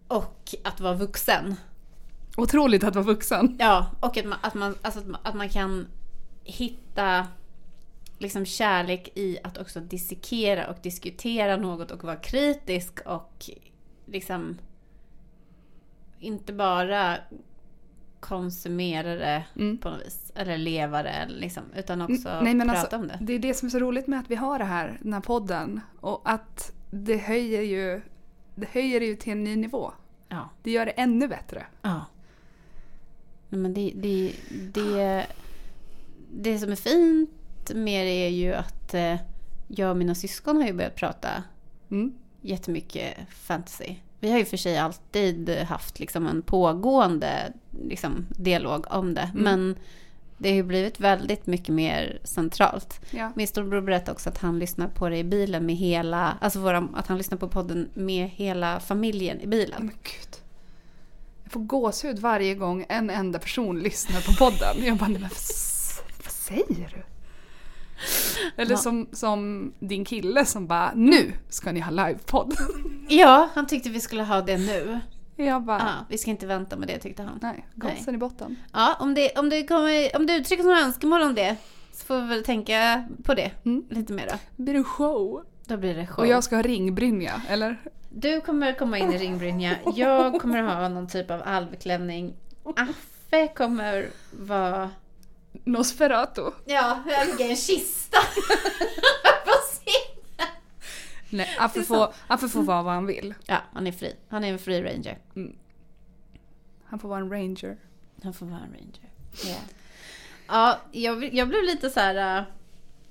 Och 0.07 0.55
att 0.63 0.79
vara 0.79 0.93
vuxen. 0.93 1.55
Otroligt 2.37 2.83
att 2.83 2.95
vara 2.95 3.05
vuxen. 3.05 3.55
Ja, 3.59 3.91
och 3.99 4.17
att 4.17 4.25
man, 4.25 4.39
att 4.41 4.53
man, 4.53 4.75
alltså 4.81 4.99
att 4.99 5.07
man, 5.07 5.21
att 5.23 5.35
man 5.35 5.49
kan 5.49 5.87
hitta 6.43 7.27
liksom 8.17 8.45
kärlek 8.45 9.09
i 9.15 9.37
att 9.43 9.57
också 9.57 9.79
dissekera 9.79 10.67
och 10.67 10.77
diskutera 10.81 11.57
något 11.57 11.91
och 11.91 12.03
vara 12.03 12.15
kritisk 12.15 12.99
och 13.05 13.49
liksom 14.05 14.57
inte 16.23 16.53
bara 16.53 17.17
konsumera 18.19 19.15
det 19.15 19.43
Mm. 19.55 19.77
på 19.77 19.89
något 19.89 20.05
vis. 20.05 20.31
Eller 20.35 20.57
leva 20.57 21.03
det 21.03 21.25
liksom, 21.29 21.63
utan 21.75 22.01
också 22.01 22.39
nej, 22.41 22.59
prata 22.59 22.79
alltså, 22.79 22.95
om 22.97 23.07
det. 23.07 23.17
Det 23.21 23.33
är 23.33 23.39
det 23.39 23.53
som 23.53 23.65
är 23.65 23.69
så 23.69 23.79
roligt 23.79 24.07
med 24.07 24.19
att 24.19 24.31
vi 24.31 24.35
har 24.35 24.59
det 24.59 24.65
här, 24.65 24.97
den 25.01 25.13
här 25.13 25.21
podden. 25.21 25.81
Och 25.99 26.21
att 26.25 26.71
det 26.91 27.17
höjer 27.17 27.61
ju, 27.61 28.01
det 28.55 28.69
höjer 28.69 28.99
det 28.99 29.05
ju 29.05 29.15
till 29.15 29.31
en 29.31 29.43
ny 29.43 29.55
nivå. 29.55 29.91
Ja. 30.29 30.49
Det 30.63 30.71
gör 30.71 30.85
det 30.85 30.91
ännu 30.91 31.27
bättre. 31.27 31.65
Ja. 31.81 32.05
Nej, 33.49 33.61
men 33.61 33.73
det, 33.73 33.91
det, 33.95 34.33
det, 34.73 35.25
det 36.31 36.59
som 36.59 36.71
är 36.71 36.75
fint 36.75 37.71
med 37.75 38.05
det 38.07 38.11
är 38.25 38.29
ju 38.29 38.53
att 38.53 38.93
eh, 38.93 39.15
jag 39.67 39.89
och 39.89 39.97
mina 39.97 40.15
syskon 40.15 40.57
har 40.57 40.67
ju 40.67 40.73
börjat 40.73 40.95
prata 40.95 41.29
Mm. 41.91 42.13
jättemycket 42.41 43.17
fantasy. 43.29 43.95
Vi 44.23 44.31
har 44.31 44.37
ju 44.37 44.45
för 44.45 44.57
sig 44.57 44.77
alltid 44.77 45.49
haft 45.49 45.99
liksom 45.99 46.27
en 46.27 46.41
pågående 46.41 47.53
liksom, 47.87 48.25
dialog 48.29 48.85
om 48.89 49.13
det. 49.13 49.31
Mm. 49.33 49.43
Men 49.43 49.75
det 50.37 50.49
har 50.49 50.55
ju 50.55 50.63
blivit 50.63 50.99
väldigt 50.99 51.47
mycket 51.47 51.75
mer 51.75 52.19
centralt. 52.23 52.99
Ja. 53.11 53.31
Min 53.35 53.47
storebror 53.47 53.81
berättade 53.81 54.11
också 54.11 54.29
att 54.29 54.37
han 54.37 54.59
lyssnar 54.59 54.87
på 54.87 55.09
det 55.09 55.17
i 55.17 55.23
bilen 55.23 55.65
med 55.65 55.75
hela, 55.75 56.37
alltså 56.41 56.59
våra, 56.59 56.87
att 56.93 57.07
han 57.07 57.17
lyssnar 57.17 57.37
på 57.37 57.47
podden 57.47 57.89
med 57.93 58.29
hela 58.29 58.79
familjen 58.79 59.41
i 59.41 59.47
bilen. 59.47 59.85
Men 59.85 59.95
gud. 60.03 60.37
Jag 61.43 61.51
får 61.51 61.59
gåshud 61.59 62.19
varje 62.19 62.55
gång 62.55 62.85
en 62.89 63.09
enda 63.09 63.39
person 63.39 63.79
lyssnar 63.79 64.21
på 64.21 64.33
podden. 64.33 64.85
Jag 64.85 64.97
bara, 64.97 65.09
men 65.09 65.21
vad, 65.21 65.31
vad 66.23 66.31
säger 66.31 66.89
du? 66.95 67.12
Eller 68.57 68.75
som, 68.75 69.07
som 69.11 69.71
din 69.79 70.05
kille 70.05 70.45
som 70.45 70.67
bara, 70.67 70.91
nu 70.95 71.31
ska 71.49 71.71
ni 71.71 71.79
ha 71.79 71.91
livepodd. 71.91 72.53
Ja, 73.07 73.49
han 73.53 73.67
tyckte 73.67 73.89
vi 73.89 73.99
skulle 73.99 74.23
ha 74.23 74.41
det 74.41 74.57
nu. 74.57 74.99
Jag 75.35 75.61
bara, 75.63 75.79
Ja, 75.79 76.05
vi 76.09 76.17
ska 76.17 76.31
inte 76.31 76.45
vänta 76.47 76.75
med 76.75 76.87
det 76.87 76.97
tyckte 76.97 77.23
han. 77.23 77.39
nej, 77.41 77.65
gasen 77.75 78.15
i 78.15 78.17
botten. 78.17 78.55
Ja, 78.73 78.95
om 78.99 79.13
det, 79.13 79.31
om 79.39 79.49
det, 79.49 79.63
kommer, 79.67 80.15
om 80.15 80.25
det 80.25 80.35
uttrycks 80.35 80.63
några 80.63 80.79
önskemål 80.79 81.21
om 81.21 81.35
det 81.35 81.55
så 81.93 82.05
får 82.05 82.21
vi 82.21 82.27
väl 82.27 82.43
tänka 82.43 83.03
på 83.23 83.33
det 83.33 83.51
Mm. 83.65 83.85
lite 83.89 84.13
mer 84.13 84.27
då. 84.31 84.35
Det 84.55 84.63
blir 84.63 84.75
en 84.75 84.83
show. 84.83 85.43
Då 85.65 85.77
blir 85.77 85.95
det 85.95 86.07
show. 86.07 86.19
Och 86.19 86.27
jag 86.27 86.43
ska 86.43 86.55
ha 86.55 86.63
ringbrynja, 86.63 87.41
eller? 87.49 87.77
Du 88.09 88.41
kommer 88.41 88.73
komma 88.73 88.97
in 88.97 89.13
i 89.13 89.17
ringbrynja. 89.17 89.75
Jag 89.95 90.41
kommer 90.41 90.61
ha 90.61 90.89
någon 90.89 91.07
typ 91.07 91.31
av 91.31 91.41
alvklänning. 91.45 92.33
Affe 92.75 93.47
kommer 93.47 94.07
vara... 94.31 94.89
Nosferatu. 95.63 96.51
Ja, 96.65 97.03
jag 97.07 97.27
ligger 97.27 97.45
i 97.45 97.49
en 97.49 97.55
kista. 97.55 98.17
Nej, 101.29 101.55
Affe 101.59 101.83
får, 101.83 102.13
Affe 102.27 102.47
får 102.47 102.63
vara 102.63 102.81
vad 102.83 102.93
han 102.93 103.05
vill. 103.05 103.33
Ja, 103.45 103.57
han 103.73 103.87
är 103.87 103.91
fri. 103.91 104.15
Han 104.29 104.43
är 104.43 104.49
en 104.53 104.59
free 104.59 104.81
ranger. 104.83 105.17
Han 106.85 106.99
får 106.99 107.09
vara 107.09 107.19
en 107.19 107.29
ranger. 107.31 107.77
Han 108.23 108.33
får 108.33 108.45
vara 108.45 108.59
en 108.59 108.71
ranger. 108.73 109.09
Ja, 109.45 109.55
ja 110.47 110.79
jag, 110.91 111.33
jag 111.33 111.47
blev 111.47 111.63
lite 111.63 111.89
så 111.89 111.99
här... 111.99 112.37
äh, 112.39 112.43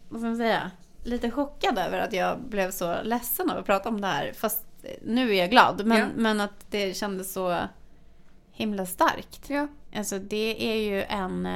Vad 0.09 0.20
ska 0.20 0.28
man 0.28 0.36
säga? 0.36 0.70
Lite 1.05 1.30
chockad 1.30 1.78
över 1.78 1.99
att 1.99 2.12
jag 2.12 2.40
blev 2.40 2.70
så 2.70 3.03
ledsen 3.03 3.51
av 3.51 3.59
att 3.59 3.66
prata 3.66 3.88
om 3.88 4.01
det 4.01 4.07
här. 4.07 4.32
Fast 4.32 4.64
eh, 4.82 4.90
nu 5.03 5.30
är 5.30 5.34
jag 5.38 5.51
glad. 5.51 5.86
Men, 5.86 5.99
Ja. 5.99 6.07
men 6.16 6.40
att 6.40 6.70
det 6.70 6.97
kändes 6.97 7.32
så 7.32 7.59
himla 8.53 8.86
starkt. 8.86 9.51
Ja. 9.51 9.68
Alltså 9.97 10.18
det 10.18 10.72
är 10.72 10.76
ju 10.76 11.03
en... 11.03 11.49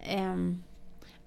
ehm, 0.00 0.62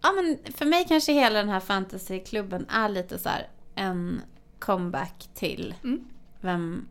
ja 0.01 0.11
men 0.11 0.53
för 0.53 0.65
mig 0.65 0.85
kanske 0.87 1.13
hela 1.13 1.39
den 1.39 1.49
här 1.49 1.59
fantasyklubben 1.59 2.65
är 2.69 2.89
lite 2.89 3.19
så 3.19 3.29
här 3.29 3.47
en 3.75 4.21
comeback 4.59 5.29
till 5.33 5.75
Mm. 5.83 6.05
vem 6.41 6.87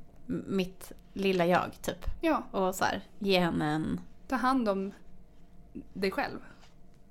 mitt 0.46 0.92
lilla 1.12 1.46
jag 1.46 1.70
typ. 1.82 2.06
Ja, 2.20 2.42
Och 2.50 2.74
så 2.74 2.84
här 2.84 3.02
ge 3.18 3.40
henne 3.40 3.66
en... 3.70 4.00
ta 4.28 4.36
hand 4.36 4.68
om 4.68 4.92
dig 5.92 6.10
själv. 6.10 6.38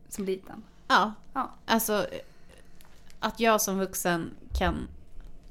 Som 0.09 0.25
liten. 0.25 0.63
Ja, 0.87 1.13
Ja. 1.33 1.51
alltså 1.65 2.05
att 3.19 3.39
jag 3.39 3.61
som 3.61 3.79
vuxen 3.79 4.31
kan 4.59 4.87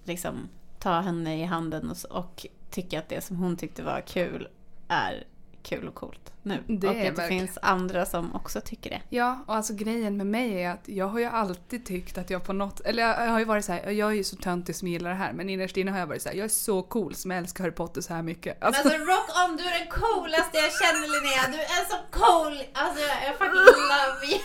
liksom 0.05 0.49
ta 0.79 1.01
henne 1.01 1.41
i 1.43 1.45
handen 1.45 1.91
och, 1.91 2.19
och 2.19 2.47
tycka 2.71 2.99
att 2.99 3.09
det 3.09 3.21
som 3.25 3.37
hon 3.37 3.57
tyckte 3.57 3.83
var 3.83 4.01
kul 4.01 4.49
är 4.89 5.25
kul 5.69 5.89
och 5.89 5.95
coolt 5.95 6.33
nu. 6.43 6.63
Det 6.67 6.89
och 6.89 7.07
att 7.07 7.17
det 7.17 7.29
finns 7.29 7.59
andra 7.63 8.07
som 8.07 8.35
också 8.35 8.61
tycker 8.61 8.91
det. 8.91 9.01
Ja, 9.09 9.45
och 9.47 9.55
alltså 9.55 9.75
grejen 9.75 10.17
med 10.17 10.27
mig 10.27 10.63
är 10.63 10.71
att 10.71 10.89
jag 10.89 11.07
har 11.07 11.19
ju 11.19 11.25
alltid 11.25 11.87
tyckt 11.87 12.19
att 12.19 12.31
jag 12.31 12.45
på 12.45 12.53
något... 12.53 12.81
Eller 12.81 13.03
jag 13.03 13.31
har 13.31 13.39
ju 13.39 13.45
varit 13.45 13.65
så 13.65 13.73
här, 13.73 13.91
jag 13.91 14.11
är 14.11 14.15
ju 14.15 14.25
så 14.25 14.37
töntig 14.37 14.77
som 14.77 14.89
gillar 14.89 15.11
det 15.11 15.17
här. 15.17 15.33
Men 15.33 15.51
innerst 15.51 15.77
inne 15.77 15.91
har 15.91 15.99
jag 15.99 16.07
varit 16.07 16.23
så 16.23 16.29
här, 16.29 16.37
jag 16.37 16.45
är 16.45 16.49
så 16.49 16.83
cool 16.83 17.15
som 17.15 17.31
älskar 17.31 17.65
Harry 17.65 17.75
Potter 17.75 18.01
så 18.01 18.15
här 18.15 18.23
mycket. 18.23 18.63
Alltså, 18.63 18.83
alltså 18.83 18.99
rock 18.99 19.29
on, 19.45 19.57
du 19.57 19.65
är 19.65 19.79
den 19.79 19.89
coolaste 19.89 20.59
jag 20.59 20.73
känner 20.73 21.01
Linnea. 21.01 21.45
Du 21.53 21.61
är 21.61 21.85
så 21.85 21.97
cool. 22.11 22.63
Alltså 22.73 23.01
jag, 23.01 23.17
jag 23.27 23.39
fucking 23.39 23.85
love 23.93 24.27
you. 24.27 24.41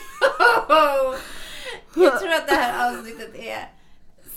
Jag 1.96 2.20
tror 2.20 2.34
att 2.34 2.48
det 2.48 2.56
här 2.56 2.90
avsnittet 2.90 3.36
är 3.36 3.70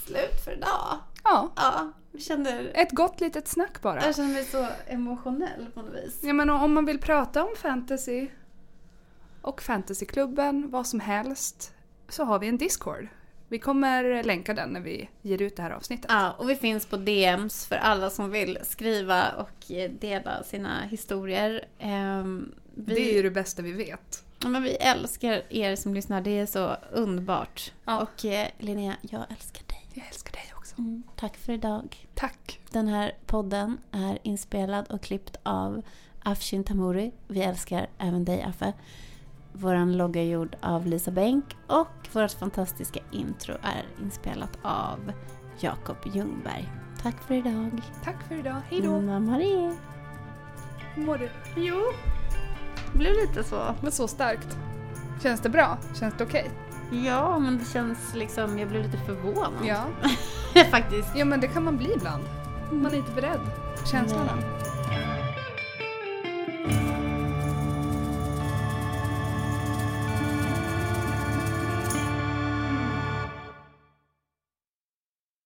slut 0.06 0.44
för 0.44 0.52
idag. 0.52 0.98
ja, 1.24 1.52
Ja, 1.56 1.92
känner, 2.18 2.70
ett 2.74 2.92
gott 2.92 3.20
litet 3.20 3.48
snack 3.48 3.82
bara. 3.82 4.04
jag 4.04 4.16
känner 4.16 4.32
mig 4.34 4.44
så 4.44 4.66
emotionell 4.86 5.66
på 5.74 5.82
något 5.82 5.94
vis. 5.94 6.18
Ja, 6.22 6.32
men 6.32 6.50
om 6.50 6.74
man 6.74 6.84
vill 6.84 6.98
prata 6.98 7.44
om 7.44 7.50
fantasy 7.56 8.28
och 9.42 9.62
fantasyklubben, 9.62 10.70
vad 10.70 10.86
som 10.86 11.00
helst, 11.00 11.72
så 12.08 12.24
har 12.24 12.38
vi 12.38 12.48
en 12.48 12.58
Discord. 12.58 13.08
Vi 13.48 13.58
kommer 13.58 14.22
länka 14.22 14.54
den 14.54 14.68
när 14.70 14.80
vi 14.80 15.08
ger 15.22 15.42
ut 15.42 15.56
det 15.56 15.62
här 15.62 15.70
avsnittet. 15.70 16.06
Ja, 16.08 16.32
och 16.38 16.50
vi 16.50 16.56
finns 16.56 16.86
på 16.86 16.96
DMs 16.96 17.66
för 17.66 17.76
alla 17.76 18.10
som 18.10 18.30
vill 18.30 18.58
skriva 18.62 19.30
och 19.32 19.64
dela 20.00 20.42
sina 20.42 20.80
historier. 20.82 21.64
Ehm, 21.78 22.54
vi, 22.74 22.94
Det 22.94 23.10
är 23.10 23.14
ju 23.14 23.22
det 23.22 23.30
bästa 23.30 23.62
vi 23.62 23.72
vet. 23.72 24.24
ja, 24.42 24.48
men 24.48 24.62
vi 24.62 24.74
älskar 24.74 25.42
er 25.48 25.76
som 25.76 25.94
lyssnar, 25.94 26.20
det 26.20 26.38
är 26.38 26.46
så 26.46 26.76
underbart. 26.92 27.72
Ja. 27.84 28.00
Och 28.02 28.24
eh, 28.24 28.48
Linnea, 28.58 28.96
jag 29.00 29.22
älskar. 29.30 29.62
Jag 29.96 30.06
älskar 30.06 30.32
dig 30.32 30.52
också. 30.56 30.78
Mm, 30.78 31.02
tack 31.16 31.36
för 31.36 31.52
idag. 31.52 32.08
Tack. 32.14 32.60
Den 32.70 32.88
här 32.88 33.12
podden 33.26 33.78
är 33.92 34.18
inspelad 34.22 34.90
och 34.90 35.02
klippt 35.02 35.36
av 35.42 35.82
Afshin 36.22 36.64
Tamuri. 36.64 37.12
Vi 37.28 37.40
älskar 37.42 37.86
även 37.98 38.24
dig 38.24 38.42
Affe. 38.42 38.72
Våran 39.52 39.96
logga 39.96 40.22
är 40.22 40.26
gjord 40.26 40.56
av 40.60 40.86
Lisa 40.86 41.10
Bänk 41.10 41.44
och 41.66 42.08
vårt 42.12 42.30
fantastiska 42.30 43.00
intro 43.12 43.54
är 43.62 43.86
inspelat 44.02 44.58
av 44.62 45.12
Jakob 45.60 45.96
Ljungberg. 46.14 46.68
Tack 47.02 47.22
för 47.22 47.34
idag. 47.34 47.80
Tack 48.04 48.28
för 48.28 48.34
idag. 48.34 48.60
Hej 48.70 48.80
då. 48.80 48.90
Nonna 48.90 49.20
Marie. 49.20 49.76
Hur 50.94 51.02
mår 51.06 51.18
du? 51.18 51.30
Jo, 51.56 51.82
det 52.92 52.98
blev 52.98 53.12
lite 53.12 53.44
så. 53.44 53.74
Men 53.82 53.92
så 53.92 54.08
starkt. 54.08 54.58
Känns 55.22 55.40
det 55.40 55.48
bra? 55.48 55.78
Känns 56.00 56.14
det 56.18 56.24
okej? 56.24 56.50
Ja, 56.90 57.38
men 57.38 57.58
det 57.58 57.64
känns 57.64 58.14
liksom, 58.14 58.58
jag 58.58 58.68
blev 58.68 58.82
lite 58.82 58.98
förvånad. 58.98 59.52
Ja. 59.64 59.84
Faktiskt. 60.70 61.08
Ja, 61.14 61.24
men 61.24 61.40
det 61.40 61.48
kan 61.48 61.64
man 61.64 61.76
bli 61.76 61.92
ibland. 61.92 62.24
Man 62.70 62.92
är 62.92 62.96
inte 62.96 63.12
beredd 63.12 63.40
på 63.80 63.86
känslorna. 63.86 64.34
Nej. 64.34 64.56